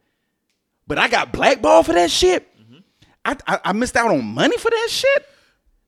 [0.86, 2.48] but I got blackballed for that shit.
[3.26, 5.26] I, I I missed out on money for that shit.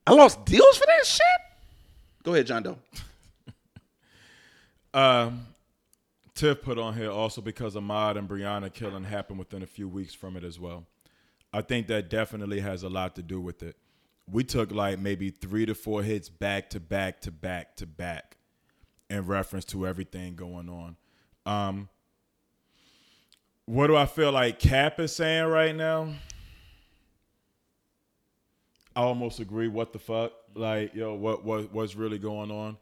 [0.08, 1.24] I lost deals for that shit.
[2.24, 2.78] Go ahead, John Doe.
[4.94, 5.48] Um,
[6.36, 10.14] Tiff put on here also because Ahmaud and Breonna killing happened within a few weeks
[10.14, 10.86] from it as well.
[11.56, 13.78] I think that definitely has a lot to do with it.
[14.30, 18.36] We took like maybe three to four hits back to back to back to back
[19.10, 20.98] in reference to everything going on.
[21.46, 21.88] Um,
[23.64, 26.10] what do I feel like Cap is saying right now?
[28.94, 29.70] I almost agree.
[29.70, 30.34] What the fuck?
[30.56, 32.76] Like, yo, what what what's really going on?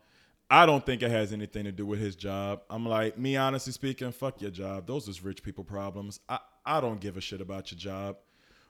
[0.49, 2.63] I don't think it has anything to do with his job.
[2.71, 4.87] I'm like, me honestly speaking, fuck your job.
[4.87, 6.19] Those is rich people problems.
[6.27, 8.15] I, I don't give a shit about your job.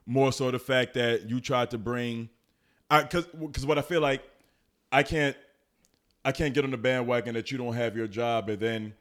[0.05, 2.29] More so the fact that you tried to bring
[2.89, 4.21] I cause cause what I feel like
[4.91, 5.35] I can't
[6.25, 8.93] I can't get on the bandwagon that you don't have your job and then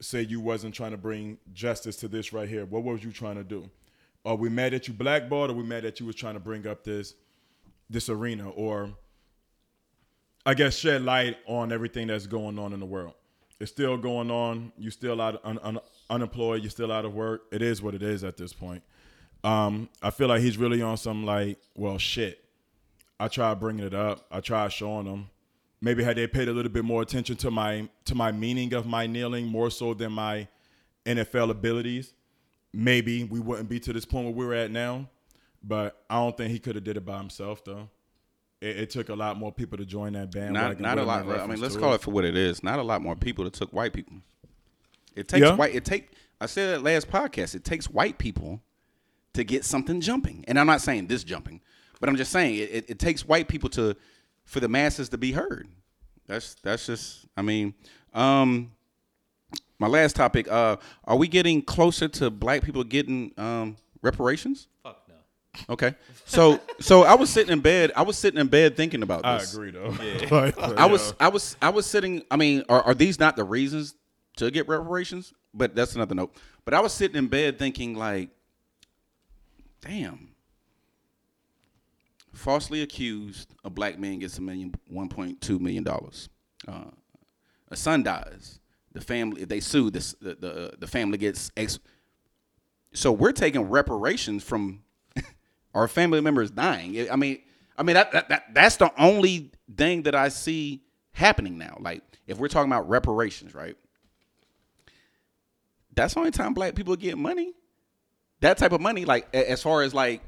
[0.00, 2.64] say you wasn't trying to bring justice to this right here.
[2.64, 3.68] What was you trying to do?
[4.24, 6.66] Are we mad that you blackballed or we mad that you was trying to bring
[6.66, 7.14] up this
[7.88, 8.90] this arena or
[10.46, 13.14] I guess shed light on everything that's going on in the world.
[13.58, 14.72] It's still going on.
[14.78, 16.62] You still out un, un, unemployed.
[16.62, 17.42] You're still out of work.
[17.52, 18.82] It is what it is at this point.
[19.42, 22.44] Um, I feel like he's really on some like, well, shit.
[23.18, 24.26] I tried bringing it up.
[24.30, 25.28] I tried showing them.
[25.82, 28.86] Maybe had they paid a little bit more attention to my to my meaning of
[28.86, 30.46] my kneeling more so than my
[31.06, 32.12] NFL abilities,
[32.72, 35.08] maybe we wouldn't be to this point where we're at now.
[35.62, 37.88] But I don't think he could have did it by himself though.
[38.60, 40.52] It, it took a lot more people to join that band.
[40.52, 41.26] Not not a lot.
[41.28, 42.62] I mean, let's call it for what it is.
[42.62, 44.16] Not a lot more people that took white people.
[45.16, 45.54] It takes Yeah.
[45.56, 45.74] white.
[45.74, 46.10] It take.
[46.40, 47.54] I said that last podcast.
[47.54, 48.60] It takes white people
[49.34, 51.60] to get something jumping, and I'm not saying this jumping,
[52.00, 53.96] but I'm just saying it, it, it takes white people to
[54.44, 55.68] for the masses to be heard.
[56.26, 57.26] That's that's just.
[57.36, 57.74] I mean,
[58.14, 58.72] um,
[59.78, 60.50] my last topic.
[60.50, 64.68] Uh, are we getting closer to black people getting um reparations?
[64.82, 65.14] fuck no.
[65.70, 65.94] Okay,
[66.26, 67.92] so so I was sitting in bed.
[67.96, 69.52] I was sitting in bed thinking about this.
[69.52, 69.90] I agree though.
[70.30, 72.22] Like, I was I was I was sitting.
[72.30, 73.94] I mean, are, are these not the reasons
[74.36, 75.32] to get reparations?
[75.52, 76.36] But that's another note.
[76.64, 78.30] But I was sitting in bed thinking like,
[79.80, 80.28] damn.
[82.32, 86.28] Falsely accused, a black man gets a million, one point two million dollars.
[86.66, 86.90] Uh,
[87.68, 88.60] a son dies.
[88.92, 91.78] The family, if they sue, this the the, the family gets ex.
[92.92, 94.82] So we're taking reparations from
[95.74, 97.10] our family members dying.
[97.10, 97.40] I mean,
[97.76, 100.82] I mean that, that, that that's the only thing that I see
[101.12, 101.78] happening now.
[101.80, 103.76] Like if we're talking about reparations, right?
[105.94, 107.54] That's the only time black people get money.
[108.40, 110.22] That type of money, like a- as far as like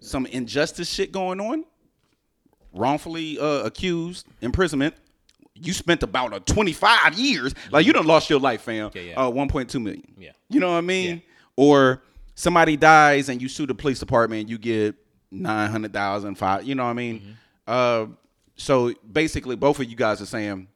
[0.00, 1.64] some injustice shit going on,
[2.72, 4.94] wrongfully uh, accused, imprisonment.
[5.54, 7.54] You spent about a 25 years.
[7.70, 8.90] Like you done lost your life, fam.
[8.94, 9.14] Yeah, yeah.
[9.14, 10.02] Uh, 1.2 million.
[10.18, 10.32] Yeah.
[10.48, 11.16] You know what I mean?
[11.16, 11.22] Yeah.
[11.56, 12.02] Or
[12.34, 14.96] somebody dies and you sue the police department, you get
[15.30, 16.64] nine hundred thousand, five.
[16.64, 17.18] You know what I mean?
[17.20, 17.32] Mm-hmm.
[17.66, 18.06] Uh,
[18.56, 20.68] so basically, both of you guys are saying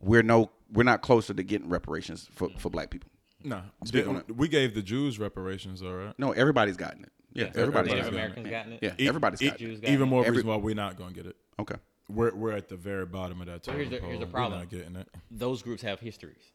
[0.00, 3.10] we're no, we're not closer to getting reparations for, for black people.
[3.44, 6.18] No, Speak on we gave the Jews reparations, all right.
[6.18, 7.12] No, everybody's gotten it.
[7.34, 8.22] Yeah, everybody's Native gotten it.
[8.22, 8.78] Americans gotten it.
[8.82, 9.58] Yeah, E- everybody's e- got it.
[9.58, 10.10] Jews got Even it.
[10.10, 11.36] more Every- reason why we're not going to get it.
[11.58, 11.74] Okay.
[12.08, 13.64] We're we're at the very bottom of that.
[13.64, 14.32] So here's the- totem here's the pole.
[14.32, 14.58] problem.
[14.60, 15.08] We're not getting it.
[15.30, 16.52] those groups have histories.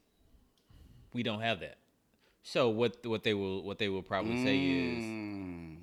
[1.12, 1.76] We don't have that.
[2.42, 5.76] So what what they will what they will probably say is Mm.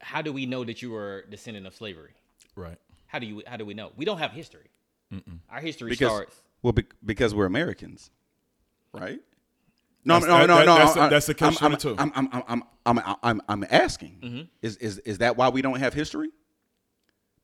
[0.00, 2.14] how do we know that you are a descendant of slavery?
[2.56, 2.78] Right.
[3.06, 3.92] How do you how do we know?
[3.96, 4.66] We don't have history.
[5.50, 8.10] Our history Because starts well, be, because we're Americans,
[8.92, 9.20] right?
[10.04, 10.74] No, That's- no, that- no, that- no.
[10.78, 11.96] that's I- that's a I'm- catch I'm, 22.
[11.98, 14.18] I'm, I'm, I'm, I'm, I'm, I'm, asking.
[14.22, 14.40] Mm-hmm.
[14.62, 16.30] Is, is, is that why we don't have history?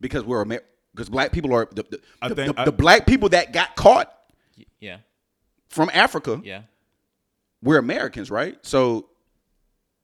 [0.01, 0.63] Because we're Amer-
[0.95, 4.11] because black people are the the, the, the, I- the black people that got caught
[4.81, 4.99] yeah
[5.69, 6.41] from Africa.
[6.45, 6.63] yeah
[7.63, 8.57] We're Americans, right?
[8.65, 9.09] So,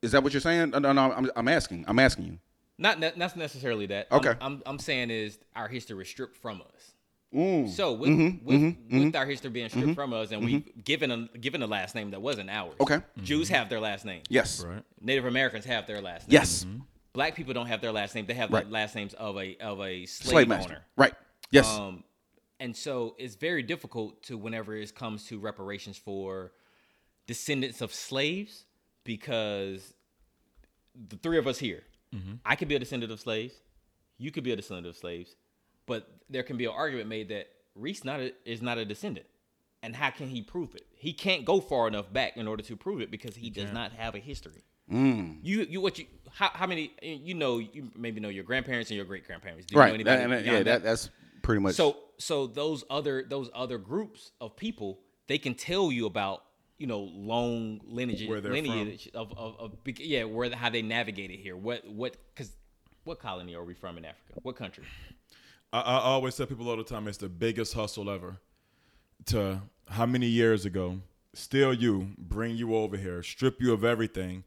[0.03, 0.71] is that what you're saying?
[0.71, 1.85] No, no, no I'm, I'm asking.
[1.89, 2.39] I'm asking you.
[2.79, 4.11] not not necessarily that.
[4.13, 4.31] Okay.
[4.31, 6.93] I'm, I'm I'm saying is our history is stripped from us.
[7.35, 7.69] Mm.
[7.71, 11.39] So with Mm-hmm, with, with our history being stripped from us and we given a
[11.39, 12.75] given a last name that wasn't ours.
[12.81, 13.01] Okay.
[13.23, 14.23] Jews have their last name.
[14.29, 14.63] Yes.
[14.65, 14.83] Right.
[15.01, 16.33] Native Americans have their last name.
[16.35, 16.67] Yes.
[17.15, 18.27] Black people don't have their last name.
[18.27, 18.65] They have Right.
[18.67, 20.73] the last names of a of a slave, Slave master.
[20.73, 20.83] owner.
[20.97, 21.15] Right.
[21.51, 21.69] Yes.
[21.69, 22.05] Um,
[22.61, 26.53] and so it's very difficult to whenever it comes to reparations for
[27.27, 28.65] descendants of slaves
[29.05, 29.95] because
[31.09, 31.83] the three of us here,
[32.45, 33.55] I could be a descendant of slaves,
[34.19, 35.35] you could be a descendant of slaves,
[35.87, 39.27] but there can be an argument made that Reese not a, is not a descendant.
[39.83, 40.87] And how can he prove it?
[40.95, 43.93] He can't go far enough back in order to prove it because he does not
[43.93, 44.63] have a history.
[44.91, 45.39] Mm.
[45.43, 46.93] You, you, what you, how, how many?
[47.03, 49.67] You know, you maybe know your grandparents and your great grandparents.
[49.67, 49.95] Do you know right.
[49.95, 50.63] anybody That- and, yeah.
[50.63, 51.11] That, that's
[51.43, 51.75] pretty much.
[51.75, 56.45] so so those other those other groups of people they can tell you about
[56.79, 61.41] you know long lineage Where they're lineage of, of, of yeah where how they navigated
[61.41, 62.53] here what what because
[63.05, 64.85] what colony are we from in Africa what country
[65.73, 68.39] I, I always tell people all the time it's the biggest hustle ever.
[69.27, 70.99] To how many years ago,
[71.33, 74.45] steal you, bring you over here, strip you of everything,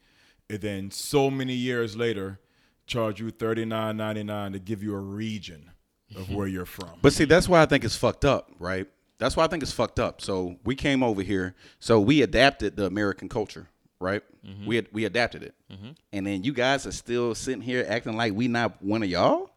[0.50, 2.40] and then so many years later,
[2.86, 5.72] charge you thirty nine ninety nine to give you a region
[6.16, 6.92] of where you're from.
[7.02, 8.88] But see, that's why I think it's fucked up, right?
[9.18, 10.22] That's why I think it's fucked up.
[10.22, 13.70] So we came over here, so we adapted the American culture,
[14.00, 14.22] right?
[14.46, 14.66] Mm-hmm.
[14.66, 15.92] We ad- we adapted it, mm-hmm.
[16.12, 19.52] and then you guys are still sitting here acting like we not one of y'all.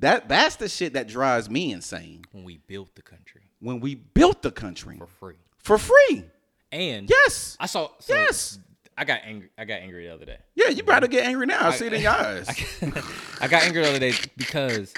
[0.00, 2.24] That that's the shit that drives me insane.
[2.32, 6.24] when we built the country When we built the country for free for free,
[6.70, 8.58] and yes, I saw so Yes.
[8.98, 11.68] I got angry I got angry the other day yeah, you better get angry now.
[11.68, 12.48] I see it in your eyes.
[13.40, 14.92] I got angry the other day because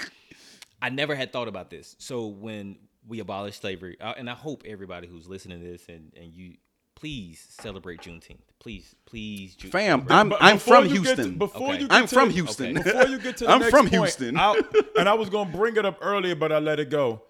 [0.81, 1.95] I never had thought about this.
[1.99, 2.77] So when
[3.07, 6.55] we abolished slavery, uh, and I hope everybody who's listening to this and, and you
[6.99, 8.39] please celebrate Juneteenth.
[8.59, 11.37] Please, please, Ju- Fam, I'm but I'm before from you get to- Houston.
[11.37, 11.81] before Okay.
[11.81, 12.77] you get I'm to from the- Houston.
[12.77, 12.91] Okay.
[12.91, 14.37] Before you get to the I'm next from point, Houston.
[14.37, 14.57] I'll-
[14.97, 17.21] and I was gonna bring it up earlier, but I let it go.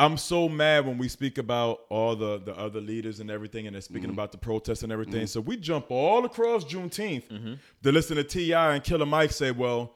[0.00, 3.74] I'm so mad when we speak about all the, the other leaders and everything, and
[3.74, 4.12] they're speaking Mm-hmm.
[4.12, 5.22] about the protests and everything.
[5.22, 5.26] Mm-hmm.
[5.26, 7.54] So we jump all across Juneteenth mm-hmm.
[7.82, 8.74] to listen to T.I.
[8.76, 9.92] and Killer Mike say, "Well,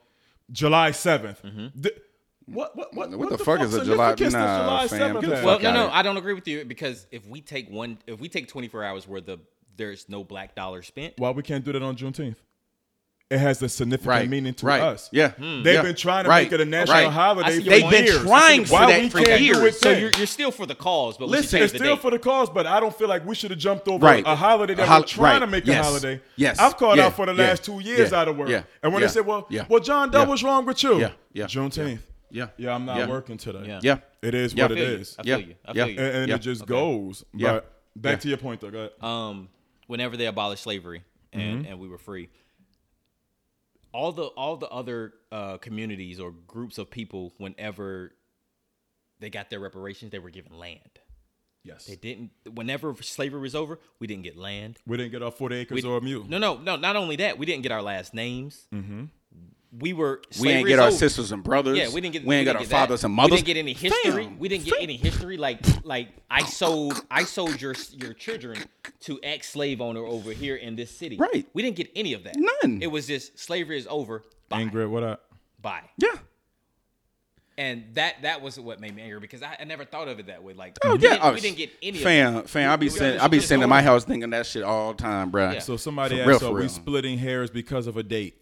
[0.51, 1.81] July 7th." Mm-hmm.
[1.81, 1.95] Th-
[2.49, 2.53] Mm.
[2.55, 5.21] what, what, what, What the fuck is a July- significance does nah, July fam, 7th
[5.21, 5.45] get the have?
[5.45, 5.89] Well, no, no.
[5.91, 9.07] I don't agree with you because if we take one, if we take 24 hours
[9.07, 9.39] where the
[9.75, 12.35] there's no black dollar spent, Why we can't do that on Juneteenth?
[13.31, 14.81] It has a significant Right, meaning to right.
[14.81, 15.09] us.
[15.11, 15.29] Yeah.
[15.31, 15.63] Hmm.
[15.63, 15.81] They've Yeah.
[15.81, 16.43] been trying to Right.
[16.43, 17.11] make it a national Right.
[17.11, 18.21] Holiday for They've been years.
[18.21, 19.57] trying for Why that we for can't do years.
[19.57, 22.01] it so you're, you're still for the cause, but Listen, should change It's still date.
[22.03, 24.23] for the cause, but I don't feel like we should have jumped over Right.
[24.27, 25.79] a holiday that A hol- we're trying to make Yes.
[25.79, 26.21] a holiday.
[26.35, 26.59] Yes.
[26.59, 27.07] I've called Yeah.
[27.07, 27.43] out for the Yeah.
[27.47, 28.19] last two years Yeah.
[28.19, 28.49] out of work.
[28.49, 28.63] Yeah.
[28.83, 29.07] And when Yeah.
[29.07, 29.65] they said, well, Yeah.
[29.67, 30.25] well, John, that Yeah.
[30.27, 30.99] was wrong with you.
[30.99, 31.09] Yeah.
[31.31, 31.45] Yeah.
[31.45, 31.99] Juneteenth.
[32.33, 32.47] Yeah.
[32.57, 33.07] Yeah, I'm not Yeah.
[33.07, 33.63] working today.
[33.67, 33.79] Yeah.
[33.83, 33.99] Yeah.
[34.21, 34.63] It is Yeah.
[34.65, 34.95] what I it you.
[34.95, 35.15] is.
[35.17, 35.37] I Yeah.
[35.37, 35.55] feel you.
[35.65, 35.85] I Yeah.
[35.85, 35.99] feel you.
[35.99, 36.35] And, and Yeah.
[36.35, 36.69] it just Okay.
[36.69, 37.23] goes.
[37.33, 37.51] Yeah.
[37.53, 38.19] But back Yeah.
[38.21, 38.71] to your point, though.
[38.71, 39.03] Go ahead.
[39.03, 39.49] um,
[39.87, 42.29] whenever they abolished slavery and, and we were free,
[43.93, 48.15] all the all the other uh, communities or groups of people, whenever
[49.19, 50.99] they got their reparations, they were given land.
[51.63, 51.85] yes.
[51.85, 52.31] They didn't.
[52.51, 54.79] Whenever slavery was over, we didn't get land.
[54.87, 56.25] We didn't get our 40 acres We- or a mule.
[56.27, 56.75] No, no, no.
[56.75, 58.67] Not only that, we didn't get our last names.
[58.73, 59.05] Mm-hmm.
[59.79, 60.21] We were.
[60.29, 60.97] We slavery ain't get is our over.
[60.97, 61.77] sisters and brothers.
[61.77, 62.25] Yeah, we didn't get.
[62.25, 62.79] We ain't didn't got our get that.
[62.81, 63.31] fathers and mothers.
[63.31, 64.23] We didn't get any history.
[64.25, 65.37] Fam, we didn't get any history.
[65.37, 68.59] Like, like I sold, I sold your your children
[69.01, 71.17] to ex slave owner over here in this city.
[71.17, 71.47] Right.
[71.53, 72.35] We didn't get any of that.
[72.37, 72.83] None.
[72.83, 74.23] It was just slavery is over.
[74.49, 74.63] Bye.
[74.65, 75.23] Ingrid, what up?
[75.59, 75.81] Bye.
[75.97, 76.09] Yeah.
[77.55, 80.25] And that that was what made me angry because I, I never thought of it
[80.27, 80.53] that way.
[80.53, 81.13] Like, Oh we, yeah.
[81.17, 82.49] didn't, we didn't get any fam, of that.
[82.49, 84.31] Fam, I be We- sitting, we I be just sitting in go- my house thinking
[84.31, 85.51] that shit all the time, bro.
[85.51, 85.59] Yeah.
[85.59, 88.37] So somebody For asked, real, are we splitting hairs because of a date?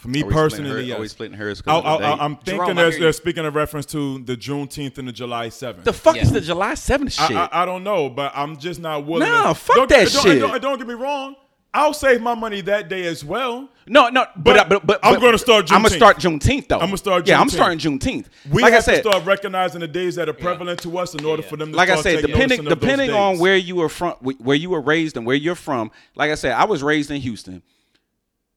[0.00, 0.96] For me Are we splitting personally, hair- yes.
[0.96, 2.22] are we splitting hairs I, 'cause of the I, date?
[2.22, 5.12] am thinking Jerome, I they're, hear they're speaking of reference to the Juneteenth and the
[5.12, 5.84] July 7th.
[5.84, 6.22] The fuck Yeah.
[6.22, 7.36] is the July 7th shit?
[7.36, 9.28] I, I, I don't know, but I'm just not willing.
[9.28, 10.40] Nah, to, fuck don't, that don't, shit.
[10.40, 11.36] Don't, don't get me wrong.
[11.74, 13.68] I'll save my money that day as well.
[13.86, 15.96] No, no, but But but, but, but I'm gonna start I'm gonna Juneteenth.
[15.98, 16.78] start Juneteenth though.
[16.80, 17.50] I'ma start Yeah, I'm Juneteenth.
[17.52, 18.26] starting Juneteenth.
[18.50, 21.14] We like have I said, to start recognizing the days that are prevalent to us
[21.14, 23.10] in order for them to like I start said, taking depending notice of those depending
[23.12, 23.40] on days.
[23.42, 25.92] where you were from, where you were raised, and where you're from.
[26.16, 27.62] Like I said, I was raised in Houston,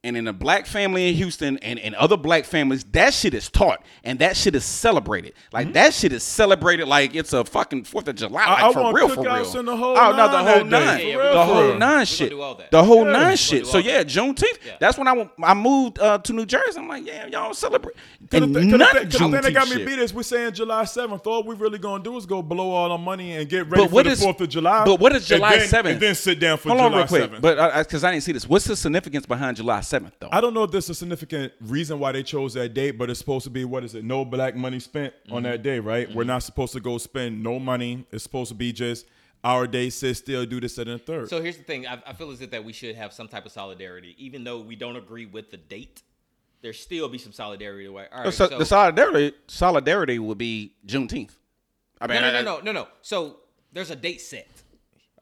[0.06, 3.50] and in a black family in Houston, and in other black families, that shit is
[3.50, 5.34] taught and that shit is celebrated.
[5.54, 8.42] Like that shit is celebrated like it's a fucking Fourth of July.
[8.44, 8.52] Mm-hmm.
[8.66, 9.60] I- I for want real, for cookouts real.
[9.60, 12.42] and the whole oh no, the whole nine, For Yeah, the whole nine shit, do
[12.42, 12.70] all that.
[12.72, 13.12] the whole Yeah.
[13.14, 13.66] nine shit.
[13.66, 14.08] So yeah, that.
[14.08, 14.58] Juneteenth.
[14.66, 14.74] Yeah.
[14.80, 16.80] That's when I I moved uh, to New Jersey.
[16.80, 17.96] I'm like, yeah, y'all celebrate.
[18.30, 19.86] Cause And the, cause none the, of thing- 'cause that got me shit.
[19.88, 21.26] beat is we're saying July 7th.
[21.28, 23.90] All we really gonna do is go blow all our money and get ready But
[23.90, 24.84] for what the is- 4th of July.
[24.84, 25.92] but what is and July then- 7th?
[25.92, 27.42] And then sit down for Hold July on real quick, 7th.
[27.42, 30.30] but because I didn't see this, what's the significance behind July 7th though?
[30.32, 33.20] I don't know if there's a significant reason why they chose that date, but it's
[33.20, 34.04] supposed to be what is it?
[34.04, 35.34] No black money spent Mm-hmm.
[35.34, 36.14] on that day, right?
[36.14, 38.06] We're not supposed to go spend no money.
[38.12, 39.06] It's supposed to be just
[39.44, 39.90] our day.
[39.90, 41.30] Sit still, do this, and the third.
[41.30, 41.88] So here's the thing.
[41.88, 44.60] I, I feel as if that we should have some type of solidarity, even though
[44.62, 46.02] we don't agree with the date.
[46.62, 47.90] There still be some solidarity.
[47.90, 51.32] Where, all right, so, so, the solidarity solidarity would be Juneteenth.
[52.00, 52.88] I mean, no, no, I- no, no, no, no.
[53.02, 53.38] So
[53.74, 54.48] there's a date set.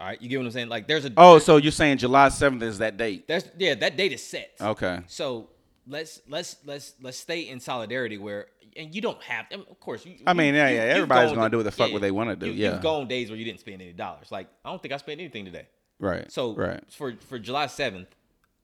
[0.01, 0.69] All right, you get what I'm saying?
[0.69, 3.27] Like there's a Oh, so you're saying July 7th is that date?
[3.27, 4.51] That's yeah that date is set.
[4.59, 4.99] Okay.
[5.05, 5.49] So
[5.87, 9.45] let's let's let's let's stay in solidarity where and you don't have.
[9.51, 11.71] and Of course, you, I mean, yeah, you- yeah, everybody's gonna to- do what the
[11.71, 12.71] fuck what they wanna do, You, yeah.
[12.73, 14.31] you've gone days where you didn't spend any dollars.
[14.31, 15.67] Like I don't think I spent anything today.
[15.99, 16.31] Right.
[16.31, 16.83] So right.
[16.91, 18.07] for for July seventh,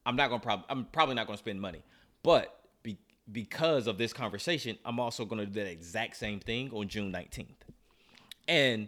[0.08, 1.84] I'm not gonna prob- I'm probably not gonna spend money,
[2.24, 2.98] but be-
[3.32, 7.62] because of this conversation, I'm also gonna do that exact same thing on June 19th.
[8.48, 8.88] And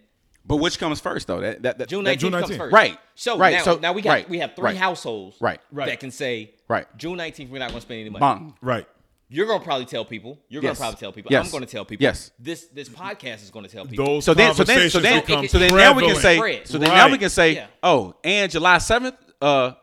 [0.49, 1.39] But which comes first though?
[1.39, 2.73] That that, that June that- 19th June comes first.
[2.73, 2.97] Right.
[3.15, 3.53] So Right.
[3.53, 4.29] now, So- now we got right.
[4.29, 4.75] we have three Right.
[4.77, 5.61] households Right.
[5.71, 5.85] Right.
[5.87, 6.85] that can say Right.
[6.97, 8.19] June 19th we're not gonna spend any money.
[8.19, 8.55] Bang.
[8.61, 8.85] right.
[9.31, 10.39] You're gonna probably tell people.
[10.49, 10.79] You're Yes.
[10.79, 11.31] gonna probably tell people.
[11.31, 11.45] Yes.
[11.45, 12.03] I'm gonna tell people.
[12.03, 12.31] Yes.
[12.39, 14.03] This this podcast is gonna tell people.
[14.05, 16.77] Those So then, so then, so then, become so then now we can say, so
[16.79, 17.67] then now we can say, Yeah.
[17.83, 19.73] oh, and July 7th, uh,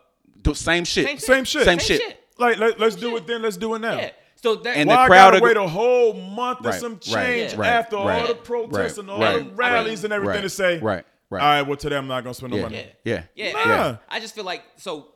[0.43, 1.05] the same shit.
[1.07, 1.63] Same Same shit.
[1.63, 2.01] Same Same shit.
[2.01, 2.19] shit.
[2.37, 3.21] Like let, let's do Shit.
[3.23, 3.41] it then.
[3.41, 3.97] Let's do it now.
[3.97, 4.09] Yeah.
[4.39, 6.77] So that And Why the I crowd gotta agree- wait a whole month Right, or
[6.79, 7.65] some right, change yeah.
[7.65, 10.49] after Right, all the protests right, and all right, the rallies and everything right, to
[10.49, 11.41] say, right, right.
[11.41, 12.63] All right, well today I'm not gonna spend no Yeah.
[12.63, 12.75] money.
[13.03, 13.23] Yeah.
[13.35, 13.47] Yeah.
[13.47, 13.87] Yeah, Nah.
[13.89, 15.07] and I just feel like so.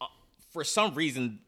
[0.00, 0.06] Uh,
[0.52, 1.40] for some reason,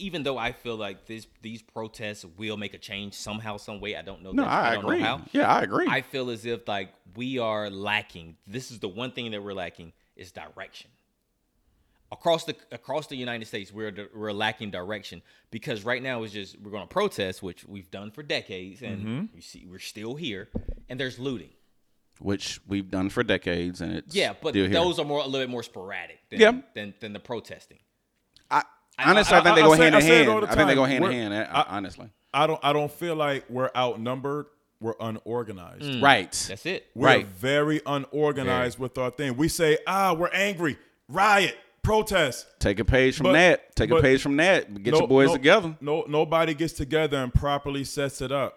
[0.00, 3.94] even though I feel like this these protests will make a change somehow, some way,
[3.96, 4.32] I don't know.
[4.32, 4.98] No, that, I don't agree.
[4.98, 5.20] Know how.
[5.32, 5.86] Yeah, I agree.
[5.88, 8.36] I feel as if like we are lacking.
[8.46, 10.90] This is the one thing that we're lacking is direction.
[12.10, 15.20] Across the across the United States, we're we're lacking direction
[15.50, 18.98] because right now it's just we're going to protest, which we've done for decades, and
[19.06, 19.36] Mm-hmm.
[19.36, 20.48] you see we're still here,
[20.88, 21.50] and there's looting.
[22.18, 24.72] Which we've done for decades, and it's Yeah, but still here.
[24.72, 26.52] those are more a little bit more sporadic than Yeah.
[26.74, 27.78] than, than the protesting.
[28.50, 28.62] I,
[28.98, 30.44] I- honestly, I, I- think they I go hand I in hand.
[30.46, 31.34] I think they go hand in We're- hand.
[31.34, 34.46] uh, I- honestly, I don't I don't feel like we're outnumbered.
[34.80, 36.00] We're unorganized.
[36.00, 36.32] right?
[36.48, 36.86] That's it.
[36.94, 37.26] We're Right.
[37.26, 39.36] very unorganized with our thing.
[39.36, 40.78] We say, ah, we're angry,
[41.08, 41.56] riot,
[41.88, 42.46] protest.
[42.58, 43.76] Take a page from But- that.
[43.76, 44.82] Take a page from that.
[44.82, 45.76] Get No- your boys no- together.
[45.80, 48.54] No, nobody gets together and properly sets it up.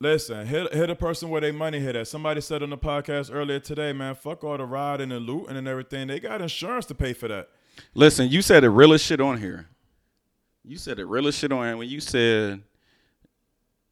[0.00, 2.08] Listen, hit hit a person where they money hit at.
[2.08, 5.68] Somebody said on the podcast earlier today, man, fuck all the riding and looting and
[5.68, 6.08] everything.
[6.08, 7.48] They got insurance to pay for that.
[7.94, 9.68] Listen, you said the realest shit on here.
[10.64, 12.62] You said the realest shit on here when you said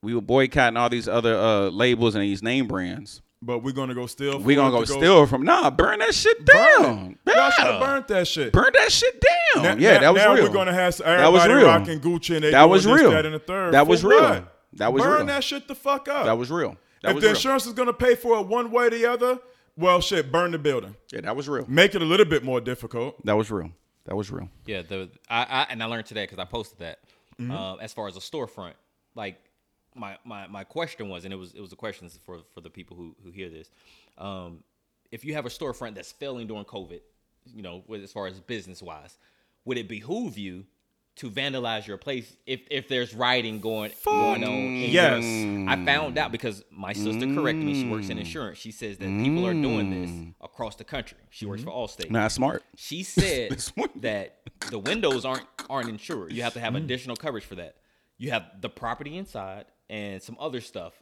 [0.01, 3.21] we were boycotting all these other uh, labels and these name brands.
[3.43, 4.37] But we're gonna go steal.
[4.39, 7.17] We for gonna it go to steal from nah, burn that shit Burn down.
[7.25, 7.35] it.
[7.35, 7.71] Y'all should Yeah.
[7.71, 8.53] have burnt that shit.
[8.53, 9.19] Burn that shit
[9.53, 9.63] down.
[9.63, 10.43] Now- yeah, now- that was now real.
[10.43, 11.65] we're gonna have That was real.
[11.65, 13.09] rocking Gucci and they That was real.
[13.11, 13.73] that, and the third.
[13.73, 14.21] That was real.
[14.21, 14.57] what?
[14.73, 15.09] That was real.
[15.11, 15.35] Burn real.
[15.35, 16.25] that shit the fuck up.
[16.25, 16.77] That was real.
[17.01, 17.35] That if was the real.
[17.35, 19.39] insurance is gonna pay for it one way or the other,
[19.75, 20.95] well, shit, burn the building.
[21.11, 21.65] yeah, that was real.
[21.67, 23.25] Make it a little bit more difficult.
[23.25, 23.71] That was real.
[24.05, 24.49] That was real.
[24.67, 26.99] Yeah, the I, I and I learned today because I posted that.
[27.39, 27.51] Mm-hmm.
[27.51, 28.73] Uh, as far as a storefront,
[29.15, 29.37] like
[29.95, 32.69] my, my my question was, and it was it was a question for for the
[32.69, 33.69] people who who hear this.
[34.17, 34.63] Um,
[35.11, 37.01] if you have a storefront that's failing during COVID,
[37.53, 39.17] you know, with, as far as business wise,
[39.65, 40.65] would it behoove you
[41.17, 44.75] to vandalize your place if if there's rioting going going on?
[44.75, 45.23] yes.
[45.23, 47.81] your- I found out because my sister corrected me.
[47.81, 48.57] She works in insurance.
[48.57, 51.17] She says that people are doing this across the country.
[51.29, 52.09] She works for Allstate.
[52.09, 52.63] Nah, smart.
[52.75, 53.51] She said
[53.97, 54.37] that
[54.69, 56.31] the windows aren't aren't insured.
[56.31, 57.75] You have to have additional coverage for that.
[58.17, 60.93] You have the property inside and some other stuff,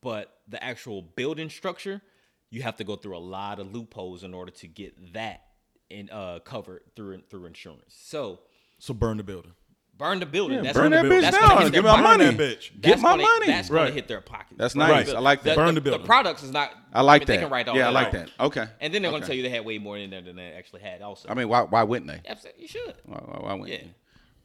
[0.00, 2.02] but the actual building structure,
[2.50, 5.42] you have to go through a lot of loopholes in order to get that
[5.90, 7.94] in uh covered through through insurance.
[7.96, 8.40] So
[8.78, 9.52] So burn the building.
[9.96, 10.56] burn the building.
[10.58, 11.62] Yeah, that's burn gonna, that bitch that's down.
[11.64, 12.24] Give their my money.
[12.26, 12.80] That bitch.
[12.80, 13.46] Get my gonna- money.
[13.48, 13.88] That's going Right.
[13.88, 14.56] to hit their pocket.
[14.58, 15.06] That's Right.
[15.06, 15.14] nice.
[15.14, 15.50] I like that.
[15.50, 16.02] The, Burn the, the building.
[16.02, 16.72] The products is not.
[16.92, 17.42] I like mean, They that.
[17.42, 18.30] can write all Yeah, I like that.
[18.38, 18.66] Okay.
[18.80, 20.52] And then they're going to tell you they had way more in there than they
[20.52, 21.02] actually had.
[21.02, 22.20] Also, I mean, why why wouldn't they?
[22.30, 22.94] Absolutely, you should.
[23.04, 23.88] Why, why, why wouldn't Yeah.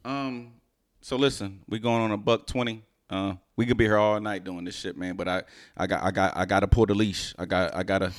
[0.04, 0.10] they?
[0.10, 0.52] Um.
[1.02, 2.82] So listen, we going on a buck twenty.
[3.10, 5.14] Uh, we could be here all night doing this shit, man.
[5.16, 5.42] But I,
[5.76, 7.34] I got, I got, I gotta pull the leash.
[7.38, 8.12] I got, I gotta,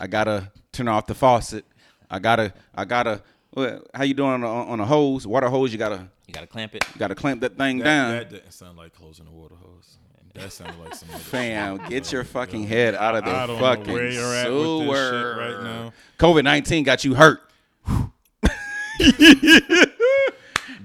[0.00, 1.64] I gotta turn off the faucet.
[2.10, 5.72] I gotta, I gotta What, how you doing on a, on a hose, water hose?
[5.72, 6.84] You gotta You gotta clamp it.
[6.94, 8.10] you gotta clamp that thing That, down.
[8.12, 9.96] that didn't sound like closing the water hose.
[10.34, 11.88] That sounded like some other Fam, shit.
[11.88, 14.62] get your fucking head out of the I don't fucking know where you're at with
[14.62, 15.36] this shit sewer.
[15.36, 15.92] right now.
[16.18, 17.40] COVID nineteen got you hurt.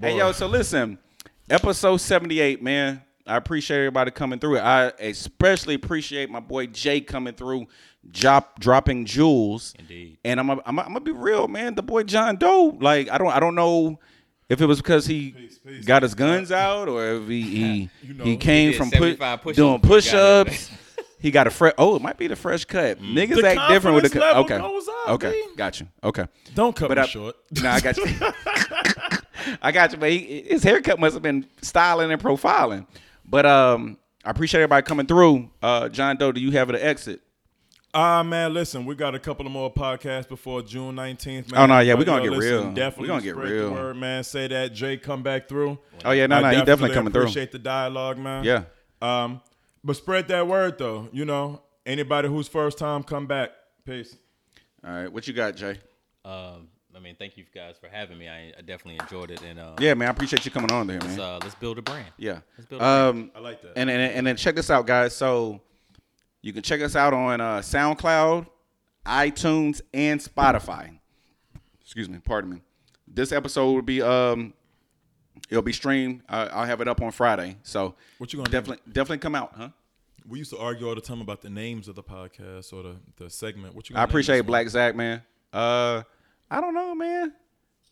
[0.02, 0.98] hey yo, so listen,
[1.50, 3.02] episode seventy eight, man.
[3.26, 4.60] I appreciate everybody coming through.
[4.60, 7.68] I especially appreciate my boy Jay coming through,
[8.12, 9.74] drop dropping jewels.
[9.80, 10.18] Indeed.
[10.26, 11.76] And I'm i I'm gonna be real, man.
[11.76, 14.00] The boy John Doe, like I don't I don't know
[14.50, 15.86] if it was because he Peace, peace.
[15.86, 18.92] got his guns out or if he he, You know, he he came did from
[18.92, 20.72] put, push-ups doing before he push got here ups.
[21.20, 21.74] He got a fresh.
[21.78, 23.00] Oh, it might be the fresh cut.
[23.00, 23.14] Mm.
[23.14, 24.36] Niggas The act different with the cut.
[24.36, 25.56] Okay, goes up, okay, B.
[25.56, 25.88] got you.
[26.04, 27.38] Okay, Don't cut But me I- short.
[27.64, 28.06] no, I got you.
[29.62, 29.98] I got you.
[29.98, 32.86] But he, his haircut must have been styling and profiling.
[33.26, 35.50] But um, I appreciate everybody coming through.
[35.62, 37.22] Uh, John Doe, do you have an exit?
[37.96, 41.54] Ah man, listen, we got a couple of more podcasts before June nineteenth.
[41.56, 42.74] Oh, no, yeah, we're gonna yo, get listen, real.
[42.74, 43.70] Definitely We gonna get real.
[43.70, 44.24] The word, man.
[44.24, 45.78] Say that Jay come back through.
[46.04, 47.22] Oh yeah, no, I no, he definitely coming through.
[47.22, 48.46] Appreciate the dialogue, man.
[48.46, 48.64] Yeah.
[49.00, 49.42] Um,
[49.84, 51.08] but spread that word though.
[51.12, 53.52] You know, anybody who's first time come back.
[53.86, 54.18] Peace.
[54.84, 55.78] All right, what you got, Jay?
[56.26, 58.30] Um, I mean, thank you guys for having me.
[58.30, 61.00] I, I definitely enjoyed it, and uh, Yeah, man, I appreciate you coming on there,
[61.00, 61.20] let's, man.
[61.20, 62.06] uh, let's build a brand.
[62.18, 62.40] Yeah.
[62.58, 63.18] Let's build a brand.
[63.18, 63.74] Um, I like that.
[63.78, 65.16] and, and and then check this out, guys.
[65.16, 65.62] So
[66.42, 68.48] you can check us out on uh, SoundCloud,
[69.06, 70.98] iTunes, and Spotify.
[71.82, 72.62] Excuse me, pardon me.
[73.08, 74.54] This episode will be um,
[75.50, 76.22] it'll be streamed.
[76.30, 77.58] Uh, I'll have it up on Friday.
[77.64, 79.70] So What you gonna name definitely definitely come out, huh?
[80.28, 82.96] we used to argue all the time about the names of the podcast or the,
[83.18, 83.76] the segment.
[83.76, 83.96] What you?
[83.96, 84.48] I gonna name appreciate this one?
[84.48, 85.22] Black Zach, man.
[85.52, 86.04] Uh,
[86.54, 87.34] I don't know, man.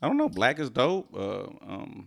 [0.03, 0.29] I don't know.
[0.29, 1.09] Black is dope.
[1.15, 2.05] Uh, um,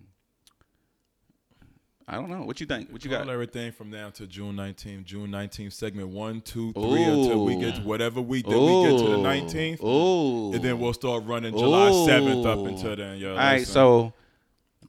[2.07, 2.43] I don't know.
[2.43, 2.93] What you think?
[2.93, 3.29] What you got?
[3.29, 5.05] everything from now to June 19th.
[5.05, 8.99] June 19th, segment one, two, three, until we get to whatever week that we get
[8.99, 9.83] to the 19th.
[9.83, 10.55] Ooh.
[10.55, 13.19] And then we'll start running July 7th up until then.
[13.19, 13.73] Yo, All right, listen.
[13.73, 14.13] so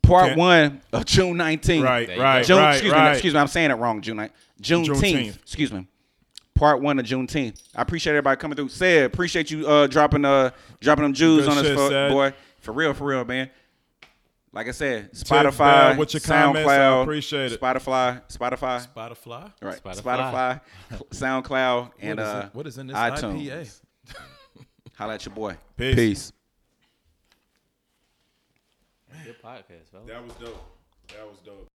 [0.04, 1.84] part Can't- one of June 19th.
[1.84, 3.12] Right, right, June, right, excuse me, right.
[3.14, 4.02] excuse me, I'm saying it wrong.
[4.02, 4.30] June 9th.
[4.62, 5.00] Juneteenth.
[5.02, 5.42] Juneteenth.
[5.42, 5.88] Excuse me.
[6.56, 7.61] Part one of Juneteenth.
[7.76, 8.69] I appreciate everybody coming through.
[8.69, 12.34] Said, appreciate you uh dropping uh dropping them Jews Good on us, for, boy.
[12.61, 13.49] For real, for real, man.
[14.53, 17.60] Like I said, Bell Spotify, with your comments, I SoundCloud, appreciate it.
[17.60, 19.52] Spotify, Spotify, Spotify.
[19.61, 19.84] right?
[19.84, 20.61] Spotify.
[20.90, 21.02] Spotify,
[21.44, 23.45] SoundCloud, and What is uh, what is in this iTunes.
[23.48, 23.82] IPA?
[24.95, 25.57] Holla at your boy.
[25.76, 25.95] Peace.
[25.95, 26.32] Peace.
[29.26, 30.07] Good podcast, fellas.
[30.07, 30.65] That was dope.
[31.10, 31.69] That was dope.